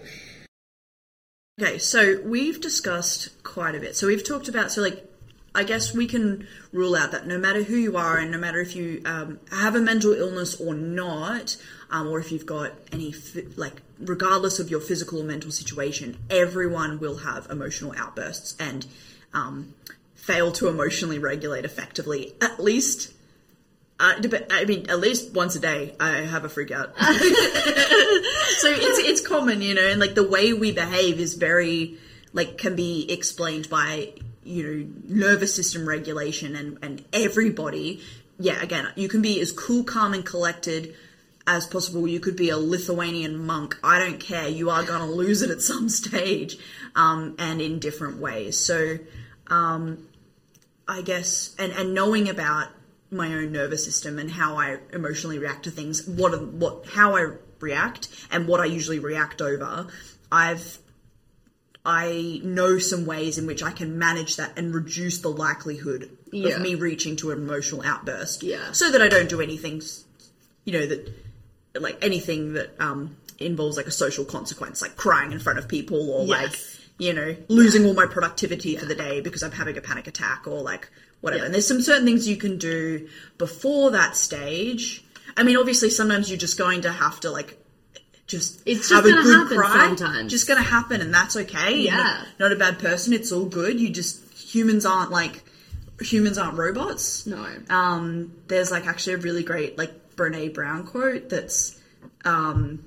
Okay, 1.61 1.77
so 1.77 2.19
we've 2.23 2.59
discussed 2.59 3.43
quite 3.43 3.75
a 3.75 3.79
bit. 3.79 3.95
So 3.95 4.07
we've 4.07 4.23
talked 4.23 4.47
about 4.47 4.71
so 4.71 4.81
like 4.81 5.07
I 5.53 5.63
guess 5.63 5.93
we 5.93 6.07
can 6.07 6.47
rule 6.71 6.95
out 6.95 7.11
that 7.11 7.27
no 7.27 7.37
matter 7.37 7.61
who 7.61 7.75
you 7.75 7.95
are 7.95 8.17
and 8.17 8.31
no 8.31 8.39
matter 8.39 8.59
if 8.59 8.75
you 8.75 9.03
um, 9.05 9.39
have 9.51 9.75
a 9.75 9.79
mental 9.79 10.13
illness 10.13 10.59
or 10.59 10.73
not, 10.73 11.57
um, 11.91 12.07
or 12.07 12.19
if 12.19 12.31
you've 12.31 12.47
got 12.47 12.71
any 12.91 13.13
like 13.55 13.83
regardless 13.99 14.57
of 14.57 14.71
your 14.71 14.79
physical 14.79 15.21
or 15.21 15.23
mental 15.25 15.51
situation, 15.51 16.17
everyone 16.27 16.99
will 16.99 17.17
have 17.17 17.45
emotional 17.51 17.93
outbursts 17.95 18.55
and 18.59 18.87
um, 19.35 19.75
fail 20.15 20.51
to 20.53 20.69
emotionally 20.69 21.19
regulate 21.19 21.65
effectively. 21.65 22.33
At 22.41 22.59
least. 22.59 23.13
Uh, 23.99 24.15
I 24.49 24.65
mean, 24.65 24.89
at 24.89 24.99
least 24.99 25.33
once 25.33 25.55
a 25.55 25.59
day, 25.59 25.95
I 25.99 26.09
have 26.09 26.45
a 26.45 26.49
freak 26.49 26.71
out. 26.71 26.93
so 26.97 27.07
it's 28.69 28.99
it's 28.99 29.21
common, 29.21 29.61
you 29.61 29.75
know, 29.75 29.85
and 29.85 29.99
like 29.99 30.15
the 30.15 30.27
way 30.27 30.51
we 30.53 30.71
behave 30.71 31.19
is 31.19 31.35
very 31.35 31.97
like 32.33 32.57
can 32.57 32.75
be 32.75 33.11
explained 33.11 33.69
by 33.69 34.13
you 34.43 34.63
know 34.63 34.87
nervous 35.07 35.55
system 35.55 35.87
regulation 35.87 36.55
and 36.55 36.79
and 36.81 37.05
everybody. 37.13 38.01
Yeah, 38.39 38.61
again, 38.61 38.87
you 38.95 39.07
can 39.07 39.21
be 39.21 39.39
as 39.39 39.51
cool, 39.51 39.83
calm, 39.83 40.13
and 40.13 40.25
collected 40.25 40.95
as 41.45 41.67
possible. 41.67 42.07
You 42.07 42.19
could 42.19 42.35
be 42.35 42.49
a 42.49 42.57
Lithuanian 42.57 43.45
monk. 43.45 43.77
I 43.83 43.99
don't 43.99 44.19
care. 44.19 44.47
You 44.47 44.71
are 44.71 44.83
gonna 44.83 45.09
lose 45.09 45.43
it 45.43 45.51
at 45.51 45.61
some 45.61 45.87
stage, 45.89 46.57
um, 46.95 47.35
and 47.37 47.61
in 47.61 47.79
different 47.79 48.17
ways. 48.17 48.57
So, 48.57 48.97
um, 49.47 50.07
I 50.87 51.03
guess, 51.03 51.55
and 51.59 51.71
and 51.73 51.93
knowing 51.93 52.27
about 52.27 52.69
my 53.13 53.33
own 53.33 53.51
nervous 53.51 53.83
system 53.85 54.19
and 54.19 54.29
how 54.31 54.57
I 54.57 54.77
emotionally 54.91 55.39
react 55.39 55.63
to 55.65 55.71
things, 55.71 56.05
what 56.07 56.31
what 56.53 56.87
how 56.87 57.15
I 57.15 57.33
react 57.59 58.09
and 58.31 58.47
what 58.47 58.59
I 58.59 58.65
usually 58.65 58.99
react 58.99 59.41
over, 59.41 59.87
I've 60.31 60.79
I 61.85 62.39
know 62.43 62.79
some 62.79 63.05
ways 63.05 63.37
in 63.37 63.45
which 63.45 63.61
I 63.61 63.71
can 63.71 63.99
manage 63.99 64.37
that 64.37 64.57
and 64.57 64.73
reduce 64.73 65.19
the 65.19 65.29
likelihood 65.29 66.09
Yeah. 66.31 66.55
of 66.55 66.61
me 66.61 66.75
reaching 66.75 67.17
to 67.17 67.31
an 67.31 67.39
emotional 67.39 67.81
outburst. 67.83 68.41
Yeah. 68.43 68.71
So 68.71 68.91
that 68.91 69.01
I 69.01 69.09
don't 69.09 69.27
do 69.29 69.41
anything, 69.41 69.81
you 70.63 70.73
know, 70.73 70.85
that 70.85 71.13
like 71.79 71.97
anything 72.03 72.53
that 72.53 72.69
um, 72.79 73.17
involves 73.37 73.75
like 73.75 73.87
a 73.87 73.91
social 73.91 74.23
consequence, 74.23 74.81
like 74.81 74.95
crying 74.95 75.33
in 75.33 75.39
front 75.39 75.59
of 75.59 75.67
people 75.67 76.09
or 76.11 76.25
like 76.25 76.51
Yes. 76.51 76.72
You 76.99 77.13
know 77.13 77.35
losing 77.47 77.85
all 77.85 77.93
my 77.93 78.05
productivity 78.05 78.75
for 78.77 78.85
the 78.85 78.95
day 78.95 79.21
because 79.21 79.43
I'm 79.43 79.51
having 79.51 79.77
a 79.77 79.81
panic 79.81 80.07
attack 80.07 80.47
or 80.47 80.61
like 80.61 80.89
whatever. 81.21 81.39
Yeah. 81.41 81.45
And 81.45 81.53
there's 81.53 81.67
some 81.67 81.81
certain 81.81 82.05
things 82.05 82.27
you 82.27 82.37
can 82.37 82.57
do 82.57 83.07
before 83.37 83.91
that 83.91 84.15
stage. 84.15 85.03
I 85.35 85.43
mean, 85.43 85.57
obviously, 85.57 85.89
sometimes 85.89 86.29
you're 86.29 86.37
just 86.37 86.57
going 86.57 86.81
to 86.83 86.91
have 86.91 87.19
to 87.21 87.31
like 87.31 87.57
just 88.27 88.61
It's 88.65 88.89
have 88.91 89.03
just 89.03 89.11
a 89.11 89.11
gonna 89.15 89.23
good 89.23 89.35
happen 89.37 89.57
cry. 89.57 89.87
sometimes. 89.87 90.31
Just 90.31 90.47
gonna 90.47 90.61
happen, 90.61 91.01
and 91.01 91.13
that's 91.13 91.35
okay. 91.35 91.79
Yeah. 91.79 91.95
not, 91.95 92.27
not 92.39 92.51
a 92.51 92.55
bad 92.55 92.79
person. 92.79 93.13
It's 93.13 93.31
all 93.31 93.45
good. 93.45 93.79
You 93.79 93.89
just 93.89 94.21
humans 94.33 94.85
aren't 94.85 95.11
like 95.11 95.43
humans 96.01 96.37
aren't 96.37 96.57
robots. 96.57 97.25
No. 97.25 97.45
Um, 97.69 98.33
there's 98.47 98.71
like 98.71 98.85
actually 98.87 99.15
a 99.15 99.17
really 99.17 99.43
great 99.43 99.77
like 99.77 100.15
Brene 100.15 100.53
Brown 100.53 100.85
quote 100.85 101.29
that's 101.29 101.79
um, 102.25 102.83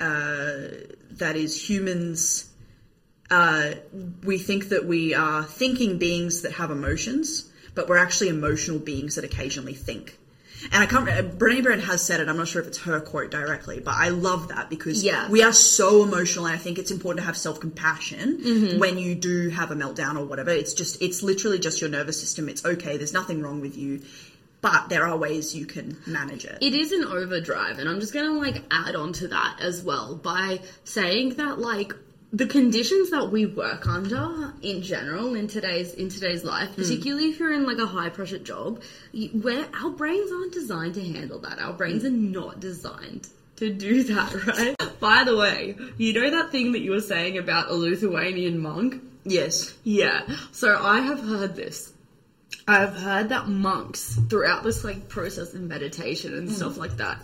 uh, 0.00 0.58
that 1.12 1.36
is 1.36 1.68
humans. 1.68 2.50
Uh, 3.30 3.72
we 4.24 4.38
think 4.38 4.68
that 4.70 4.84
we 4.86 5.14
are 5.14 5.42
thinking 5.44 5.98
beings 5.98 6.42
that 6.42 6.52
have 6.52 6.70
emotions, 6.70 7.50
but 7.74 7.88
we're 7.88 7.96
actually 7.98 8.28
emotional 8.28 8.78
beings 8.78 9.16
that 9.16 9.24
occasionally 9.24 9.74
think. 9.74 10.16
And 10.72 10.82
I 10.82 10.86
can't. 10.86 11.06
Brené 11.38 11.62
Brown 11.62 11.80
has 11.80 12.02
said 12.02 12.20
it. 12.20 12.28
I'm 12.28 12.38
not 12.38 12.48
sure 12.48 12.62
if 12.62 12.66
it's 12.68 12.78
her 12.78 12.98
quote 13.00 13.30
directly, 13.30 13.78
but 13.80 13.94
I 13.94 14.08
love 14.08 14.48
that 14.48 14.70
because 14.70 15.04
Yeah. 15.04 15.28
we 15.28 15.42
are 15.42 15.52
so 15.52 16.02
emotional, 16.02 16.46
and 16.46 16.54
I 16.54 16.58
think 16.58 16.78
it's 16.78 16.90
important 16.90 17.20
to 17.20 17.26
have 17.26 17.36
self 17.36 17.60
compassion 17.60 18.38
Mm-hmm. 18.42 18.78
when 18.78 18.96
you 18.98 19.14
do 19.14 19.50
have 19.50 19.70
a 19.70 19.74
meltdown 19.76 20.16
or 20.18 20.24
whatever. 20.24 20.50
It's 20.50 20.72
just, 20.72 21.02
it's 21.02 21.22
literally 21.22 21.58
just 21.58 21.80
your 21.82 21.90
nervous 21.90 22.18
system. 22.18 22.48
It's 22.48 22.64
okay. 22.64 22.96
There's 22.96 23.12
nothing 23.12 23.42
wrong 23.42 23.60
with 23.60 23.76
you, 23.76 24.00
but 24.62 24.88
there 24.88 25.06
are 25.06 25.16
ways 25.16 25.54
you 25.54 25.66
can 25.66 25.98
manage 26.06 26.46
it. 26.46 26.58
it 26.62 26.74
is 26.74 26.90
an 26.90 27.04
overdrive 27.04 27.78
and 27.78 27.88
i'm 27.88 28.00
just 28.00 28.12
gonna 28.14 28.32
like 28.32 28.62
add 28.70 28.96
on 28.96 29.12
to 29.12 29.28
that 29.28 29.58
as 29.60 29.82
well 29.82 30.16
by 30.16 30.58
saying 30.84 31.34
that 31.34 31.58
like 31.58 31.92
the 32.36 32.46
conditions 32.46 33.10
that 33.10 33.30
we 33.30 33.46
work 33.46 33.86
under 33.86 34.52
in 34.62 34.82
general 34.82 35.34
in 35.34 35.48
today's 35.48 35.94
in 35.94 36.08
today's 36.08 36.44
life 36.44 36.68
hmm. 36.70 36.82
particularly 36.82 37.30
if 37.30 37.38
you're 37.38 37.52
in 37.52 37.66
like 37.66 37.78
a 37.78 37.86
high 37.86 38.08
pressure 38.08 38.38
job 38.38 38.82
where 39.42 39.66
our 39.82 39.90
brains 39.90 40.30
aren't 40.32 40.52
designed 40.52 40.94
to 40.94 41.02
handle 41.02 41.38
that 41.38 41.58
our 41.58 41.72
brains 41.72 42.02
hmm. 42.02 42.08
are 42.08 42.42
not 42.42 42.60
designed 42.60 43.28
to 43.56 43.72
do 43.72 44.02
that 44.04 44.46
right 44.78 45.00
by 45.00 45.24
the 45.24 45.36
way 45.36 45.76
you 45.96 46.12
know 46.12 46.30
that 46.30 46.50
thing 46.50 46.72
that 46.72 46.80
you 46.80 46.90
were 46.90 47.00
saying 47.00 47.38
about 47.38 47.70
a 47.70 47.74
lithuanian 47.74 48.58
monk 48.58 49.02
yes. 49.26 49.74
yeah. 49.84 50.26
So 50.52 50.76
I 50.80 51.00
have 51.00 51.20
heard 51.20 51.56
this. 51.56 51.92
I've 52.68 52.96
heard 52.96 53.28
that 53.28 53.48
monks 53.48 54.18
throughout 54.28 54.64
this 54.64 54.84
like 54.84 55.08
process 55.08 55.54
of 55.54 55.60
meditation 55.60 56.34
and 56.34 56.48
hmm. 56.48 56.54
stuff 56.54 56.76
like 56.76 56.96
that, 56.96 57.18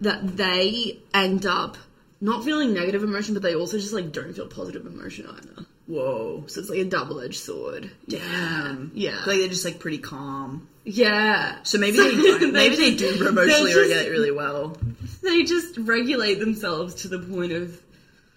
that 0.00 0.36
they 0.36 1.00
end 1.12 1.46
up 1.46 1.76
not 2.20 2.44
feeling 2.44 2.74
negative 2.74 3.02
emotion, 3.02 3.34
but 3.34 3.42
they 3.42 3.54
also 3.54 3.78
just 3.78 3.92
like 3.92 4.12
don't 4.12 4.32
feel 4.34 4.46
positive 4.46 4.86
emotion 4.86 5.26
either. 5.26 5.66
Whoa. 5.86 6.44
So 6.46 6.60
it's 6.60 6.68
like 6.70 6.78
a 6.78 6.84
double 6.84 7.20
edged 7.20 7.40
sword. 7.40 7.90
Damn. 8.08 8.92
Yeah. 8.94 9.16
Like 9.26 9.38
they're 9.38 9.48
just 9.48 9.64
like 9.64 9.80
pretty 9.80 9.98
calm. 9.98 10.68
Yeah. 10.84 11.56
So 11.64 11.78
maybe 11.78 11.96
they 11.96 12.10
don't, 12.38 12.52
maybe 12.52 12.76
they 12.76 12.94
do 12.94 13.26
emotionally 13.28 13.72
just- 13.72 13.76
regulate 13.80 14.10
really 14.10 14.30
well. 14.32 14.76
They 15.22 15.42
just 15.44 15.76
regulate 15.78 16.36
themselves 16.40 16.94
to 17.02 17.08
the 17.08 17.18
point 17.18 17.52
of 17.52 17.80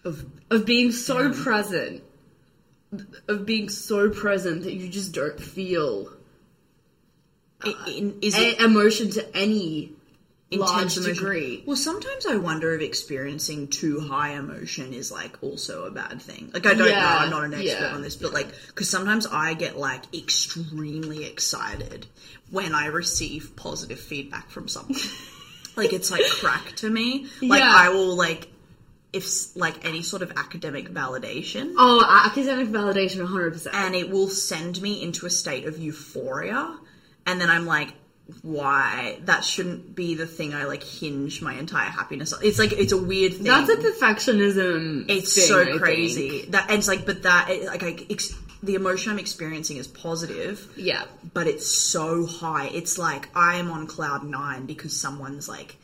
of 0.03 0.25
of 0.49 0.65
being 0.65 0.91
so 0.91 1.31
present, 1.31 2.03
of 3.27 3.45
being 3.45 3.69
so 3.69 4.09
present 4.09 4.63
that 4.63 4.73
you 4.73 4.89
just 4.89 5.13
don't 5.13 5.39
feel 5.39 6.11
I- 7.61 7.75
in- 7.87 8.17
is 8.21 8.35
a- 8.37 8.51
it 8.53 8.59
emotion 8.61 9.11
to 9.11 9.35
any 9.37 9.93
large 10.57 10.95
degree. 10.95 11.63
Well, 11.65 11.75
sometimes 11.77 12.25
I 12.25 12.35
wonder 12.37 12.73
if 12.73 12.81
experiencing 12.81 13.67
too 13.67 13.99
high 13.99 14.31
emotion 14.31 14.93
is 14.93 15.11
like 15.11 15.41
also 15.43 15.85
a 15.85 15.91
bad 15.91 16.21
thing. 16.21 16.51
Like 16.53 16.65
I 16.65 16.73
don't 16.73 16.87
Yeah, 16.89 16.99
know, 17.01 17.07
I'm 17.07 17.29
not 17.29 17.43
an 17.45 17.53
expert 17.53 17.85
yeah, 17.85 17.93
on 17.95 18.01
this, 18.01 18.15
but 18.15 18.33
like 18.33 18.47
because 18.67 18.89
sometimes 18.89 19.25
I 19.27 19.53
get 19.53 19.77
like 19.77 20.03
extremely 20.13 21.25
excited 21.25 22.05
when 22.51 22.73
I 22.75 22.87
receive 22.87 23.55
positive 23.55 23.99
feedback 23.99 24.49
from 24.49 24.67
someone. 24.67 24.99
like 25.75 25.93
it's 25.93 26.11
like 26.11 26.23
crack 26.39 26.75
to 26.77 26.89
me. 26.89 27.27
Like 27.41 27.59
Yeah. 27.61 27.73
I 27.75 27.89
will 27.89 28.15
like 28.15 28.47
if 29.11 29.55
like 29.55 29.85
any 29.85 30.01
sort 30.01 30.21
of 30.23 30.31
academic 30.37 30.89
validation. 30.89 31.73
Oh, 31.77 32.03
academic 32.25 32.69
validation, 32.69 33.25
hundred 33.27 33.53
percent. 33.53 33.75
and 33.75 33.93
it 33.95 34.09
will 34.09 34.27
send 34.29 34.81
me 34.81 35.03
into 35.03 35.25
a 35.25 35.29
state 35.29 35.65
of 35.65 35.77
euphoria 35.77 36.77
and 37.25 37.39
then 37.39 37.49
i'm 37.49 37.65
like 37.65 37.93
why 38.41 39.19
that 39.25 39.43
shouldn't 39.43 39.95
be 39.95 40.15
the 40.15 40.25
thing 40.25 40.53
i 40.53 40.63
like 40.63 40.81
hinge 40.81 41.41
my 41.41 41.53
entire 41.55 41.89
happiness 41.89 42.31
on. 42.31 42.39
It's 42.43 42.57
like 42.57 42.71
it's 42.71 42.93
a 42.93 42.97
weird 42.97 43.33
thing. 43.33 43.43
That's 43.43 43.69
a 43.69 43.75
perfectionism. 43.75 45.05
it's 45.09 45.33
thing, 45.35 45.45
so 45.45 45.77
crazy. 45.77 46.45
That 46.49 46.69
and 46.69 46.79
it's 46.79 46.87
like 46.87 47.05
but 47.05 47.23
that 47.23 47.49
like 47.65 47.83
I, 47.83 47.97
ex, 48.09 48.33
the 48.63 48.75
emotion 48.75 49.11
i'm 49.11 49.19
experiencing 49.19 49.75
is 49.77 49.87
positive 49.87 50.71
Yeah, 50.77 51.03
but 51.33 51.47
it's 51.47 51.67
so 51.67 52.25
high. 52.25 52.67
It's 52.67 52.97
like 52.97 53.27
i 53.35 53.55
am 53.55 53.69
on 53.69 53.87
cloud 53.87 54.23
nine 54.23 54.65
because 54.67 54.97
someone's 54.99 55.49
like 55.49 55.75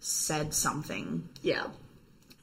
said 0.00 0.52
something 0.54 1.28
yeah, 1.42 1.64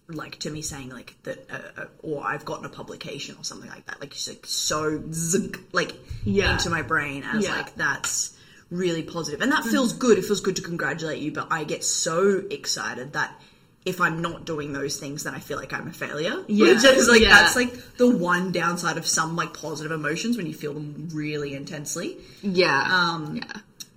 like 0.07 0.39
to 0.39 0.49
me 0.49 0.61
saying 0.63 0.89
like 0.89 1.13
that 1.23 1.45
uh, 1.51 1.81
uh, 1.81 1.85
or 2.01 2.23
I've 2.25 2.43
gotten 2.45 2.65
a 2.65 2.69
publication 2.69 3.35
or 3.39 3.43
something 3.43 3.69
like 3.69 3.85
that. 3.85 3.99
Like 3.99 4.11
it's 4.13 4.27
like 4.27 4.45
so 4.47 4.97
zunk, 4.99 5.59
like 5.73 5.93
Yeah. 6.23 6.53
into 6.53 6.69
my 6.71 6.81
brain 6.81 7.23
as 7.23 7.43
Yeah. 7.43 7.55
like 7.55 7.75
that's 7.75 8.35
really 8.69 9.03
positive. 9.03 9.41
And 9.41 9.51
that 9.51 9.63
feels 9.63 9.93
good. 9.93 10.17
It 10.17 10.25
feels 10.25 10.41
good 10.41 10.55
to 10.57 10.61
congratulate 10.61 11.19
you 11.21 11.31
but 11.31 11.47
I 11.51 11.63
get 11.63 11.83
so 11.83 12.43
excited 12.51 13.13
that 13.13 13.39
if 13.85 14.01
I'm 14.01 14.21
not 14.21 14.43
doing 14.45 14.73
those 14.73 14.97
things 14.97 15.23
then 15.23 15.33
I 15.33 15.39
feel 15.39 15.57
like 15.57 15.71
I'm 15.71 15.87
a 15.87 15.93
failure. 15.93 16.43
Yeah. 16.47 16.73
which 16.73 16.83
is 16.83 17.07
like 17.07 17.21
Yeah. 17.21 17.29
that's 17.29 17.55
like 17.55 17.71
the 17.97 18.09
one 18.09 18.51
downside 18.51 18.97
of 18.97 19.05
some 19.07 19.35
like 19.37 19.53
positive 19.53 19.91
emotions 19.93 20.35
when 20.35 20.45
you 20.45 20.53
feel 20.53 20.73
them 20.73 21.07
really 21.13 21.53
intensely. 21.55 22.17
Yeah, 22.41 22.81
um, 22.91 23.37
yeah. 23.37 23.43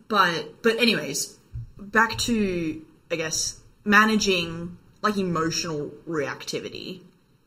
but 0.08 0.62
but 0.62 0.78
anyways, 0.78 1.36
back 1.78 2.16
to 2.18 2.80
I 3.10 3.16
guess 3.16 3.58
managing 3.84 4.76
like 5.02 5.16
emotional 5.16 5.90
reactivity, 6.08 7.00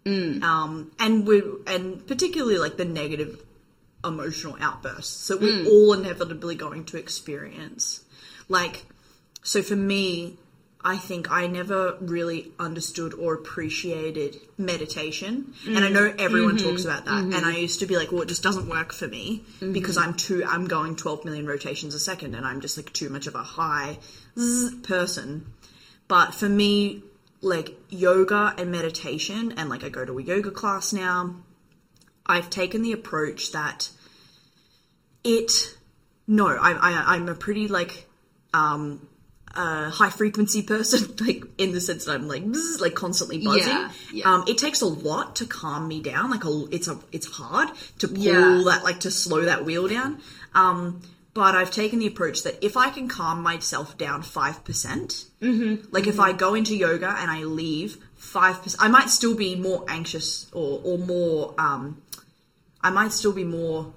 um, 0.06 0.92
and 1.00 1.26
we 1.26 1.42
and 1.68 2.06
particularly 2.06 2.58
like 2.58 2.76
the 2.76 2.84
negative 2.86 3.42
emotional 4.04 4.58
outbursts 4.60 5.28
that 5.28 5.42
we're 5.42 5.64
hmm. 5.64 5.68
all 5.68 5.94
inevitably 5.94 6.56
going 6.56 6.86
to 6.86 6.98
experience. 6.98 8.04
Like, 8.50 8.86
so 9.44 9.62
for 9.62 9.76
me, 9.76 10.38
I 10.86 10.98
think 10.98 11.32
I 11.32 11.48
never 11.48 11.96
really 12.02 12.52
understood 12.60 13.14
or 13.14 13.34
appreciated 13.34 14.38
meditation. 14.58 15.54
And 15.66 15.80
I 15.80 15.90
know 15.90 16.10
mm-hmm. 16.10 16.20
everyone 16.20 16.58
talks 16.58 16.82
mm-hmm. 16.82 16.90
about 16.90 17.06
that. 17.06 17.24
And 17.24 17.34
mm-hmm. 17.34 17.46
I 17.46 17.56
used 17.56 17.80
to 17.80 17.86
be 17.86 17.96
like, 17.96 18.12
well, 18.12 18.24
it 18.24 18.28
just 18.28 18.44
doesn't 18.44 18.68
work 18.68 18.92
for 18.92 19.08
me 19.08 19.44
because 19.60 19.98
I'm 19.98 20.14
too, 20.14 20.44
I'm 20.46 20.68
going 20.68 20.98
12 20.98 21.24
million 21.24 21.48
rotations 21.48 21.96
a 21.96 22.00
second 22.00 22.36
and 22.36 22.46
I'm 22.46 22.60
just 22.60 22.76
like 22.76 22.92
too 22.92 23.10
much 23.10 23.28
of 23.28 23.36
a 23.36 23.44
high 23.44 23.98
person. 24.84 25.54
But 26.10 26.34
for 26.34 26.50
me, 26.50 27.04
like 27.40 27.78
yoga 27.90 28.54
and 28.58 28.72
meditation, 28.72 29.54
and 29.58 29.70
like 29.70 29.84
I 29.84 29.90
go 29.90 30.06
to 30.06 30.18
a 30.18 30.22
yoga 30.22 30.52
class 30.52 30.94
now, 30.94 31.36
I've 32.26 32.50
taken 32.50 32.82
the 32.82 32.92
approach 32.94 33.52
that 33.52 33.90
it 35.24 35.52
no 36.28 36.48
I, 36.48 36.72
I 36.72 37.16
i'm 37.16 37.28
a 37.30 37.36
pretty 37.36 37.68
like 37.68 38.08
um 38.54 39.08
uh, 39.56 39.92
high 39.92 40.10
frequency 40.10 40.64
person, 40.64 41.16
like 41.28 41.44
in 41.60 41.74
the 41.74 41.80
sense 41.80 42.06
that 42.06 42.14
I'm 42.14 42.28
like 42.28 42.44
bzz, 42.44 42.82
like 42.82 42.96
constantly 42.96 43.38
buzzing. 43.38 43.68
Yeah, 43.68 43.92
yeah. 44.12 44.34
Um, 44.34 44.46
it 44.48 44.58
takes 44.58 44.82
a 44.82 44.88
lot 44.88 45.36
to 45.36 45.46
calm 45.46 45.88
me 45.88 46.02
down. 46.02 46.32
Like 46.32 46.44
a, 46.44 46.66
it's 46.72 46.88
a 46.88 46.98
it's 47.12 47.28
hard 47.28 47.70
to 48.00 48.08
pull 48.08 48.18
Yeah. 48.18 48.64
that 48.66 48.82
like 48.84 49.02
to 49.02 49.12
slow 49.12 49.42
that 49.42 49.64
wheel 49.64 49.88
down. 49.88 50.22
Um, 50.56 51.04
but 51.36 51.54
I've 51.54 51.70
taken 51.70 52.00
the 52.00 52.08
approach 52.08 52.42
that 52.46 52.64
if 52.66 52.76
I 52.78 52.90
can 52.90 53.08
calm 53.08 53.44
myself 53.44 53.96
down 53.96 54.24
five 54.24 54.64
percent, 54.66 55.26
Mm-hmm. 55.40 55.86
like 55.94 56.08
if 56.08 56.20
I 56.20 56.34
go 56.34 56.56
into 56.56 56.76
yoga 56.76 57.16
and 57.20 57.30
I 57.30 57.44
leave 57.44 57.98
five 58.16 58.60
percent, 58.64 58.82
I 58.82 58.88
might 58.88 59.12
still 59.12 59.36
be 59.36 59.56
more 59.56 59.86
anxious 59.88 60.50
or 60.52 60.82
or 60.84 60.98
more. 60.98 61.54
Um, 61.60 62.02
I 62.84 62.90
might 62.90 63.12
still 63.14 63.32
be 63.34 63.44
more 63.44 63.94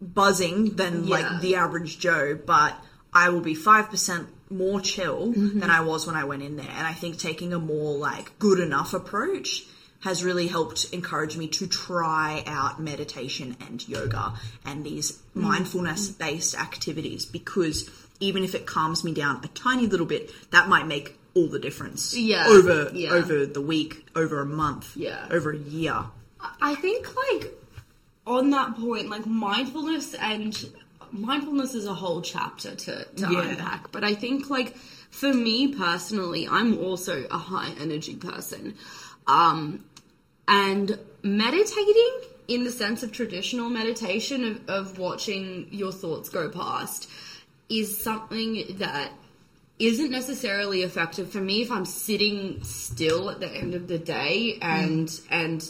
buzzing 0.00 0.76
than 0.76 1.04
Yeah. 1.04 1.10
like 1.16 1.40
the 1.40 1.56
average 1.56 1.98
Joe, 1.98 2.38
but 2.44 2.74
I 3.12 3.30
will 3.30 3.40
be 3.40 3.54
five 3.54 3.90
percent 3.90 4.28
more 4.50 4.80
chill 4.80 5.32
Mm-hmm. 5.32 5.60
than 5.60 5.70
I 5.70 5.80
was 5.80 6.06
when 6.06 6.16
I 6.16 6.24
went 6.24 6.42
in 6.42 6.56
there. 6.56 6.68
And 6.68 6.86
I 6.86 6.92
think 6.92 7.18
taking 7.18 7.52
a 7.52 7.58
more 7.58 7.96
like 7.96 8.38
good 8.38 8.60
enough 8.60 8.94
approach 8.94 9.64
has 10.00 10.22
really 10.22 10.46
helped 10.46 10.92
encourage 10.92 11.36
me 11.36 11.48
to 11.48 11.66
try 11.66 12.44
out 12.46 12.80
meditation 12.80 13.56
and 13.66 13.86
yoga 13.88 14.34
and 14.64 14.84
these 14.84 15.12
Mm-hmm. 15.12 15.42
mindfulness 15.48 16.08
based 16.10 16.54
activities 16.58 17.26
because 17.26 17.90
even 18.20 18.44
if 18.44 18.54
it 18.54 18.66
calms 18.66 19.04
me 19.04 19.12
down 19.12 19.40
a 19.44 19.48
tiny 19.48 19.86
little 19.86 20.06
bit, 20.06 20.30
that 20.50 20.68
might 20.68 20.86
make 20.86 21.18
all 21.34 21.48
the 21.48 21.58
difference. 21.58 22.16
Yeah, 22.16 22.46
Over 22.48 22.90
yeah. 22.94 23.10
over 23.10 23.44
the 23.44 23.60
week, 23.60 24.06
over 24.14 24.40
a 24.40 24.46
month, 24.46 24.96
Yeah. 24.96 25.26
over 25.30 25.50
a 25.52 25.58
year. 25.58 26.04
I 26.62 26.74
think 26.76 27.08
like 27.14 27.52
on 28.26 28.50
that 28.50 28.76
point, 28.76 29.08
like 29.08 29.26
mindfulness 29.26 30.14
and 30.14 30.68
mindfulness 31.12 31.74
is 31.74 31.86
a 31.86 31.94
whole 31.94 32.20
chapter 32.22 32.74
to, 32.74 33.04
to 33.04 33.32
Yeah. 33.32 33.48
unpack. 33.50 33.92
But 33.92 34.04
I 34.04 34.14
think 34.14 34.50
like 34.50 34.76
for 35.10 35.32
me 35.32 35.74
personally, 35.74 36.48
I'm 36.48 36.78
also 36.78 37.24
a 37.30 37.38
high 37.38 37.72
energy 37.80 38.16
person. 38.16 38.74
Um 39.26 39.84
and 40.48 40.98
meditating 41.22 42.20
in 42.48 42.62
the 42.64 42.70
sense 42.70 43.02
of 43.02 43.10
traditional 43.10 43.68
meditation 43.68 44.44
of, 44.44 44.68
of 44.68 44.98
watching 44.98 45.66
your 45.72 45.90
thoughts 45.92 46.28
go 46.28 46.48
past 46.48 47.08
is 47.68 48.00
something 48.00 48.76
that 48.78 49.10
isn't 49.80 50.10
necessarily 50.10 50.82
effective 50.82 51.30
for 51.30 51.40
me 51.40 51.60
if 51.62 51.70
I'm 51.72 51.84
sitting 51.84 52.62
still 52.62 53.28
at 53.30 53.40
the 53.40 53.48
end 53.48 53.74
of 53.74 53.88
the 53.88 53.98
day 53.98 54.58
and 54.62 55.10
and 55.30 55.68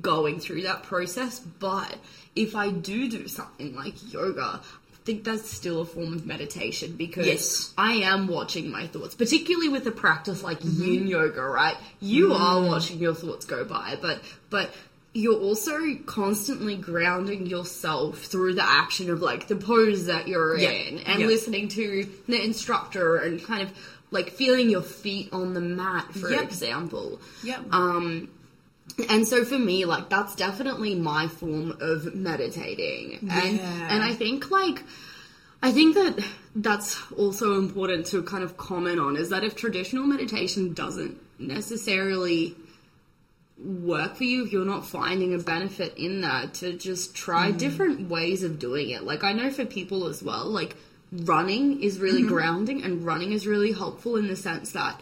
going 0.00 0.40
through 0.40 0.62
that 0.62 0.82
process. 0.82 1.38
But 1.40 1.96
if 2.34 2.54
I 2.56 2.70
do 2.70 3.08
do 3.10 3.28
something 3.28 3.74
like 3.74 4.12
yoga, 4.12 4.60
I 4.62 5.06
think 5.06 5.24
that's 5.24 5.50
still 5.50 5.82
a 5.82 5.84
form 5.84 6.14
of 6.14 6.24
meditation 6.26 6.96
because 6.96 7.26
Yes. 7.26 7.74
I 7.76 7.94
am 7.96 8.26
watching 8.26 8.70
my 8.70 8.86
thoughts, 8.86 9.14
particularly 9.14 9.68
with 9.68 9.86
a 9.86 9.92
practice 9.92 10.42
like 10.42 10.58
yin 10.62 11.06
yoga, 11.06 11.42
right? 11.42 11.76
You 12.00 12.32
are 12.32 12.62
watching 12.62 12.98
your 12.98 13.14
thoughts 13.14 13.44
go 13.44 13.64
by, 13.64 13.98
but 14.00 14.20
but 14.50 14.74
you're 15.16 15.38
also 15.38 15.78
constantly 16.06 16.74
grounding 16.76 17.46
yourself 17.46 18.24
through 18.24 18.54
the 18.54 18.64
action 18.68 19.10
of 19.10 19.20
like 19.22 19.46
the 19.46 19.54
pose 19.54 20.06
that 20.06 20.26
you're 20.26 20.56
Yeah. 20.58 20.70
in 20.70 20.98
and 21.00 21.20
Yeah. 21.20 21.26
listening 21.26 21.68
to 21.68 22.08
the 22.26 22.42
instructor 22.42 23.16
and 23.18 23.40
kind 23.44 23.62
of 23.62 23.70
like 24.10 24.30
feeling 24.32 24.70
your 24.70 24.82
feet 24.82 25.28
on 25.32 25.54
the 25.54 25.60
mat 25.60 26.12
for 26.14 26.30
Yep. 26.30 26.42
example 26.42 27.20
Yep. 27.44 27.72
um 27.72 28.28
and 29.08 29.26
so 29.26 29.44
for 29.44 29.58
me 29.58 29.84
like 29.84 30.08
that's 30.08 30.34
definitely 30.36 30.94
my 30.94 31.26
form 31.26 31.76
of 31.80 32.14
meditating 32.14 33.18
and 33.30 33.58
Yeah. 33.58 33.88
and 33.90 34.02
i 34.02 34.12
think 34.12 34.50
like 34.50 34.82
I 35.64 35.72
think 35.72 35.94
that 35.94 36.22
that's 36.54 37.00
also 37.12 37.54
important 37.58 38.04
to 38.08 38.22
kind 38.22 38.44
of 38.44 38.58
comment 38.58 39.00
on 39.00 39.16
is 39.16 39.30
that 39.30 39.44
if 39.44 39.56
traditional 39.56 40.04
meditation 40.04 40.74
doesn't 40.74 41.16
necessarily 41.38 42.54
work 43.56 44.16
for 44.16 44.24
you, 44.24 44.44
if 44.44 44.52
you're 44.52 44.66
not 44.66 44.84
finding 44.84 45.34
a 45.34 45.38
benefit 45.38 45.96
in 45.96 46.20
that, 46.20 46.52
to 46.54 46.74
just 46.74 47.14
try 47.14 47.50
mm. 47.50 47.56
different 47.56 48.10
ways 48.10 48.42
of 48.42 48.58
doing 48.58 48.90
it. 48.90 49.04
Like, 49.04 49.24
I 49.24 49.32
know 49.32 49.50
for 49.50 49.64
people 49.64 50.06
as 50.06 50.22
well, 50.22 50.44
like, 50.44 50.76
running 51.10 51.82
is 51.82 51.98
really 51.98 52.20
mm-hmm. 52.20 52.34
grounding 52.34 52.82
and 52.82 53.06
running 53.06 53.32
is 53.32 53.46
really 53.46 53.72
helpful 53.72 54.16
in 54.16 54.28
the 54.28 54.36
sense 54.36 54.72
that 54.72 55.00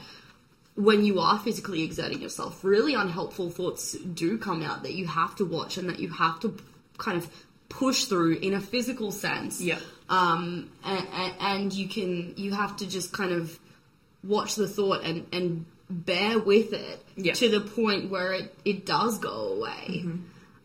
when 0.75 1.05
you 1.05 1.21
are 1.21 1.39
physically 1.39 1.83
exerting 1.83 2.21
yourself, 2.23 2.65
really 2.65 2.95
unhelpful 2.95 3.51
thoughts 3.51 3.93
do 3.93 4.39
come 4.39 4.63
out 4.63 4.83
that 4.85 4.95
you 4.95 5.07
have 5.07 5.35
to 5.37 5.45
watch 5.45 5.77
and 5.77 5.89
that 5.89 5.99
you 5.99 6.09
have 6.11 6.41
to 6.41 6.57
kind 6.99 7.17
of 7.19 7.29
push 7.69 8.05
through 8.05 8.35
in 8.37 8.55
a 8.55 8.61
physical 8.61 9.11
sense. 9.13 9.61
Yeah. 9.61 9.79
Um, 10.09 10.71
and, 10.85 11.35
and 11.41 11.73
you 11.73 11.89
can, 11.89 12.35
you 12.37 12.53
have 12.53 12.77
to 12.79 12.87
just 12.87 13.13
kind 13.13 13.33
of 13.33 13.59
watch 14.25 14.55
the 14.57 14.69
thought 14.69 15.03
and, 15.05 15.27
and 15.33 15.65
bear 15.91 16.39
with 16.39 16.73
it 16.73 17.05
Yeah. 17.17 17.33
to 17.35 17.49
the 17.51 17.61
point 17.61 18.11
where 18.11 18.33
it, 18.33 18.55
it 18.65 18.87
does 18.87 19.19
go 19.19 19.55
away. 19.55 20.05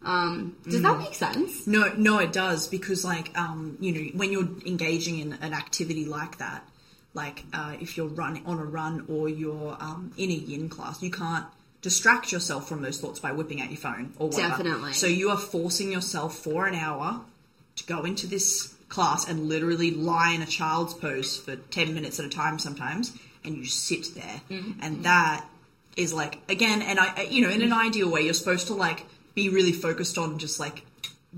Um, 0.04 0.56
does 0.64 0.82
that 0.84 1.00
make 1.00 1.16
sense? 1.16 1.68
No, 1.68 1.92
no, 1.98 2.20
it 2.20 2.32
does 2.32 2.68
because 2.70 3.04
like 3.04 3.38
um, 3.38 3.78
you 3.82 3.92
know 3.92 4.02
when 4.18 4.32
you're 4.32 4.48
engaging 4.66 5.20
in 5.20 5.34
an 5.42 5.54
activity 5.54 6.06
like 6.06 6.38
that, 6.38 6.64
like 7.14 7.44
uh, 7.54 7.76
if 7.82 7.98
you're 7.98 8.08
running 8.08 8.46
on 8.46 8.60
a 8.60 8.64
run 8.66 9.06
or 9.08 9.28
you're 9.30 9.76
um, 9.80 10.12
in 10.18 10.30
a 10.30 10.34
yin 10.34 10.70
class, 10.70 11.02
you 11.02 11.12
can't 11.12 11.46
distract 11.82 12.32
yourself 12.32 12.68
from 12.68 12.82
those 12.82 13.00
thoughts 13.00 13.20
by 13.20 13.32
whipping 13.32 13.62
out 13.62 13.70
your 13.70 13.78
phone 13.78 14.14
or 14.18 14.30
whatever. 14.30 14.64
Definitely. 14.64 14.94
So 14.94 15.08
you 15.08 15.30
are 15.30 15.38
forcing 15.38 15.92
yourself 15.92 16.38
for 16.38 16.68
an 16.68 16.76
hour 16.76 17.22
to 17.78 17.84
go 17.86 18.04
into 18.04 18.28
this 18.28 18.74
class 18.90 19.28
and 19.28 19.48
literally 19.48 19.92
lie 19.92 20.32
in 20.32 20.42
a 20.42 20.46
child's 20.46 20.94
pose 20.94 21.38
for 21.38 21.56
ten 21.56 21.94
minutes 21.94 22.20
at 22.20 22.26
a 22.26 22.30
time 22.30 22.58
sometimes, 22.60 23.14
and 23.44 23.56
you 23.58 23.66
sit 23.66 24.16
there, 24.16 24.42
and 24.82 25.04
that 25.04 25.46
is 25.96 26.14
like 26.14 26.40
again, 26.50 26.82
and 26.82 27.00
I, 27.00 27.14
I- 27.18 27.22
you 27.30 27.42
know, 27.42 27.50
in 27.50 27.62
an 27.62 27.74
ideal 27.74 28.10
way, 28.10 28.22
you're 28.22 28.34
supposed 28.34 28.68
to 28.68 28.74
like 28.74 29.06
be 29.36 29.50
really 29.50 29.72
focused 29.72 30.18
on 30.18 30.40
just 30.40 30.60
like 30.60 30.84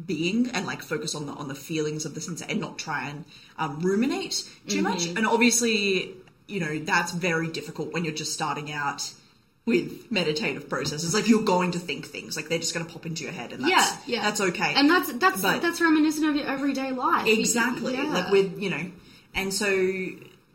being 0.05 0.49
and 0.51 0.65
like 0.65 0.81
focus 0.81 1.15
on 1.15 1.25
the 1.25 1.33
on 1.33 1.47
the 1.47 1.55
feelings 1.55 2.05
of 2.05 2.13
the 2.15 2.21
sense 2.21 2.41
and 2.41 2.59
not 2.59 2.77
try 2.77 3.09
and 3.09 3.25
um, 3.57 3.79
ruminate 3.81 4.47
too 4.67 4.81
much. 4.81 5.05
And 5.07 5.25
obviously, 5.25 6.13
you 6.47 6.59
know, 6.59 6.79
that's 6.79 7.11
very 7.11 7.47
difficult 7.47 7.93
when 7.93 8.05
you're 8.05 8.13
just 8.13 8.33
starting 8.33 8.71
out 8.71 9.11
with 9.65 10.11
meditative 10.11 10.69
processes. 10.69 11.13
Like 11.13 11.27
you're 11.27 11.43
going 11.43 11.71
to 11.71 11.79
think 11.79 12.05
things, 12.05 12.35
like 12.35 12.49
they're 12.49 12.59
just 12.59 12.73
going 12.73 12.85
to 12.85 12.91
pop 12.91 13.05
into 13.05 13.23
your 13.23 13.33
head, 13.33 13.51
and 13.51 13.63
that's, 13.63 14.07
yeah, 14.07 14.15
yeah, 14.15 14.21
that's 14.23 14.41
okay. 14.41 14.73
and 14.75 14.89
that's 14.89 15.11
that's 15.13 15.41
But- 15.41 15.61
that's 15.61 15.81
reminiscent 15.81 16.27
of 16.27 16.35
your 16.35 16.47
everyday 16.47 16.91
life. 16.91 17.27
Exactly. 17.27 17.93
Yeah. 17.93 18.03
Like 18.13 18.31
with 18.31 18.59
you 18.59 18.69
know, 18.69 18.91
and 19.35 19.53
so, 19.53 20.09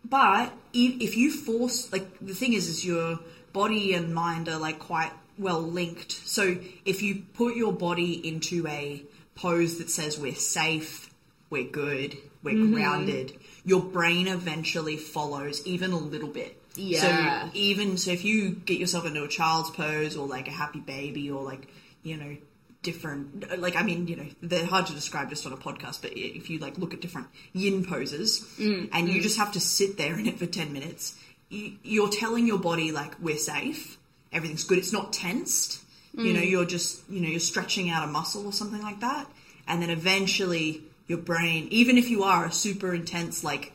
but 0.05 0.53
if 0.73 1.17
you 1.17 1.31
force, 1.31 1.93
like 1.93 2.07
the 2.21 2.35
thing 2.35 2.53
is, 2.53 2.69
is 2.69 2.85
your 2.85 3.19
body 3.53 3.95
and 3.95 4.15
mind 4.15 4.49
are 4.49 4.59
like 4.59 4.79
quite 4.79 5.13
well 5.39 5.61
linked. 5.61 6.13
So 6.13 6.57
if 6.85 7.03
you 7.03 7.23
put 7.35 7.57
your 7.57 7.73
body 7.73 8.27
into 8.27 8.67
a 8.67 9.03
pose 9.35 9.79
that 9.79 9.91
says 9.91 10.19
we're 10.19 10.35
safe, 10.35 11.11
we're 11.51 11.65
good, 11.71 12.17
we're 12.43 12.55
Mm-hmm. 12.55 12.75
grounded, 12.75 13.33
your 13.65 13.81
brain 13.83 14.29
eventually 14.29 14.97
follows 14.97 15.67
even 15.67 15.93
a 15.93 15.99
little 15.99 16.29
bit. 16.29 16.61
Yeah. 16.77 17.45
So 17.47 17.51
even 17.55 17.97
so, 17.97 18.11
if 18.11 18.25
you 18.25 18.51
get 18.51 18.79
yourself 18.79 19.07
into 19.07 19.23
a 19.23 19.29
child's 19.29 19.71
pose 19.71 20.17
or 20.17 20.27
like 20.27 20.49
a 20.49 20.51
happy 20.53 20.81
baby 20.81 21.31
or 21.31 21.43
like 21.43 21.69
you 22.03 22.17
know 22.17 22.37
different 22.83 23.59
like 23.61 23.77
I 23.77 23.83
mean 23.83 24.07
you 24.09 24.17
know 24.17 24.27
they're 24.43 24.67
hard 24.67 24.87
to 24.89 24.93
describe 24.93 25.31
just 25.31 25.47
on 25.47 25.53
a 25.53 25.57
podcast, 25.57 26.03
but 26.03 26.11
if 26.15 26.51
you 26.51 26.59
like 26.59 26.77
look 26.77 26.93
at 26.93 27.01
different 27.01 27.29
yin 27.53 27.85
poses 27.85 28.45
and 28.59 29.09
you 29.09 29.23
just 29.23 29.39
have 29.39 29.53
to 29.53 29.61
sit 29.61 29.97
there 29.97 30.19
in 30.19 30.27
it 30.27 30.39
for 30.39 30.47
ten 30.47 30.73
minutes, 30.73 31.15
you're 31.49 32.11
telling 32.11 32.47
your 32.47 32.59
body 32.59 32.93
like 32.93 33.15
we're 33.21 33.39
safe, 33.39 33.97
everything's 34.33 34.65
good. 34.65 34.79
It's 34.79 34.93
not 34.93 35.13
tensed. 35.13 35.81
You 36.17 36.33
know, 36.33 36.41
mm. 36.41 36.51
you're 36.51 36.65
just 36.65 37.03
you 37.11 37.21
know 37.21 37.29
you're 37.29 37.41
stretching 37.41 37.91
out 37.91 38.09
a 38.09 38.11
muscle 38.11 38.47
or 38.47 38.53
something 38.53 38.83
like 38.83 39.01
that, 39.01 39.27
and 39.67 39.83
then 39.83 39.91
eventually 39.91 40.83
your 41.07 41.19
brain, 41.19 41.69
even 41.71 41.99
if 41.99 42.09
you 42.09 42.23
are 42.23 42.47
a 42.47 42.53
super 42.53 42.95
intense 42.95 43.43
like 43.43 43.73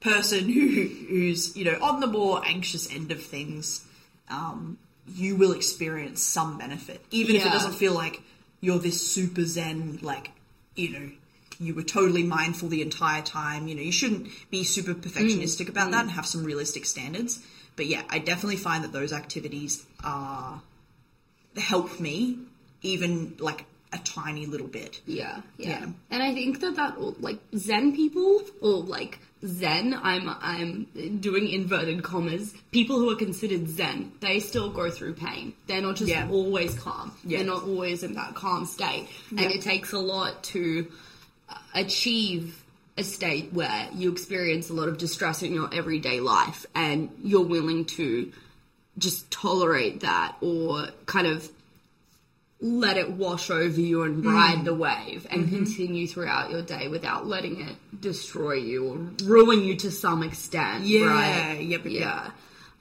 person 0.00 0.48
who 0.52 0.88
who's 1.08 1.56
you 1.56 1.64
know 1.64 1.78
on 1.80 2.00
the 2.00 2.06
more 2.06 2.42
anxious 2.44 2.92
end 2.92 3.12
of 3.12 3.22
things, 3.22 3.86
um, 4.28 4.78
you 5.14 5.36
will 5.36 5.52
experience 5.52 6.22
some 6.22 6.58
benefit, 6.58 7.04
even 7.10 7.36
if 7.36 7.46
it 7.46 7.50
doesn't 7.50 7.74
feel 7.74 7.94
like 7.94 8.20
you're 8.60 8.78
this 8.78 9.10
super 9.10 9.44
zen 9.44 9.98
like 10.02 10.30
you 10.74 10.90
know 10.90 11.10
you 11.60 11.74
were 11.74 11.82
totally 11.82 12.24
mindful 12.24 12.68
the 12.68 12.82
entire 12.82 13.22
time. 13.22 13.68
You 13.68 13.76
know 13.76 13.82
you 13.82 13.92
shouldn't 13.92 14.28
be 14.50 14.64
super 14.64 14.94
perfectionistic 14.94 15.66
mm. 15.66 15.68
about 15.68 15.92
that 15.92 15.98
mm. 15.98 16.02
and 16.02 16.10
have 16.10 16.26
some 16.26 16.44
realistic 16.44 16.86
standards. 16.86 17.40
But 17.76 17.86
yeah, 17.86 18.02
I 18.10 18.18
definitely 18.18 18.56
find 18.56 18.84
that 18.84 18.92
those 18.92 19.12
activities 19.12 19.86
are 20.04 20.60
help 21.56 22.00
me 22.00 22.38
even 22.82 23.34
like 23.38 23.64
a 23.92 23.98
tiny 23.98 24.46
little 24.46 24.66
bit. 24.68 25.00
Yeah, 25.06 25.42
yeah, 25.58 25.68
Yeah. 25.80 25.86
And 26.10 26.22
I 26.22 26.32
think 26.32 26.60
that 26.60 26.76
that 26.76 27.20
like 27.20 27.38
Zen 27.56 27.94
people 27.94 28.40
or 28.60 28.82
like 28.82 29.18
Zen, 29.44 29.92
I'm 30.02 30.28
I'm 30.28 31.18
doing 31.20 31.48
inverted 31.48 32.02
commas. 32.02 32.54
People 32.70 32.98
who 32.98 33.10
are 33.10 33.16
considered 33.16 33.68
Zen, 33.68 34.12
they 34.20 34.40
still 34.40 34.70
go 34.70 34.88
through 34.90 35.14
pain. 35.14 35.52
They're 35.66 35.82
not 35.82 35.96
just 35.96 36.10
Yeah. 36.10 36.28
always 36.30 36.74
calm. 36.74 37.12
Yeah. 37.24 37.38
They're 37.38 37.46
not 37.48 37.64
always 37.64 38.02
in 38.02 38.14
that 38.14 38.34
calm 38.34 38.64
state, 38.66 39.08
and 39.30 39.40
it 39.40 39.60
takes 39.62 39.92
a 39.92 39.98
lot 39.98 40.42
to 40.44 40.86
uh, 41.48 41.54
achieve 41.74 42.62
a 42.96 43.02
state 43.04 43.52
where 43.52 43.88
you 43.94 44.10
experience 44.12 44.70
a 44.70 44.74
lot 44.74 44.88
of 44.88 44.96
distress 44.98 45.42
in 45.42 45.52
your 45.52 45.68
everyday 45.74 46.20
life, 46.20 46.64
and 46.74 47.10
you're 47.22 47.44
willing 47.44 47.84
to 47.86 48.30
just 48.98 49.30
tolerate 49.30 50.00
that 50.00 50.36
or 50.40 50.88
kind 51.06 51.26
of 51.26 51.48
let 52.60 52.96
it 52.96 53.10
wash 53.10 53.50
over 53.50 53.80
you 53.80 54.02
and 54.02 54.24
ride 54.24 54.64
the 54.64 54.72
wave 54.72 55.26
and 55.30 55.48
continue 55.48 56.06
throughout 56.06 56.50
your 56.50 56.62
day 56.62 56.86
without 56.86 57.26
letting 57.26 57.60
it 57.60 58.00
destroy 58.00 58.52
you 58.52 58.88
or 58.88 58.96
ruin 59.26 59.64
you 59.64 59.74
to 59.76 59.90
some 59.90 60.22
extent. 60.22 60.84
Yeah, 60.84 61.06
right? 61.06 61.60
yep, 61.60 61.84
yep, 61.84 61.92
yep. 61.92 62.02
yeah. 62.02 62.30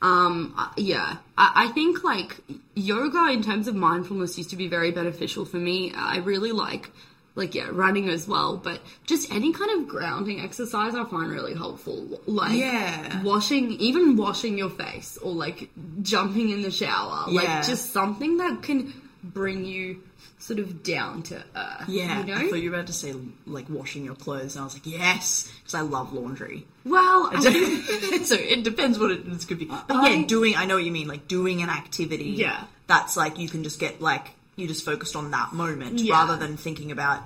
Um, 0.04 0.54
uh, 0.58 0.70
yeah, 0.78 1.18
I, 1.38 1.66
I 1.66 1.68
think 1.70 2.04
like 2.04 2.38
yoga 2.76 3.28
in 3.32 3.44
terms 3.44 3.68
of 3.68 3.76
mindfulness 3.76 4.38
used 4.38 4.50
to 4.52 4.56
be 4.56 4.68
very 4.68 4.92
beneficial 4.92 5.46
for 5.46 5.58
me. 5.58 5.94
I 5.96 6.18
really 6.18 6.52
like, 6.52 6.92
like 7.36 7.56
yeah, 7.56 7.70
running 7.72 8.10
as 8.10 8.28
well, 8.28 8.58
but 8.58 8.82
just 9.06 9.32
any 9.32 9.54
kind 9.54 9.72
of 9.80 9.88
grounding 9.88 10.42
exercise 10.42 10.96
I 10.96 11.06
find 11.06 11.32
really 11.32 11.54
helpful. 11.54 12.20
Like 12.26 12.58
Yeah. 12.58 13.24
washing, 13.24 13.72
even 13.74 14.18
washing 14.18 14.58
your 14.58 14.70
face 14.70 15.18
or 15.22 15.32
like 15.34 15.70
jumping 16.02 16.50
in 16.50 16.62
the 16.62 16.72
shower, 16.72 17.26
Yeah. 17.30 17.42
like 17.42 17.66
just 17.68 17.94
something 17.94 18.38
that 18.38 18.62
can 18.64 18.94
bring 19.24 19.64
you 19.66 20.02
sort 20.40 20.60
of 20.60 20.82
down 20.84 21.22
to 21.22 21.36
earth. 21.56 21.88
Yeah, 21.88 22.26
you 22.26 22.34
I 22.34 22.42
know. 22.42 22.50
thought 22.50 22.62
you 22.62 22.72
were 22.72 22.76
about 22.78 22.88
to 22.88 22.94
say 22.94 23.14
like 23.46 23.66
washing 23.70 24.04
your 24.04 24.16
clothes, 24.16 24.56
and 24.56 24.62
I 24.62 24.66
was 24.66 24.74
like, 24.74 24.86
yes, 24.88 25.50
because 25.60 25.76
I 25.76 25.82
love 25.82 26.12
laundry. 26.14 26.66
well, 26.84 27.30
I 27.32 27.40
so 28.24 28.36
it 28.36 28.64
depends 28.64 28.98
what 29.00 29.12
it 29.12 29.24
could 29.48 29.60
be. 29.60 29.66
But 29.66 29.86
I- 29.90 30.10
yeah, 30.10 30.26
doing 30.26 30.56
I 30.58 30.66
know 30.66 30.76
what 30.76 30.84
you 30.84 30.92
mean, 30.92 31.08
like 31.08 31.28
doing 31.28 31.62
an 31.62 31.70
activity. 31.70 32.32
Yeah. 32.32 32.64
that's 32.88 33.16
like 33.16 33.38
you 33.40 33.48
can 33.48 33.64
just 33.64 33.80
get 33.80 34.02
like 34.02 34.32
you 34.56 34.68
just 34.68 34.84
focused 34.86 35.16
on 35.16 35.32
that 35.32 35.54
moment 35.54 36.00
Yeah. 36.00 36.14
rather 36.14 36.38
than 36.38 36.58
thinking 36.58 36.92
about 36.92 37.22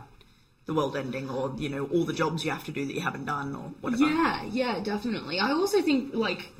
the 0.65 0.73
world 0.73 0.95
ending 0.95 1.29
or 1.29 1.53
you 1.57 1.69
know 1.69 1.85
all 1.87 2.03
the 2.05 2.13
jobs 2.13 2.43
you 2.43 2.51
have 2.51 2.63
to 2.65 2.71
do 2.71 2.85
that 2.85 2.93
you 2.93 3.01
haven't 3.01 3.25
done 3.25 3.55
or 3.55 3.71
whatever. 3.81 4.05
Yeah, 4.05 4.43
yeah, 4.45 4.79
definitely. 4.81 5.39
I 5.39 5.51
also 5.51 5.81
think 5.81 6.13
like 6.15 6.51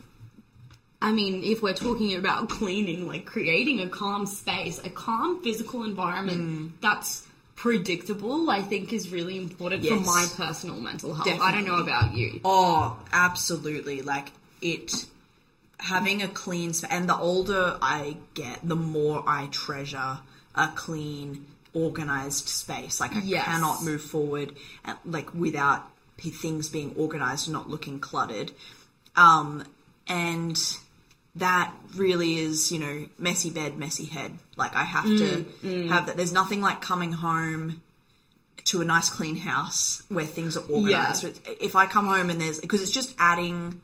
I 1.02 1.12
mean, 1.12 1.44
if 1.44 1.62
we're 1.62 1.74
talking 1.74 2.16
about 2.16 2.50
cleaning, 2.60 3.08
like 3.08 3.26
creating 3.26 3.80
a 3.82 3.88
calm 3.90 4.26
space, 4.26 4.80
a 4.84 4.90
calm 4.90 5.42
physical 5.44 5.84
environment 5.84 6.42
Mm. 6.42 6.72
that's 6.82 7.28
predictable, 7.56 8.50
I 8.50 8.62
think 8.62 8.92
is 8.94 9.10
really 9.12 9.38
important 9.38 9.86
for 9.86 9.96
my 10.00 10.26
personal 10.36 10.78
mental 10.80 11.14
health. 11.14 11.40
I 11.42 11.52
don't 11.52 11.66
know 11.66 11.78
about 11.78 12.16
you. 12.16 12.42
Oh, 12.44 12.98
absolutely. 13.12 14.02
Like 14.02 14.32
it 14.62 15.06
having 15.80 16.22
a 16.22 16.28
clean 16.28 16.74
sp- 16.74 16.90
and 16.92 17.08
the 17.10 17.16
older 17.18 17.78
I 17.82 18.18
get, 18.34 18.60
the 18.68 18.76
more 18.76 19.24
I 19.28 19.48
treasure 19.52 20.20
a 20.56 20.68
clean, 20.76 21.46
organized 21.74 22.48
space. 22.48 23.00
Like 23.00 23.16
I 23.16 23.20
Yes. 23.20 23.46
cannot 23.46 23.84
move 23.84 24.02
forward 24.02 24.56
uh, 24.86 24.96
like 25.06 25.34
without 25.34 25.84
p- 26.18 26.30
things 26.32 26.70
being 26.70 26.94
organized 26.96 27.48
and 27.48 27.54
not 27.54 27.70
looking 27.70 28.00
cluttered. 28.00 28.52
Um 29.16 29.64
and 30.08 30.58
that 31.36 31.74
really 31.96 32.38
is, 32.38 32.72
you 32.72 32.80
know, 32.80 33.08
messy 33.20 33.50
bed, 33.50 33.78
messy 33.78 34.06
head. 34.06 34.32
Like 34.56 34.74
I 34.76 34.84
have 34.84 35.06
Mm, 35.06 35.18
to 35.20 35.88
have 35.90 36.06
that. 36.06 36.16
There's 36.16 36.32
nothing 36.32 36.62
like 36.62 36.80
coming 36.82 37.12
home 37.12 37.82
to 38.66 38.82
a 38.82 38.86
nice 38.86 39.10
clean 39.10 39.36
house 39.36 40.02
where 40.10 40.26
things 40.26 40.56
are 40.58 40.64
organized. 40.70 41.24
Yeah. 41.24 41.54
If 41.60 41.76
I 41.76 41.86
come 41.88 42.06
home 42.08 42.30
and 42.30 42.40
there's 42.40 42.60
because 42.60 42.82
it's 42.82 42.92
just 42.92 43.14
adding 43.20 43.82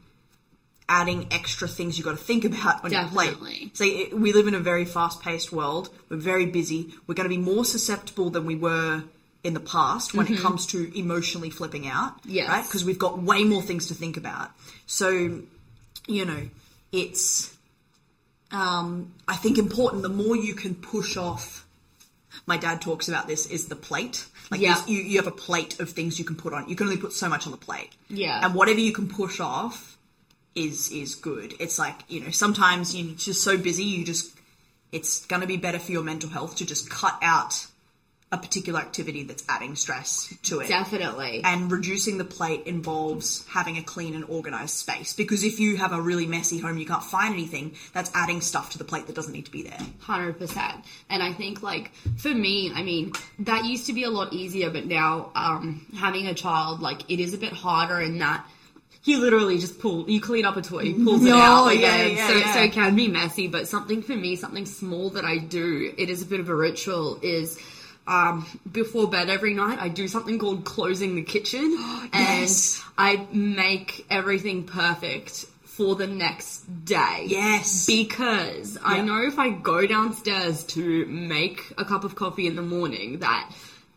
adding 0.90 1.28
extra 1.32 1.68
things 1.68 1.98
you 1.98 2.04
got 2.04 2.12
to 2.12 2.18
think 2.18 2.44
about 2.46 2.84
on 2.84 2.92
your 2.92 3.02
Definitely. 3.04 3.36
plate. 3.36 3.78
So 3.78 3.84
it, 3.86 4.14
we 4.14 4.34
live 4.34 4.48
in 4.48 4.54
a 4.56 4.60
very 4.60 4.86
fast-paced 4.86 5.52
world. 5.52 5.90
We're 6.10 6.18
very 6.18 6.46
busy. 6.46 6.94
We're 7.08 7.16
going 7.16 7.30
to 7.30 7.36
be 7.36 7.42
more 7.42 7.64
susceptible 7.64 8.30
than 8.30 8.46
we 8.46 8.56
were 8.56 9.04
in 9.44 9.54
the 9.54 9.60
past 9.60 10.14
when 10.14 10.28
it 10.32 10.40
comes 10.40 10.68
to 10.68 10.98
emotionally 11.00 11.50
flipping 11.50 11.88
out. 11.88 12.18
Mm-hmm. 12.20 12.30
Yes. 12.30 12.50
Right? 12.50 12.64
Because 12.64 12.84
we've 12.86 13.00
got 13.00 13.22
way 13.24 13.44
more 13.44 13.62
things 13.62 13.88
to 13.88 13.94
think 13.96 14.18
about. 14.18 14.52
So, 14.86 15.42
you 16.08 16.26
know, 16.26 16.50
it's 16.92 17.56
um, 18.52 19.14
I 19.28 19.36
think 19.38 19.58
important. 19.58 20.04
The 20.04 20.10
more 20.10 20.36
you 20.36 20.54
can 20.54 20.76
push 20.76 21.16
off. 21.18 21.66
My 22.46 22.58
dad 22.58 22.82
talks 22.82 23.08
about 23.08 23.28
this 23.28 23.46
is 23.46 23.68
the 23.68 23.76
plate. 23.76 24.26
Like 24.50 24.62
Yeah. 24.62 24.82
you, 24.88 24.98
you 24.98 25.18
have 25.18 25.28
a 25.28 25.32
plate 25.32 25.80
of 25.80 25.90
things 25.90 26.18
you 26.20 26.26
can 26.26 26.36
put 26.36 26.54
on. 26.54 26.68
You 26.68 26.76
can 26.76 26.88
only 26.88 27.00
put 27.00 27.14
so 27.14 27.30
much 27.30 27.46
on 27.46 27.52
the 27.52 27.58
plate. 27.58 27.92
Yeah. 28.10 28.44
And 28.46 28.56
whatever 28.56 28.80
you 28.80 28.92
can 28.94 29.08
push 29.08 29.40
off 29.40 29.98
is 30.56 30.92
is 30.92 31.16
good. 31.16 31.54
It's 31.60 31.80
like 31.80 31.96
you 32.08 32.22
know 32.22 32.32
sometimes 32.32 32.96
you're 32.96 33.16
just 33.16 33.44
so 33.44 33.58
busy 33.58 33.84
you 33.84 34.06
just 34.06 34.38
it's 34.92 35.26
going 35.26 35.42
to 35.42 35.48
be 35.48 35.58
better 35.58 35.80
for 35.80 35.92
your 35.92 36.04
mental 36.04 36.30
health 36.30 36.58
to 36.58 36.66
just 36.66 36.90
cut 36.90 37.18
out 37.22 37.68
a 38.34 38.38
particular 38.38 38.80
activity 38.80 39.24
that's 39.24 39.44
adding 39.50 39.76
stress 39.76 40.34
to 40.44 40.62
it. 40.62 40.70
Definitely. 40.70 41.42
And 41.44 41.70
reducing 41.70 42.18
the 42.18 42.24
plate 42.24 42.66
involves 42.66 43.46
having 43.48 43.78
a 43.78 43.84
clean 43.84 44.16
and 44.16 44.24
organized 44.24 44.76
space 44.78 45.14
because 45.14 45.44
if 45.44 45.60
you 45.60 45.76
have 45.76 45.92
a 45.92 46.02
really 46.02 46.26
messy 46.26 46.58
home, 46.58 46.78
you 46.78 46.86
can't 46.86 47.04
find 47.04 47.34
anything. 47.34 47.76
That's 47.94 48.10
adding 48.14 48.40
stuff 48.40 48.72
to 48.72 48.78
the 48.78 48.86
plate 48.86 49.08
that 49.08 49.16
doesn't 49.16 49.34
need 49.34 49.46
to 49.46 49.52
be 49.52 49.64
there. 49.64 49.80
Hundred 50.00 50.40
percent. 50.40 50.86
And 51.10 51.22
I 51.22 51.34
think 51.34 51.62
like 51.62 51.92
for 52.18 52.30
me, 52.30 52.72
I 52.74 52.84
mean, 52.84 53.12
that 53.40 53.66
used 53.66 53.88
to 53.88 53.94
be 53.94 54.06
a 54.06 54.10
lot 54.10 54.32
easier, 54.32 54.70
but 54.70 54.86
now 54.86 55.32
um, 55.36 55.86
having 55.98 56.28
a 56.28 56.34
child, 56.34 56.80
like 56.80 57.10
it 57.12 57.20
is 57.20 57.34
a 57.34 57.38
bit 57.38 57.52
harder 57.52 58.00
in 58.00 58.20
that 58.20 58.46
you 59.04 59.20
literally 59.20 59.58
just 59.58 59.80
pull, 59.80 60.10
you 60.10 60.22
clean 60.22 60.46
up 60.46 60.58
a 60.58 60.62
toy, 60.62 60.86
he 60.86 60.94
pulls 60.94 61.26
it 61.26 61.32
out. 61.32 61.70
yeah, 61.76 61.96
again. 61.96 62.18
yeah, 62.18 62.28
so, 62.28 62.34
yeah. 62.36 62.54
so 62.54 62.62
it 62.62 62.72
can 62.72 62.96
be 62.96 63.08
messy, 63.08 63.48
but 63.48 63.68
something 63.68 64.02
for 64.02 64.16
me, 64.16 64.36
something 64.36 64.66
small 64.66 65.10
that 65.12 65.26
I 65.26 65.38
do, 65.38 65.94
it 65.98 66.10
is 66.10 66.22
a 66.22 66.26
bit 66.26 66.40
of 66.40 66.50
a 66.50 66.56
ritual, 66.56 67.20
is 67.22 67.60
um, 68.08 68.46
before 68.72 69.10
bed 69.10 69.30
every 69.30 69.54
night, 69.54 69.80
I 69.80 69.88
do 69.88 70.08
something 70.08 70.38
called 70.38 70.66
closing 70.66 71.16
the 71.16 71.24
kitchen. 71.24 71.78
Yes. 72.14 72.84
And 72.98 73.26
I 73.26 73.28
make 73.34 74.06
everything 74.10 74.66
perfect 74.66 75.46
for 75.64 75.96
the 75.96 76.08
next 76.08 76.60
day. 76.84 77.26
Yes. 77.28 77.86
Because 77.86 78.78
I 78.84 79.02
know 79.02 79.26
if 79.26 79.40
I 79.40 79.50
go 79.50 79.88
downstairs 79.88 80.64
to 80.66 81.06
make 81.06 81.74
a 81.78 81.86
cup 81.86 82.04
of 82.04 82.16
coffee 82.16 82.48
in 82.48 82.56
the 82.56 82.62
morning 82.62 83.20
that 83.20 83.50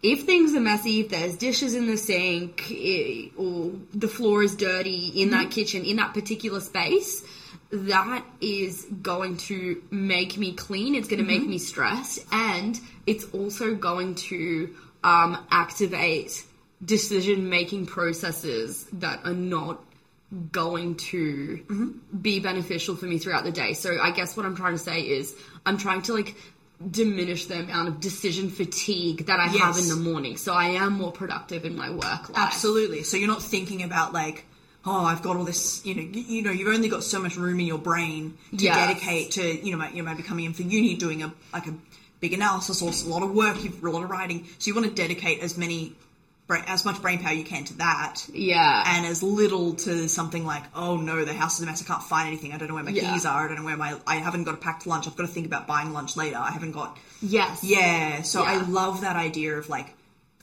if 0.05 0.25
things 0.25 0.55
are 0.55 0.61
messy, 0.61 1.01
if 1.01 1.09
there's 1.09 1.35
dishes 1.37 1.75
in 1.75 1.87
the 1.87 1.97
sink, 1.97 2.71
eh, 2.71 3.29
or 3.39 3.73
the 3.95 4.07
floor 4.07 4.43
is 4.43 4.55
dirty 4.55 5.09
in 5.21 5.31
that 5.31 5.51
kitchen, 5.51 5.83
in 5.83 5.97
that 5.97 6.13
particular 6.13 6.61
space, 6.61 7.25
that 7.73 8.23
is 8.43 8.87
going 9.01 9.39
to 9.39 9.83
make 9.91 10.37
me 10.37 10.53
clean. 10.53 10.95
It's 10.95 11.09
going 11.09 11.21
to 11.21 11.27
make 11.27 11.47
me 11.47 11.57
stressed. 11.57 12.27
And 12.31 12.79
it's 13.07 13.25
also 13.33 13.75
going 13.75 14.17
to 14.17 14.75
um, 15.03 15.43
activate 15.51 16.45
decision 16.85 17.49
making 17.49 17.87
processes 17.87 18.85
that 18.93 19.25
are 19.25 19.33
not 19.33 19.83
going 20.53 20.97
to 20.97 22.01
be 22.21 22.41
beneficial 22.41 22.95
for 22.97 23.07
me 23.07 23.19
throughout 23.19 23.45
the 23.45 23.53
day. 23.53 23.73
So 23.73 23.99
I 24.03 24.11
guess 24.11 24.37
what 24.37 24.45
I'm 24.45 24.57
trying 24.57 24.73
to 24.75 24.79
say 24.79 25.01
is 25.01 25.35
I'm 25.65 25.79
trying 25.79 26.03
to 26.03 26.15
like 26.15 26.35
diminish 26.91 27.47
the 27.47 27.61
amount 27.61 27.89
of 27.89 28.01
decision 28.01 28.51
fatigue 28.51 29.27
that 29.27 29.41
I 29.41 29.47
have 29.47 29.79
in 29.79 29.89
the 29.89 29.97
morning. 29.97 30.37
So 30.37 30.53
I 30.53 30.67
am 30.71 30.95
more 30.95 31.13
productive 31.13 31.65
in 31.65 31.77
my 31.77 31.91
work 31.91 32.03
life. 32.29 32.37
Absolutely. 32.37 33.05
So 33.05 33.17
you're 33.17 33.29
not 33.29 33.43
thinking 33.43 33.83
about 33.83 34.13
like, 34.13 34.45
oh, 34.85 35.05
I've 35.05 35.23
got 35.23 35.37
all 35.37 35.45
this, 35.45 35.85
you 35.87 35.95
know, 35.95 36.03
you, 36.03 36.21
you 36.21 36.43
know, 36.43 36.51
you've 36.51 36.69
only 36.69 36.89
got 36.89 37.05
so 37.05 37.21
much 37.21 37.37
room 37.37 37.61
in 37.61 37.67
your 37.67 37.79
brain 37.79 38.37
to 38.57 38.65
Yes. 38.65 38.77
dedicate 38.77 39.31
to, 39.33 39.67
you 39.67 39.77
know, 39.77 39.87
you 39.89 40.03
might 40.03 40.17
be 40.17 40.23
coming 40.23 40.45
in 40.45 40.53
for 40.53 40.63
uni, 40.63 40.95
doing 40.97 41.23
a 41.23 41.33
like 41.53 41.67
a 41.67 41.75
big 42.21 42.33
analysis 42.33 42.83
or 42.83 42.91
a 42.91 43.11
lot 43.11 43.23
of 43.23 43.33
work, 43.35 43.63
you've 43.63 43.83
a 43.83 43.91
lot 43.91 44.03
of 44.03 44.11
writing. 44.11 44.47
So 44.59 44.69
you 44.69 44.75
want 44.75 44.87
to 44.89 44.95
dedicate 44.95 45.41
as 45.41 45.57
many, 45.57 45.95
bra- 46.47 46.63
as 46.67 46.85
much 46.85 47.01
brain 47.03 47.19
power 47.21 47.33
you 47.33 47.45
can 47.45 47.65
to 47.65 47.75
that. 47.79 48.17
Yeah. 48.33 48.85
And 48.87 49.07
as 49.07 49.23
little 49.23 49.75
to 49.75 50.09
something 50.09 50.45
like, 50.45 50.63
oh 50.75 50.97
no, 50.97 51.25
the 51.25 51.33
house 51.35 51.57
is 51.57 51.63
a 51.63 51.67
mess. 51.67 51.83
I 51.83 51.87
can't 51.87 52.03
find 52.03 52.29
anything. 52.29 52.53
I 52.53 52.59
don't 52.59 52.69
know 52.69 52.75
where 52.75 52.85
my 52.85 52.91
Yeah. 52.91 53.13
keys 53.13 53.25
are. 53.27 53.45
I 53.45 53.49
don't 53.49 53.59
know 53.59 53.65
where 53.65 53.77
my. 53.77 53.99
I 54.07 54.17
haven't 54.17 54.45
got 54.45 54.55
a 54.55 54.59
packed 54.59 54.87
lunch. 54.87 55.07
I've 55.07 55.17
got 55.17 55.27
to 55.27 55.33
think 55.33 55.47
about 55.47 55.67
buying 55.67 55.93
lunch 55.93 56.17
later. 56.17 56.37
I 56.39 56.51
haven't 56.51 56.73
got. 56.73 56.99
yes. 57.23 57.63
Yeah. 57.65 58.23
So 58.23 58.43
I 58.43 58.57
love 58.63 59.01
that 59.03 59.17
idea 59.17 59.57
of 59.59 59.69
like 59.69 59.95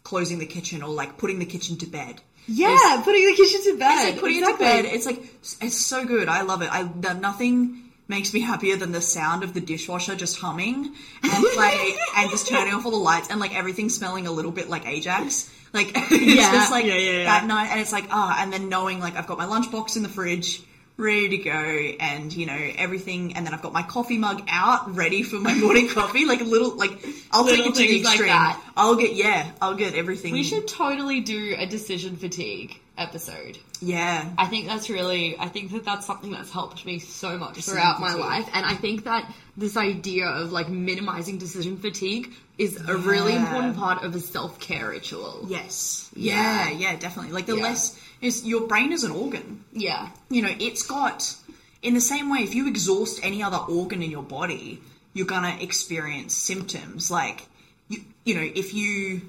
closing 0.03 0.39
the 0.39 0.45
kitchen 0.47 0.81
or 0.81 0.89
like 0.89 1.17
putting 1.17 1.39
the 1.39 1.45
kitchen 1.45 1.77
to 1.77 1.85
bed. 1.85 2.21
Yeah, 2.47 3.01
putting 3.05 3.23
the 3.27 3.35
kitchen 3.35 3.61
to 3.65 3.77
bed. 3.77 3.93
It's 3.93 4.11
like 4.13 4.19
putting 4.19 4.39
Exactly. 4.39 4.65
it 4.67 4.69
to 4.77 4.83
bed. 4.83 4.93
It's 4.95 5.05
like 5.05 5.23
it's 5.61 5.77
so 5.77 6.05
good. 6.05 6.27
I 6.27 6.41
love 6.41 6.63
it. 6.63 6.69
I 6.71 6.81
nothing 7.13 7.90
makes 8.11 8.31
me 8.33 8.41
happier 8.41 8.75
than 8.75 8.91
the 8.91 9.01
sound 9.01 9.43
of 9.43 9.53
the 9.55 9.61
dishwasher 9.61 10.15
just 10.15 10.37
humming 10.39 10.93
and 11.23 11.43
like 11.57 11.79
and 12.17 12.29
just 12.29 12.47
turning 12.47 12.73
off 12.75 12.85
all 12.85 12.91
the 12.91 12.97
lights 12.97 13.29
and 13.31 13.39
like 13.39 13.55
everything 13.57 13.89
smelling 13.89 14.27
a 14.27 14.31
little 14.31 14.51
bit 14.51 14.69
like 14.69 14.85
Ajax. 14.85 15.49
Like 15.73 15.91
it's 15.95 16.35
Yeah. 16.35 16.51
just 16.51 16.69
like 16.71 16.85
Yeah, 16.85 16.95
yeah, 16.95 17.11
yeah. 17.19 17.23
that 17.23 17.45
night, 17.47 17.69
and 17.71 17.79
it's 17.81 17.91
like 17.93 18.05
ah, 18.11 18.37
and 18.39 18.53
then 18.53 18.69
knowing 18.69 18.99
like 18.99 19.15
I've 19.15 19.25
got 19.27 19.39
my 19.39 19.45
lunchbox 19.45 19.95
in 19.97 20.03
the 20.03 20.09
fridge. 20.09 20.61
Ready 20.97 21.29
to 21.29 21.37
go, 21.37 21.51
and 21.51 22.31
you 22.31 22.45
know 22.45 22.59
everything, 22.77 23.35
and 23.35 23.43
then 23.47 23.55
I've 23.55 23.61
got 23.63 23.73
my 23.73 23.81
coffee 23.81 24.19
mug 24.19 24.43
out, 24.49 24.93
ready 24.95 25.23
for 25.23 25.37
my 25.37 25.55
morning 25.55 25.87
coffee. 25.97 26.25
Like 26.25 26.41
a 26.41 26.43
little, 26.43 26.75
like 26.75 26.91
I'll 27.31 27.43
Little 27.45 27.71
take 27.71 27.73
it 27.73 27.75
to 27.75 27.81
the 27.81 27.87
things 27.87 28.05
like 28.05 28.13
extreme. 28.15 28.29
that. 28.29 28.61
I'll 28.77 28.95
get, 28.97 29.13
yeah, 29.15 29.49
I'll 29.61 29.73
get 29.73 29.95
everything. 29.95 30.33
We 30.33 30.43
should 30.43 30.67
totally 30.67 31.21
do 31.21 31.55
a 31.57 31.65
decision 31.65 32.17
fatigue 32.17 32.77
episode. 33.01 33.57
yeah, 33.81 34.29
I 34.37 34.47
think 34.47 34.67
that's 34.67 34.89
really, 34.89 35.37
I 35.39 35.47
think 35.47 35.71
that 35.71 35.83
that's 35.85 36.05
something 36.05 36.31
that's 36.31 36.51
helped 36.51 36.85
me 36.85 36.99
so 36.99 37.37
much 37.37 37.57
throughout 37.65 37.99
my 37.99 38.13
life. 38.13 38.47
And 38.53 38.65
I 38.65 38.75
think 38.75 39.03
that 39.05 39.31
this 39.57 39.75
idea 39.77 40.27
of 40.27 40.51
like 40.51 40.69
minimizing 40.69 41.37
decision 41.37 41.77
fatigue 41.77 42.31
is 42.57 42.77
a 42.87 42.95
really 42.95 43.35
important 43.35 43.75
part 43.77 44.03
of 44.03 44.15
a 44.15 44.19
self 44.19 44.59
care 44.59 44.89
ritual. 44.89 45.45
Yes. 45.47 46.09
Yeah. 46.15 46.69
Yeah, 46.69 46.77
yeah, 46.77 46.95
definitely. 46.97 47.31
Like 47.33 47.47
the 47.47 47.57
Yeah. 47.57 47.63
less 47.63 47.99
is 48.21 48.45
your 48.45 48.67
brain 48.67 48.91
is 48.91 49.03
an 49.03 49.11
organ. 49.11 49.63
Yeah. 49.73 50.09
You 50.29 50.43
know, 50.43 50.53
it's 50.59 50.83
got 50.83 51.35
in 51.81 51.93
the 51.95 52.01
same 52.01 52.29
way 52.29 52.39
if 52.39 52.53
you 52.53 52.67
exhaust 52.67 53.19
any 53.23 53.41
other 53.41 53.57
organ 53.57 54.03
in 54.03 54.11
your 54.11 54.23
body, 54.23 54.79
you're 55.13 55.25
gonna 55.25 55.57
experience 55.59 56.35
symptoms. 56.35 57.09
Like 57.09 57.47
you 57.89 58.01
you 58.25 58.35
know, 58.35 58.47
if 58.55 58.73
you 58.75 59.21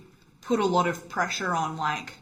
put 0.43 0.61
a 0.61 0.67
lot 0.67 0.87
of 0.87 1.09
pressure 1.09 1.55
on 1.55 1.77
like 1.77 2.13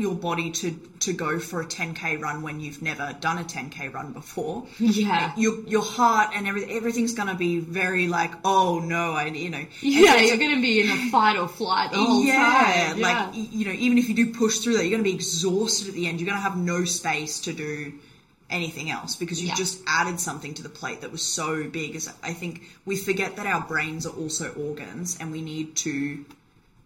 your 0.00 0.14
body 0.14 0.50
to 0.52 0.72
to 1.00 1.12
go 1.12 1.38
for 1.38 1.60
a 1.60 1.66
10k 1.66 2.20
run 2.20 2.42
when 2.42 2.60
you've 2.60 2.82
never 2.82 3.16
done 3.20 3.38
a 3.38 3.44
10k 3.44 3.92
run 3.92 4.12
before 4.12 4.66
Yeah. 4.78 5.32
your 5.36 5.60
your 5.68 5.82
heart 5.82 6.32
and 6.34 6.46
everything 6.48 6.76
everything's 6.76 7.14
gonna 7.14 7.34
be 7.34 7.58
very 7.60 8.08
like 8.08 8.32
oh 8.44 8.80
no 8.80 9.12
I 9.12 9.26
you 9.26 9.50
know 9.50 9.64
Yeah, 9.80 10.12
so 10.12 10.18
you're 10.18 10.36
going 10.38 10.56
to 10.56 10.62
be 10.62 10.80
in 10.80 10.90
a 10.90 11.10
fight 11.10 11.36
or 11.36 11.48
flight 11.48 11.90
the 11.92 11.98
whole 11.98 12.22
yeah, 12.24 12.92
time. 12.92 13.00
like 13.00 13.34
Yeah. 13.34 13.42
you 13.50 13.64
know, 13.66 13.72
even 13.72 13.98
if 13.98 14.08
you 14.08 14.14
do 14.14 14.32
push 14.32 14.58
through 14.58 14.76
that, 14.76 14.82
you're 14.84 14.90
going 14.98 15.04
to 15.04 15.10
be 15.10 15.14
exhausted 15.14 15.88
at 15.88 15.94
the 15.94 16.06
end. 16.08 16.20
You're 16.20 16.26
going 16.28 16.38
to 16.38 16.42
have 16.42 16.56
no 16.56 16.84
space 16.84 17.40
to 17.40 17.52
do 17.52 17.92
anything 18.50 18.90
else 18.90 19.14
because 19.16 19.40
you 19.42 19.48
Yeah. 19.48 19.54
just 19.54 19.80
added 19.86 20.18
something 20.20 20.54
to 20.54 20.62
the 20.62 20.68
plate 20.68 21.02
that 21.02 21.12
was 21.12 21.22
so 21.22 21.64
big. 21.64 21.94
As 21.96 22.08
I 22.22 22.32
think 22.32 22.62
we 22.86 22.96
forget 22.96 23.36
that 23.36 23.46
our 23.46 23.60
brains 23.60 24.06
are 24.06 24.14
also 24.14 24.50
organs, 24.52 25.16
and 25.20 25.30
we 25.30 25.42
need 25.42 25.76
to 25.76 26.24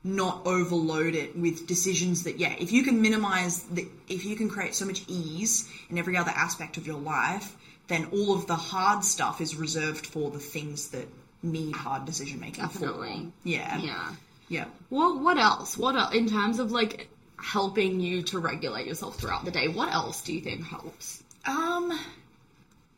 not 0.05 0.45
overload 0.47 1.15
it 1.15 1.37
with 1.37 1.67
decisions 1.67 2.25
that 2.25 2.39
yeah 2.39 2.53
if 2.59 2.73
you 2.73 2.83
can 2.83 3.01
minimize 3.01 3.63
the 3.65 3.87
if 4.09 4.25
you 4.25 4.35
can 4.35 4.49
create 4.49 4.75
so 4.75 4.85
much 4.85 5.03
ease 5.07 5.69
in 5.91 5.99
every 5.99 6.17
other 6.17 6.33
aspect 6.35 6.77
of 6.77 6.87
your 6.87 6.99
life 6.99 7.55
then 7.87 8.07
all 8.13 8.35
of 8.35 8.47
the 8.47 8.57
hard 8.57 9.05
stuff 9.05 9.41
is 9.41 9.55
reserved 9.57 10.07
for 10.07 10.31
the 10.31 10.39
things 10.39 10.89
that 10.89 11.07
need 11.43 11.75
hard 11.75 12.05
decision 12.05 12.41
making 12.41 12.65
Definitely. 12.65 13.31
yeah 13.45 13.79
yeah. 13.79 14.09
yeah 14.49 14.65
What, 14.89 15.21
what 15.21 15.39
else? 15.39 15.79
What 15.79 15.95
el 15.97 16.11
in 16.11 16.29
terms 16.29 16.59
of 16.59 16.73
like 16.73 17.09
helping 17.37 18.01
you 18.01 18.23
to 18.23 18.39
regulate 18.39 18.87
yourself 18.87 19.17
throughout 19.19 19.45
the 19.45 19.51
day, 19.51 19.67
what 19.69 19.93
else 19.93 20.23
do 20.23 20.33
you 20.33 20.41
think 20.41 20.65
helps? 20.65 21.23
Um, 21.45 21.93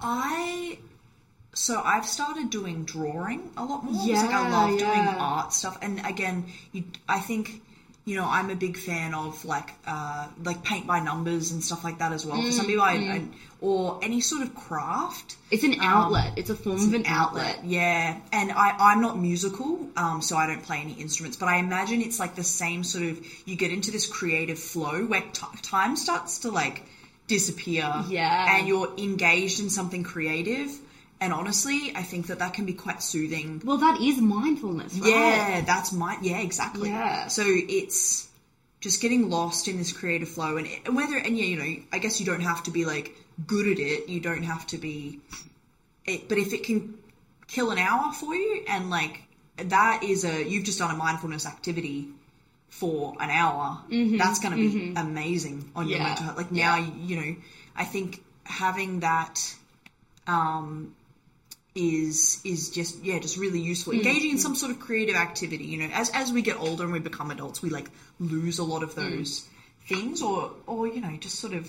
I 0.01 0.79
so 1.55 1.81
I've 1.83 2.07
started 2.07 2.51
doing 2.51 2.85
drawing 2.85 3.51
a 3.57 3.65
lot 3.65 3.85
more. 3.85 3.95
Yeah, 4.07 4.23
like 4.23 4.31
I 4.31 4.43
Yeah, 4.49 4.57
love 4.57 4.79
doing 4.79 5.21
art 5.21 5.53
stuff, 5.53 5.79
and 5.83 6.05
again, 6.07 6.47
you, 6.73 6.85
I 7.09 7.21
think 7.21 7.63
you 8.05 8.17
know 8.17 8.27
I'm 8.29 8.51
a 8.51 8.55
big 8.57 8.77
fan 8.77 9.15
of 9.15 9.45
like 9.45 9.71
uh, 9.87 10.29
like 10.43 10.63
paint 10.63 10.87
by 10.87 11.01
numbers 11.01 11.53
and 11.53 11.63
stuff 11.65 11.85
like 11.85 11.99
that 11.99 12.13
as 12.13 12.27
well. 12.27 12.41
For 12.43 12.53
some 12.53 12.67
people, 12.67 12.83
I, 12.83 12.93
I 12.95 13.25
or 13.61 13.99
any 14.03 14.21
sort 14.21 14.43
of 14.43 14.55
craft. 14.55 15.37
It's 15.51 15.65
an 15.65 15.77
outlet. 15.81 16.35
it's 16.37 16.51
a 16.51 16.55
form 16.55 16.77
of 16.89 16.93
an 16.93 17.05
outlet. 17.07 17.61
Yeah, 17.65 18.19
and 18.33 18.53
I, 18.53 18.75
I'm 18.79 19.01
not 19.01 19.19
musical, 19.19 19.89
um, 19.97 20.21
so 20.21 20.37
I 20.37 20.47
don't 20.47 20.63
play 20.63 20.79
any 20.81 20.93
instruments. 20.95 21.39
But 21.39 21.49
I 21.49 21.57
imagine 21.57 22.03
it's 22.03 22.19
like 22.21 22.35
the 22.35 22.45
same 22.45 22.85
sort 22.85 23.05
of. 23.05 23.25
You 23.47 23.57
get 23.57 23.71
into 23.71 23.91
this 23.91 24.07
creative 24.07 24.59
flow 24.59 25.07
where 25.07 25.23
t- 25.23 25.47
time 25.63 25.97
starts 25.97 26.41
to 26.41 26.51
like 26.51 26.83
disappear. 27.27 28.05
Yeah. 28.09 28.57
And 28.59 28.69
you're 28.69 28.93
engaged 28.99 29.61
in 29.61 29.71
something 29.71 30.03
creative. 30.03 30.71
And 31.25 31.33
honestly, 31.33 31.91
I 31.97 32.03
think 32.03 32.27
that 32.27 32.41
that 32.41 32.53
can 32.53 32.66
be 32.66 32.75
quite 32.75 33.03
soothing. 33.03 33.62
Well, 33.64 33.79
that 33.79 33.99
is 33.99 34.20
mindfulness, 34.20 34.93
right? 34.99 35.09
Yeah, 35.09 35.61
that's 35.62 35.91
my 35.91 36.18
yeah, 36.20 36.41
exactly. 36.41 36.91
Yeah. 36.91 37.29
So 37.29 37.43
it's 37.47 38.29
just 38.83 39.01
getting 39.01 39.31
lost 39.31 39.66
in 39.66 39.79
this 39.79 39.91
creative 39.91 40.29
flow, 40.29 40.59
and 40.59 40.68
and 40.85 40.95
whether 40.95 41.16
and 41.16 41.35
yeah, 41.39 41.47
you 41.47 41.57
know, 41.57 41.83
I 41.95 41.99
guess 41.99 42.20
you 42.20 42.27
don't 42.27 42.43
have 42.43 42.64
to 42.64 42.70
be 42.70 42.85
like 42.85 43.16
good 43.47 43.66
at 43.66 43.79
it. 43.79 44.11
You 44.11 44.20
don't 44.20 44.43
have 44.43 44.66
to 44.66 44.77
be, 44.77 45.20
it, 46.05 46.29
but 46.29 46.37
if 46.37 46.53
it 46.53 46.64
can 46.64 46.99
kill 47.49 47.70
an 47.70 47.79
hour 47.79 48.12
for 48.12 48.35
you, 48.35 48.62
and 48.68 48.91
like 48.91 49.22
that 49.57 50.03
is 50.05 50.27
a 50.27 50.47
you've 50.47 50.64
just 50.64 50.79
done 50.79 50.91
a 50.91 50.99
mindfulness 50.99 51.47
activity 51.47 52.09
for 52.68 53.14
an 53.18 53.31
hour. 53.31 53.81
That's 53.89 54.41
going 54.41 54.57
to 54.57 54.61
be 54.61 54.93
amazing 54.95 55.70
on 55.75 55.89
your 55.89 56.01
Mm-hmm. 56.01 56.07
Mental 56.07 56.25
health. 56.27 56.37
Like 56.37 56.53
now, 56.53 56.77
you 56.77 57.16
know, 57.16 57.37
I 57.75 57.85
think 57.85 58.22
having 58.45 59.01
that. 59.01 59.41
Um, 60.27 60.95
is 61.75 62.41
is 62.45 62.70
just 62.70 63.03
yeah 63.05 63.18
just 63.18 63.37
really 63.37 63.61
useful 63.61 63.93
Mm-hmm. 63.93 64.07
engaging 64.07 64.31
in 64.33 64.39
some 64.39 64.55
sort 64.55 64.70
of 64.70 64.79
creative 64.79 65.16
activity 65.16 65.64
you 65.64 65.79
know 65.79 65.89
as 65.93 66.11
as 66.11 66.33
we 66.33 66.41
get 66.43 66.57
older 66.59 66.85
and 66.85 66.93
we 66.93 67.01
become 67.01 67.31
adults 67.33 67.61
we 67.62 67.68
like 67.70 67.91
lose 68.20 68.59
a 68.61 68.64
lot 68.64 68.83
of 68.85 68.95
Mm. 68.95 69.11
those 69.18 69.49
things 69.89 70.22
or 70.22 70.53
or 70.66 70.87
you 70.87 71.01
know 71.01 71.16
just 71.18 71.39
sort 71.41 71.53
of 71.53 71.68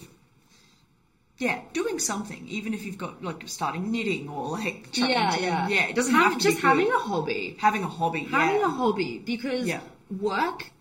yeah 1.40 1.60
doing 1.74 1.98
something 2.00 2.48
even 2.48 2.74
if 2.74 2.86
you've 2.86 2.98
got 3.00 3.24
like 3.24 3.48
starting 3.48 3.92
knitting 3.92 4.30
or 4.30 4.52
like 4.52 4.92
trying 4.92 5.10
Yeah, 5.10 5.36
yeah. 5.38 5.68
yeah 5.68 5.88
it 5.88 5.96
doesn't 5.96 6.14
Have- 6.14 6.34
have 6.34 6.42
to 6.42 6.50
just 6.52 6.60
having 6.62 6.88
a 6.88 7.00
hobby. 7.00 7.58
having 7.60 7.84
a 7.84 7.88
hobby 7.88 8.26
having 8.26 8.60
yeah. 8.62 8.66
a 8.66 8.70
hobby 8.70 9.18
because 9.26 9.66
Yeah. 9.68 9.82
work 10.20 10.72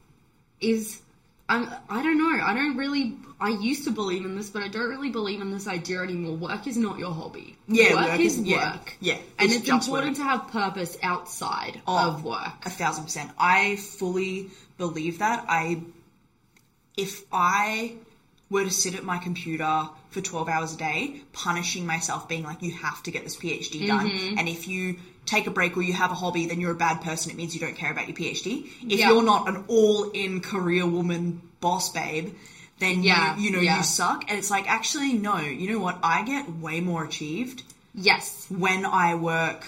is 0.60 1.00
I'm, 1.48 1.68
I 1.90 2.02
don't 2.02 2.16
know 2.18 2.42
I 2.42 2.54
don't 2.54 2.76
really 2.76 3.16
I 3.38 3.50
used 3.50 3.84
to 3.84 3.90
believe 3.90 4.24
in 4.24 4.34
this 4.36 4.48
but 4.48 4.62
I 4.62 4.68
don't 4.68 4.88
really 4.88 5.10
believe 5.10 5.40
in 5.42 5.50
this 5.50 5.66
idea 5.68 6.00
anymore 6.02 6.36
work 6.36 6.66
is 6.66 6.76
not 6.78 6.98
your 6.98 7.12
hobby 7.12 7.56
Yeah, 7.68 7.94
work, 7.94 8.06
work 8.12 8.20
is 8.20 8.40
yeah, 8.40 8.72
work 8.72 8.96
yeah, 9.00 9.14
and 9.38 9.46
it's 9.50 9.56
it's, 9.56 9.66
just 9.66 9.86
important 9.88 10.16
work. 10.18 10.24
to 10.26 10.30
have 10.32 10.48
purpose 10.48 10.96
outside 11.02 11.82
Oh, 11.86 12.08
of 12.08 12.24
work 12.24 12.64
A 12.64 12.70
thousand 12.70 13.04
percent. 13.04 13.30
I 13.38 13.76
fully 13.76 14.50
believe 14.78 15.18
that. 15.18 15.44
I, 15.48 15.82
if 16.96 17.24
I 17.32 17.94
were 18.50 18.64
to 18.64 18.70
sit 18.70 18.94
at 18.94 19.04
my 19.04 19.18
computer 19.18 19.88
for 20.10 20.20
12 20.20 20.48
hours 20.48 20.74
a 20.74 20.76
day, 20.78 21.22
punishing 21.32 21.86
myself, 21.86 22.28
being 22.28 22.44
like, 22.44 22.62
you 22.62 22.72
have 22.72 23.02
to 23.02 23.10
get 23.10 23.24
this 23.24 23.36
PhD 23.36 23.86
done. 23.86 24.08
Mm-hmm. 24.08 24.38
And 24.38 24.48
if 24.48 24.68
you 24.68 24.96
take 25.26 25.46
a 25.46 25.50
break 25.50 25.76
or 25.76 25.82
you 25.82 25.92
have 25.92 26.10
a 26.10 26.14
hobby, 26.14 26.46
then 26.46 26.60
you're 26.60 26.72
a 26.72 26.76
bad 26.76 27.00
person. 27.02 27.30
It 27.30 27.36
means 27.36 27.54
you 27.54 27.60
don't 27.60 27.76
care 27.76 27.90
about 27.92 28.06
your 28.08 28.16
PhD. 28.16 28.66
If 28.88 28.98
Yeah. 29.00 29.10
you're 29.10 29.22
not 29.22 29.48
an 29.48 29.64
all 29.68 30.10
in 30.10 30.40
career 30.40 30.86
woman 30.86 31.40
boss 31.60 31.90
babe, 31.90 32.34
then 32.78 33.02
Yeah, 33.02 33.36
you, 33.36 33.44
you 33.44 33.50
know, 33.52 33.60
yeah. 33.60 33.78
you 33.78 33.82
suck. 33.84 34.24
And 34.28 34.38
it's 34.38 34.50
like, 34.50 34.68
actually, 34.68 35.12
no, 35.14 35.38
you 35.38 35.72
know 35.72 35.78
what? 35.78 35.98
I 36.02 36.22
get 36.24 36.50
way 36.56 36.80
more 36.80 37.04
achieved 37.04 37.62
yes 37.94 38.46
when 38.50 38.84
I 38.84 39.14
work 39.14 39.64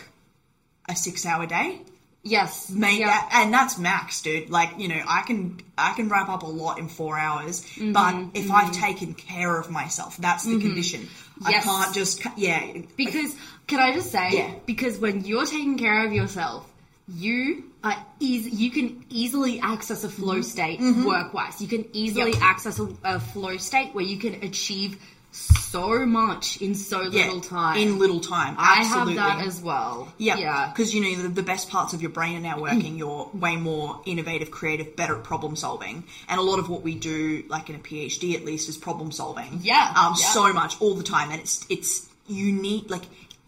a 0.88 0.96
six 0.96 1.24
hour 1.24 1.46
day. 1.46 1.80
yes 2.22 2.70
yeah. 2.74 3.28
and 3.32 3.54
that's 3.54 3.78
max, 3.78 4.20
dude. 4.22 4.50
Like, 4.50 4.70
you 4.78 4.88
know, 4.88 5.00
I 5.06 5.22
can 5.22 5.60
I 5.78 5.92
can 5.94 6.08
wrap 6.08 6.28
up 6.28 6.42
a 6.42 6.46
lot 6.46 6.78
in 6.78 6.88
four 6.88 7.16
hours, 7.18 7.62
Mm-hmm, 7.62 7.92
but 7.92 8.14
if 8.40 8.50
I've 8.50 8.72
taken 8.72 9.14
care 9.14 9.56
of 9.60 9.70
myself, 9.70 10.16
that's 10.16 10.44
the 10.44 10.58
condition. 10.60 11.08
I 11.44 11.52
can't 11.52 11.94
just 11.94 12.22
yeah. 12.36 12.78
Because 12.96 13.36
can 13.66 13.80
I 13.80 13.92
just 13.92 14.10
say? 14.10 14.30
Yeah. 14.32 14.54
Because 14.66 14.98
when 14.98 15.24
you're 15.24 15.46
taking 15.46 15.78
care 15.78 16.06
of 16.06 16.12
yourself, 16.12 16.70
you 17.08 17.64
are 17.84 17.96
easy. 18.20 18.50
You 18.50 18.70
can 18.70 19.04
easily 19.10 19.60
access 19.60 20.02
a 20.04 20.08
flow 20.08 20.40
state 20.42 20.80
work 21.04 21.32
wise. 21.34 21.60
You 21.60 21.68
can 21.68 21.84
easily 21.92 22.32
Mm-hmm. 22.32 22.40
Yep. 22.42 22.50
access 22.50 22.78
a, 22.80 22.88
a 23.04 23.20
flow 23.20 23.56
state 23.58 23.94
where 23.94 24.04
you 24.04 24.18
can 24.18 24.34
achieve 24.42 25.00
so 25.32 26.06
much 26.06 26.62
in 26.62 26.74
so 26.74 27.02
yeah, 27.02 27.26
little 27.26 27.40
time. 27.42 27.76
in 27.78 27.98
little 27.98 28.20
time. 28.20 28.54
I 28.58 28.82
have 28.84 29.14
that 29.16 29.44
as 29.46 29.60
well. 29.60 30.10
Yeah, 30.16 30.36
Yeah. 30.38 30.68
Because 30.72 30.94
you 30.94 31.02
know 31.02 31.22
the, 31.24 31.28
the 31.28 31.42
best 31.42 31.68
parts 31.68 31.92
of 31.92 32.00
your 32.00 32.10
brain 32.10 32.36
are 32.38 32.40
now 32.40 32.58
working. 32.60 32.96
You're 32.96 33.28
way 33.34 33.56
more 33.56 34.00
innovative, 34.06 34.50
creative, 34.50 34.96
better 34.96 35.14
at 35.16 35.24
problem 35.24 35.54
solving, 35.54 36.04
and 36.28 36.40
a 36.40 36.42
lot 36.42 36.58
of 36.58 36.70
what 36.70 36.82
we 36.82 36.94
do, 36.94 37.44
like 37.48 37.68
in 37.68 37.76
a 37.76 37.78
PhD 37.80 38.34
at 38.34 38.44
least, 38.46 38.68
is 38.70 38.78
problem 38.78 39.12
solving. 39.12 39.60
Yeah, 39.62 39.92
um, 39.96 40.14
yeah. 40.18 40.26
so 40.28 40.52
much 40.54 40.80
all 40.80 40.94
the 40.94 41.04
time, 41.04 41.30
and 41.30 41.40
it's 41.40 41.66
it's 41.68 42.08
need 42.52 42.88
like 42.90 43.02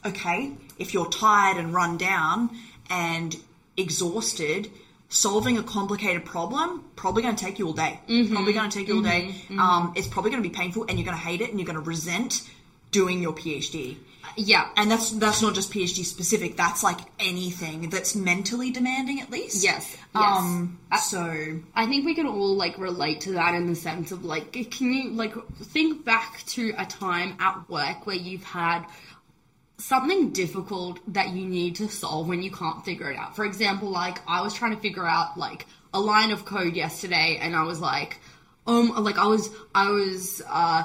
okay, 0.09 0.53
if 0.79 0.93
you're 0.95 1.09
tired 1.09 1.57
and 1.57 1.73
run 1.75 1.97
down 1.97 2.51
and 2.91 3.37
exhausted. 3.77 4.71
Solving 5.11 5.57
a 5.57 5.63
complicated 5.63 6.27
problem 6.27 6.85
probably 6.95 7.23
going 7.23 7.35
to 7.35 7.43
take 7.43 7.59
you 7.59 7.67
all 7.69 7.73
day. 7.73 7.99
Mm-hmm. 8.11 8.35
Probably 8.35 8.53
going 8.53 8.69
to 8.69 8.79
take 8.79 8.89
you 8.89 8.97
all 8.97 9.03
day. 9.03 9.35
Um, 9.59 9.95
it's 9.97 10.07
probably 10.07 10.31
going 10.31 10.43
to 10.43 10.47
be 10.51 10.55
painful, 10.55 10.85
and 10.87 10.99
you're 10.99 11.07
going 11.07 11.17
to 11.17 11.23
hate 11.23 11.41
it, 11.41 11.49
and 11.49 11.59
you're 11.59 11.67
going 11.67 11.83
to 11.83 11.89
resent 11.89 12.47
doing 12.91 13.23
your 13.23 13.33
PhD 13.33 13.97
Yeah. 14.37 14.69
and 14.77 14.91
that's 14.91 15.11
that's 15.13 15.41
not 15.41 15.55
just 15.55 15.73
PhD 15.73 16.05
specific. 16.05 16.57
That's 16.59 16.83
like 16.83 16.99
anything 17.21 17.89
that's 17.89 18.15
mentally 18.15 18.71
demanding, 18.71 19.21
at 19.23 19.31
least. 19.31 19.65
Yes, 19.65 19.97
Um. 20.15 20.79
yes. 20.93 21.11
So 21.11 21.61
I 21.75 21.87
think 21.87 22.05
we 22.05 22.15
can 22.15 22.27
all 22.27 22.55
like 22.55 22.77
relate 22.77 23.23
to 23.23 23.33
that 23.33 23.55
in 23.55 23.67
the 23.67 23.75
sense 23.75 24.13
of 24.13 24.27
like, 24.27 24.53
can 24.71 24.93
you 24.93 25.11
like 25.13 25.35
think 25.57 26.05
back 26.05 26.43
to 26.49 26.75
a 26.77 26.85
time 26.85 27.35
at 27.41 27.69
work 27.71 28.07
where 28.07 28.17
you've 28.17 28.45
had 28.45 28.85
something 29.79 30.31
difficult 30.31 31.01
that 31.15 31.31
you 31.31 31.47
need 31.47 31.77
to 31.77 31.89
solve 31.89 32.29
when 32.29 32.43
you 32.43 32.51
can't 32.51 32.85
figure 32.85 33.11
it 33.11 33.17
out? 33.17 33.37
For 33.37 33.45
example, 33.45 33.89
like 33.91 34.19
I 34.29 34.43
was 34.43 34.55
trying 34.55 34.75
to 34.75 34.81
figure 34.81 35.07
out 35.07 35.39
like 35.39 35.67
a 35.95 36.01
line 36.01 36.31
of 36.31 36.45
code 36.45 36.75
yesterday, 36.75 37.39
and 37.41 37.57
I 37.57 37.63
was 37.65 37.81
like, 37.81 38.19
um, 38.67 38.91
like 39.03 39.19
I 39.19 39.27
was, 39.27 39.49
I 39.75 39.91
was, 39.91 40.43
uh, 40.47 40.85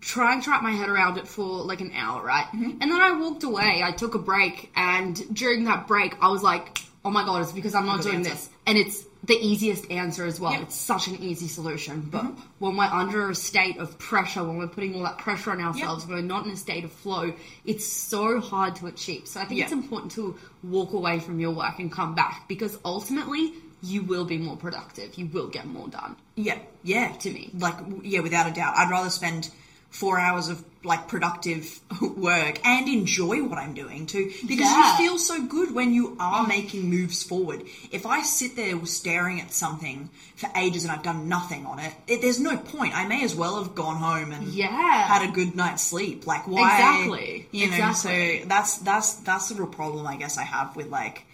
trying 0.00 0.40
to 0.40 0.50
wrap 0.50 0.62
my 0.62 0.70
head 0.70 0.88
around 0.88 1.18
it 1.18 1.26
for 1.26 1.44
like 1.64 1.80
an 1.80 1.92
hour, 1.94 2.24
right? 2.24 2.46
And 2.52 2.80
then 2.80 3.00
I 3.00 3.18
walked 3.18 3.42
away, 3.42 3.82
I 3.84 3.90
took 3.90 4.14
a 4.14 4.18
break, 4.18 4.70
and 4.76 5.34
during 5.34 5.64
that 5.64 5.86
break, 5.86 6.14
I 6.22 6.28
was 6.28 6.42
like, 6.42 6.78
oh 7.04 7.10
my 7.10 7.24
god, 7.24 7.42
it's 7.42 7.52
because 7.52 7.74
I'm 7.74 7.86
not 7.86 8.02
doing 8.02 8.16
answer. 8.16 8.30
this. 8.30 8.48
And 8.66 8.78
it's 8.78 9.04
the 9.28 9.38
easiest 9.38 9.90
answer 9.90 10.24
as 10.24 10.40
well. 10.40 10.52
Yep. 10.52 10.62
It's 10.62 10.74
such 10.74 11.06
an 11.06 11.16
easy 11.16 11.48
solution. 11.48 12.00
But 12.00 12.24
mm-hmm. 12.24 12.40
when 12.58 12.76
we're 12.76 12.84
under 12.84 13.30
a 13.30 13.34
state 13.34 13.76
of 13.76 13.98
pressure, 13.98 14.42
when 14.42 14.56
we're 14.56 14.68
putting 14.68 14.94
all 14.94 15.02
that 15.02 15.18
pressure 15.18 15.50
on 15.50 15.60
ourselves, 15.60 16.06
when 16.06 16.16
we're 16.16 16.22
not 16.22 16.46
in 16.46 16.52
a 16.52 16.56
state 16.56 16.84
of 16.84 16.90
flow, 16.90 17.34
it's 17.66 17.86
so 17.86 18.40
hard 18.40 18.76
to 18.76 18.86
achieve. 18.86 19.28
So 19.28 19.40
I 19.40 19.44
think 19.44 19.60
it's 19.60 19.72
important 19.72 20.12
to 20.12 20.36
walk 20.62 20.94
away 20.94 21.20
from 21.20 21.38
your 21.40 21.52
work 21.52 21.78
and 21.78 21.92
come 21.92 22.14
back 22.14 22.48
because 22.48 22.78
ultimately 22.86 23.52
you 23.82 24.02
will 24.02 24.24
be 24.24 24.38
more 24.38 24.56
productive. 24.56 25.14
You 25.16 25.26
will 25.26 25.48
get 25.48 25.66
more 25.66 25.88
done. 25.88 26.16
yeah, 26.34 26.58
yeah. 26.82 27.12
To 27.12 27.30
me. 27.30 27.50
like 27.56 27.76
yeah, 28.02 28.20
without 28.20 28.50
a 28.50 28.52
doubt, 28.52 28.76
I'd 28.78 28.90
rather 28.90 29.10
spend 29.10 29.50
four 29.90 30.18
hours 30.18 30.48
of 30.48 30.62
like 30.84 31.08
productive 31.08 31.80
work 32.16 32.64
and 32.64 32.88
enjoy 32.88 33.42
what 33.42 33.58
I'm 33.58 33.74
doing 33.74 34.06
too, 34.06 34.30
because 34.46 34.70
Yeah. 34.70 34.92
you 34.92 34.96
feel 35.08 35.18
so 35.18 35.42
good 35.44 35.74
when 35.74 35.92
you 35.92 36.16
are 36.20 36.46
making 36.46 36.88
moves 36.88 37.22
forward. 37.24 37.64
If 37.90 38.06
I 38.06 38.22
sit 38.22 38.54
there 38.54 38.84
staring 38.86 39.40
at 39.40 39.52
something 39.52 40.08
for 40.36 40.48
ages 40.54 40.84
and 40.84 40.92
I've 40.92 41.02
done 41.02 41.28
nothing 41.28 41.66
on 41.66 41.78
it, 41.80 41.92
it 42.06 42.20
there's 42.20 42.38
no 42.38 42.56
point. 42.56 42.96
I 42.96 43.06
may 43.08 43.24
as 43.24 43.34
well 43.34 43.62
have 43.62 43.74
gone 43.74 43.96
home 43.96 44.30
and 44.30 44.46
Yeah. 44.48 44.68
had 44.68 45.28
a 45.28 45.32
good 45.32 45.56
night's 45.56 45.82
sleep. 45.82 46.26
Like 46.26 46.46
why? 46.46 46.74
Exactly. 46.76 47.48
You 47.50 47.66
know, 47.70 47.76
Exactly. 47.88 48.40
so 48.42 48.48
that's 48.48 48.78
that's 48.78 49.14
that's 49.14 49.48
the 49.48 49.56
real 49.56 49.66
problem 49.66 50.06
I 50.06 50.16
guess 50.16 50.38
I 50.38 50.44
have 50.44 50.76
with 50.76 50.88
like. 50.88 51.24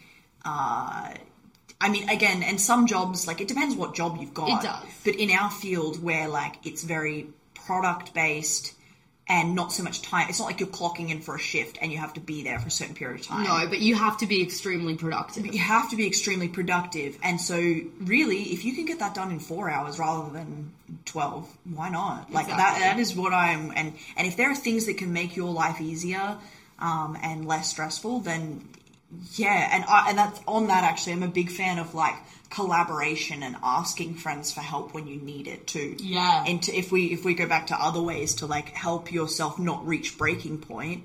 uh 0.45 1.11
I 1.81 1.89
mean, 1.91 2.09
again, 2.09 2.43
and 2.43 2.59
some 2.59 2.87
jobs, 2.87 3.27
like, 3.27 3.43
it 3.43 3.49
depends 3.49 3.75
what 3.75 3.95
job 3.95 4.17
you've 4.19 4.33
got. 4.33 4.49
It 4.49 4.67
does. 4.67 4.85
But 5.05 5.17
in 5.17 5.31
our 5.31 5.51
field, 5.51 6.03
where, 6.03 6.29
like, 6.29 6.55
it's 6.65 6.83
very 6.83 7.27
product 7.67 8.15
based 8.15 8.75
and 9.27 9.55
not 9.55 9.73
so 9.73 9.83
much 9.83 10.03
time, 10.03 10.27
it's 10.29 10.39
not 10.39 10.45
like 10.45 10.61
you're 10.61 10.69
clocking 10.69 11.09
in 11.09 11.23
for 11.23 11.35
a 11.35 11.39
shift 11.39 11.79
and 11.81 11.91
you 11.91 11.97
have 11.97 12.12
to 12.12 12.21
be 12.21 12.43
there 12.43 12.59
for 12.59 12.69
a 12.69 12.71
certain 12.71 12.95
period 12.95 13.21
of 13.21 13.27
time. 13.27 13.45
No, 13.45 13.67
but 13.71 13.79
you 13.79 13.95
have 13.95 14.19
to 14.19 14.27
be 14.27 14.43
extremely 14.43 14.97
productive. 14.97 15.47
You 15.47 15.59
have 15.61 15.89
to 15.91 15.97
be 15.97 16.07
extremely 16.07 16.49
productive. 16.49 17.17
And 17.23 17.41
so, 17.41 17.57
really, 18.01 18.43
if 18.53 18.67
you 18.67 18.75
can 18.75 18.85
get 18.85 18.99
that 18.99 19.15
done 19.15 19.31
in 19.31 19.39
four 19.39 19.71
hours 19.71 19.99
rather 19.99 20.31
than 20.31 20.73
12, 21.07 21.49
why 21.73 21.89
not? 21.89 22.31
Like, 22.31 22.49
that, 22.49 22.57
that 22.81 22.99
is 22.99 23.17
what 23.17 23.33
I'm. 23.33 23.73
And, 23.75 23.95
and 24.19 24.27
if 24.27 24.37
there 24.37 24.51
are 24.51 24.55
things 24.55 24.87
that 24.87 24.99
can 24.99 25.15
make 25.15 25.37
your 25.37 25.51
life 25.51 25.81
easier 25.81 26.37
um, 26.79 27.17
and 27.23 27.47
less 27.47 27.71
stressful, 27.71 28.21
then 28.21 28.69
yeah, 29.35 29.71
and 29.73 29.85
I, 29.85 30.11
and 30.11 30.19
that's 30.19 30.41
on 30.47 30.67
that 30.69 30.85
actually. 30.85 31.15
I'm 31.15 31.23
a 31.23 31.29
big 31.29 31.51
fan 31.51 31.79
of 31.79 31.95
like 31.95 32.17
collaboration 32.55 33.43
and 33.43 33.57
asking 33.63 34.15
friends 34.15 34.53
for 34.53 34.61
help 34.61 34.95
when 34.95 35.07
you 35.07 35.17
need 35.21 35.47
it 35.49 35.67
too. 35.67 35.97
Yeah. 35.99 36.45
And 36.47 36.63
to, 36.65 36.75
if 36.75 36.91
we 36.93 37.07
if 37.13 37.25
we 37.25 37.35
go 37.35 37.47
back 37.47 37.67
to 37.69 37.77
other 37.81 38.01
ways 38.01 38.35
to 38.37 38.47
like 38.47 38.69
help 38.71 39.13
yourself 39.13 39.59
not 39.59 39.87
reach 39.87 40.17
breaking 40.19 40.59
point, 40.59 41.05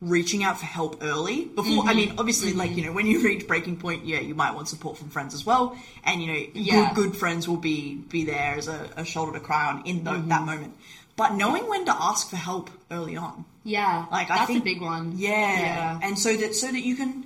reaching 0.00 0.44
out 0.44 0.58
for 0.58 0.66
help 0.66 1.02
early 1.02 1.46
before. 1.46 1.84
I 1.84 1.88
Mm-hmm. 1.88 1.96
mean, 1.96 2.14
obviously, 2.18 2.52
like 2.52 2.76
you 2.76 2.84
know, 2.84 2.92
when 2.92 3.06
you 3.06 3.22
reach 3.28 3.46
breaking 3.48 3.78
point, 3.78 4.04
yeah, 4.04 4.20
you 4.20 4.34
might 4.34 4.54
want 4.54 4.68
support 4.68 4.98
from 4.98 5.08
friends 5.08 5.34
as 5.34 5.44
well, 5.46 5.76
and 6.04 6.22
you 6.22 6.28
know, 6.32 6.40
Yeah. 6.54 6.92
good 6.94 7.12
good 7.12 7.16
friends 7.16 7.48
will 7.48 7.56
be 7.56 7.94
be 7.94 8.24
there 8.24 8.54
as 8.56 8.68
a, 8.68 8.90
a 8.96 9.04
shoulder 9.04 9.32
to 9.38 9.40
cry 9.40 9.66
on 9.70 9.86
in 9.86 10.04
tho- 10.04 10.12
Mm-hmm. 10.12 10.28
that 10.28 10.42
moment. 10.44 10.74
But 11.16 11.34
knowing 11.34 11.68
when 11.68 11.84
to 11.86 11.92
ask 11.94 12.28
for 12.28 12.36
help 12.36 12.70
early 12.90 13.16
on, 13.16 13.44
Yeah, 13.62 14.06
like 14.10 14.30
I 14.30 14.46
think 14.46 14.62
a 14.62 14.64
big 14.64 14.82
one. 14.82 15.12
Yeah. 15.16 15.30
Yeah. 15.60 16.00
and 16.02 16.18
so 16.18 16.36
that 16.36 16.54
so 16.56 16.66
that 16.66 16.84
you 16.84 16.96
can 16.96 17.24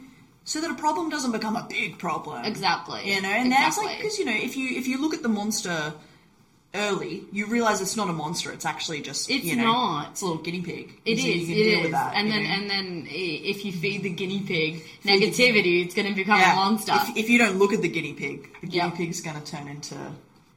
so 0.49 0.61
that 0.62 0.70
a 0.70 0.74
problem 0.74 1.11
doesn't 1.11 1.32
become 1.32 1.57
a 1.57 1.66
big 1.68 1.99
problem. 1.99 2.44
Exactly. 2.44 3.01
You 3.12 3.20
know, 3.20 3.28
and 3.28 3.53
that's 3.53 3.76
like 3.78 3.99
because 3.99 4.18
you 4.18 4.24
know 4.24 4.32
if 4.49 4.57
you 4.57 4.66
if 4.80 4.86
you 4.88 4.96
look 5.03 5.12
at 5.18 5.22
the 5.22 5.28
monster 5.40 5.92
early, 6.74 7.24
you 7.32 7.46
realize 7.46 7.80
it's 7.80 7.96
not 7.96 8.09
a 8.09 8.12
monster. 8.12 8.53
It's 8.53 8.64
actually 8.66 9.01
just 9.01 9.30
It's 9.30 9.44
you 9.44 9.57
know, 9.57 9.64
not. 9.64 10.11
It's 10.12 10.22
a 10.22 10.26
little 10.26 10.42
guinea 10.42 10.62
pig. 10.62 11.01
It 11.05 11.18
So 11.18 11.26
is. 11.26 11.34
You 11.40 11.46
can 11.46 11.55
It 11.55 11.64
deal 11.64 11.78
is. 11.78 11.82
with 11.84 11.92
that. 11.92 12.14
and 12.16 12.30
then 12.30 12.42
know? 12.44 12.51
and 12.51 12.70
then 12.70 13.07
if 13.11 13.64
you 13.64 13.72
feed 13.72 14.03
the 14.03 14.11
guinea 14.11 14.40
pig 14.40 14.84
negativity, 15.05 15.84
it's 15.84 15.94
going 15.94 16.09
to 16.09 16.14
become 16.14 16.38
Yeah. 16.40 16.53
a 16.53 16.57
monster. 16.57 16.92
If, 16.94 17.16
if 17.16 17.30
you 17.30 17.38
don't 17.38 17.59
look 17.59 17.72
at 17.72 17.82
the 17.82 17.88
guinea 17.88 18.12
pig, 18.14 18.49
the 18.61 18.66
guinea 18.68 18.84
Yeah. 18.84 18.90
pig's 18.90 19.20
going 19.20 19.40
to 19.40 19.44
turn 19.51 19.66
into 19.68 19.96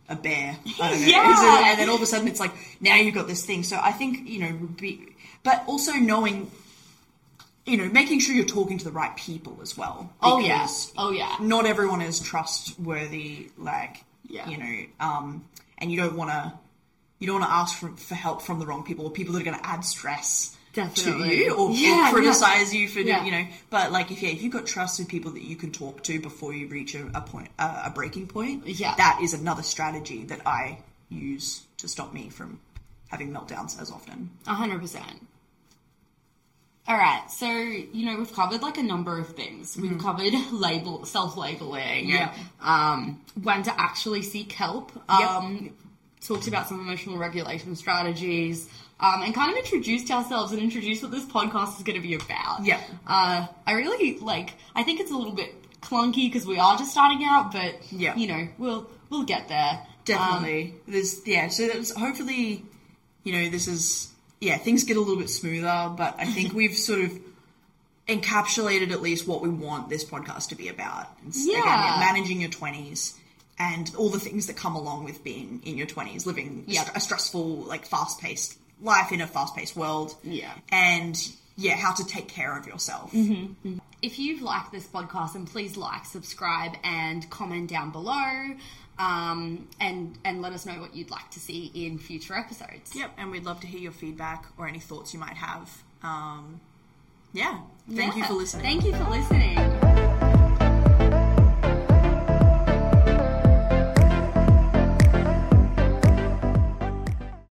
a 0.10 0.16
bear. 0.16 0.58
I 0.82 0.90
don't 0.90 1.00
know. 1.02 1.08
Yeah. 1.08 1.70
And 1.72 1.80
then 1.80 1.90
all 1.90 1.96
of 1.96 2.02
a 2.02 2.06
sudden, 2.06 2.28
it's 2.28 2.40
like 2.40 2.52
now 2.82 2.96
you've 2.96 3.16
got 3.16 3.28
this 3.28 3.46
thing. 3.46 3.64
So 3.64 3.80
I 3.82 3.92
think 3.92 4.28
you 4.28 4.40
know, 4.40 4.52
be, 4.80 5.16
but 5.44 5.64
also 5.68 5.94
knowing, 5.94 6.52
you 7.66 7.78
know, 7.78 7.86
making 7.90 8.20
sure 8.20 8.34
you're 8.36 8.46
talking 8.46 8.78
to 8.80 8.84
the 8.86 8.92
right 8.92 9.16
people 9.16 9.60
as 9.62 9.78
well. 9.78 10.12
oh 10.22 10.40
yeah. 10.40 10.68
Oh 10.98 11.12
yeah. 11.12 11.38
Not 11.40 11.66
everyone 11.66 12.02
is 12.02 12.20
trustworthy. 12.20 13.50
Like 13.58 14.04
Yeah. 14.28 14.48
you 14.50 14.58
know, 14.58 14.86
um, 15.00 15.46
and 15.78 15.92
you 15.92 15.98
don't 15.98 16.16
want 16.16 16.32
to. 16.32 16.54
You 17.20 17.28
don't 17.28 17.40
want 17.40 17.52
to 17.52 17.56
ask 17.56 17.78
for, 17.78 17.90
for 17.98 18.16
help 18.16 18.42
from 18.42 18.58
the 18.58 18.66
wrong 18.66 18.84
people 18.84 19.06
or 19.06 19.12
people 19.12 19.36
that 19.36 19.42
are 19.42 19.46
going 19.46 19.60
to 19.60 19.64
add 19.64 19.86
stress 19.86 20.58
Definitely. 20.74 21.30
to 21.30 21.36
you 21.36 21.52
or, 21.54 21.70
or 21.70 21.72
Yeah, 21.72 22.10
criticize 22.12 22.74
you 22.74 22.88
for 22.88 23.00
Yeah. 23.02 23.24
you 23.24 23.32
know. 23.32 23.46
But 23.70 23.92
like, 23.92 24.10
if 24.10 24.24
yeah, 24.24 24.30
if 24.30 24.42
you've 24.42 24.52
got 24.54 24.66
trusted 24.66 25.08
people 25.08 25.30
that 25.34 25.44
you 25.44 25.56
can 25.56 25.72
talk 25.72 26.02
to 26.06 26.20
before 26.20 26.52
you 26.52 26.68
reach 26.68 26.96
a, 26.96 27.06
a 27.14 27.22
point, 27.22 27.50
uh, 27.60 27.84
a 27.86 27.90
breaking 27.92 28.26
point, 28.26 28.66
Yeah. 28.66 28.96
that 28.96 29.20
is 29.22 29.36
another 29.36 29.62
strategy 29.62 30.24
that 30.26 30.42
I 30.48 30.80
use 31.10 31.62
to 31.78 31.88
stop 31.88 32.12
me 32.12 32.30
from 32.30 32.60
having 33.10 33.32
meltdowns 33.32 33.80
as 33.80 33.92
often. 33.92 34.32
A 34.48 34.56
hundred 34.56 34.82
percent. 34.82 35.28
All 36.88 36.98
right, 36.98 37.24
so 37.30 37.46
you 37.48 38.06
know 38.06 38.18
we've 38.18 38.34
covered 38.34 38.62
like 38.62 38.78
a 38.78 38.84
number 38.84 39.18
of 39.20 39.30
things. 39.36 39.78
We've 39.78 39.98
covered 40.00 40.34
label, 40.52 41.06
self-labeling, 41.06 42.10
Yeah. 42.10 42.34
um, 42.60 43.22
when 43.42 43.64
to 43.64 43.80
actually 43.80 44.24
seek 44.24 44.52
help. 44.54 44.92
Um, 45.10 45.72
talked 46.22 46.48
about 46.48 46.68
some 46.68 46.80
emotional 46.82 47.18
regulation 47.18 47.76
strategies, 47.76 48.68
um, 49.00 49.22
and 49.22 49.34
kind 49.34 49.52
of 49.52 49.58
introduced 49.58 50.10
ourselves 50.12 50.52
and 50.52 50.62
introduced 50.62 51.02
what 51.04 51.12
this 51.12 51.24
podcast 51.26 51.78
is 51.78 51.84
going 51.84 52.02
to 52.02 52.06
be 52.08 52.16
about. 52.16 52.66
Yeah. 52.66 52.80
uh, 53.08 53.48
I 53.66 53.72
really 53.74 54.18
like. 54.20 54.54
I 54.76 54.84
think 54.84 55.00
it's 55.00 55.12
a 55.12 55.16
little 55.16 55.34
bit 55.34 55.54
clunky 55.82 56.28
because 56.32 56.46
we 56.48 56.58
are 56.60 56.78
just 56.78 56.92
starting 56.92 57.24
out, 57.24 57.52
but 57.52 57.76
Yeah. 57.92 58.16
you 58.16 58.28
know 58.28 58.48
we'll 58.58 58.90
we'll 59.10 59.24
get 59.24 59.48
there. 59.48 59.86
Definitely, 60.04 60.74
there's 60.88 61.26
yeah. 61.28 61.48
So 61.50 61.68
that's 61.68 61.92
hopefully, 61.96 62.66
you 63.24 63.34
know, 63.34 63.50
this 63.50 63.68
is 63.68 64.11
yeah. 64.42 64.58
Things 64.58 64.84
get 64.84 64.98
a 64.98 65.00
little 65.00 65.18
bit 65.18 65.30
smoother, 65.30 65.94
but 65.96 66.16
I 66.20 66.26
think 66.26 66.54
we've 66.60 66.76
sort 66.76 67.02
of 67.02 67.12
encapsulated 68.08 68.92
at 68.92 69.02
least 69.02 69.28
what 69.28 69.42
we 69.42 69.50
want 69.50 69.90
this 69.90 70.04
podcast 70.04 70.50
to 70.50 70.56
be 70.56 70.68
about. 70.68 71.08
It's, 71.28 71.44
again, 71.46 71.62
Yeah. 71.64 71.98
managing 72.00 72.42
your 72.42 72.50
twenties 72.50 73.18
and 73.60 73.92
all 73.98 74.10
the 74.10 74.20
things 74.20 74.48
that 74.48 74.58
come 74.58 74.76
along 74.76 75.04
with 75.06 75.24
being 75.24 75.62
in 75.64 75.78
your 75.78 75.88
twenties, 75.88 76.26
living 76.26 76.66
a 76.68 76.72
Yeah. 76.72 76.90
a 76.96 77.00
stressful, 77.00 77.58
like 77.64 77.86
fast-paced 77.86 78.58
life 78.82 79.12
in 79.12 79.22
a 79.22 79.28
fast-paced 79.28 79.76
world. 79.76 80.16
Yeah. 80.24 80.52
and 80.72 81.16
yeah, 81.58 81.76
how 81.76 81.94
to 81.94 82.04
take 82.06 82.28
care 82.28 82.58
of 82.58 82.66
yourself. 82.66 83.12
Mm-hmm. 83.12 83.68
Mm-hmm. 83.68 83.78
If 84.02 84.18
you've 84.18 84.42
liked 84.42 84.72
this 84.72 84.88
podcast, 84.88 85.34
then 85.34 85.46
please 85.46 85.78
like, 85.78 86.06
subscribe, 86.06 86.76
and 86.84 87.30
comment 87.30 87.70
down 87.70 87.92
below, 87.92 88.56
um, 89.02 89.68
and 89.80 90.18
and 90.24 90.42
let 90.42 90.54
us 90.54 90.66
know 90.66 90.80
what 90.80 90.96
you'd 90.96 91.10
like 91.10 91.30
to 91.32 91.40
see 91.40 91.72
in 91.74 91.98
future 91.98 92.36
episodes. 92.36 92.96
Yep, 92.96 93.12
and 93.18 93.32
we'd 93.32 93.44
love 93.44 93.60
to 93.62 93.68
hear 93.68 93.80
your 93.80 93.92
feedback 93.92 94.46
or 94.58 94.68
any 94.68 94.80
thoughts 94.80 95.14
you 95.14 95.20
might 95.20 95.38
have. 95.38 95.82
Um, 96.04 96.62
yeah, 97.34 97.62
thank 97.94 98.16
you 98.16 98.24
for 98.24 98.34
listening. 98.34 98.64
Thank 98.64 98.86
you 98.86 98.94
for 98.94 99.10
listening. 99.10 99.91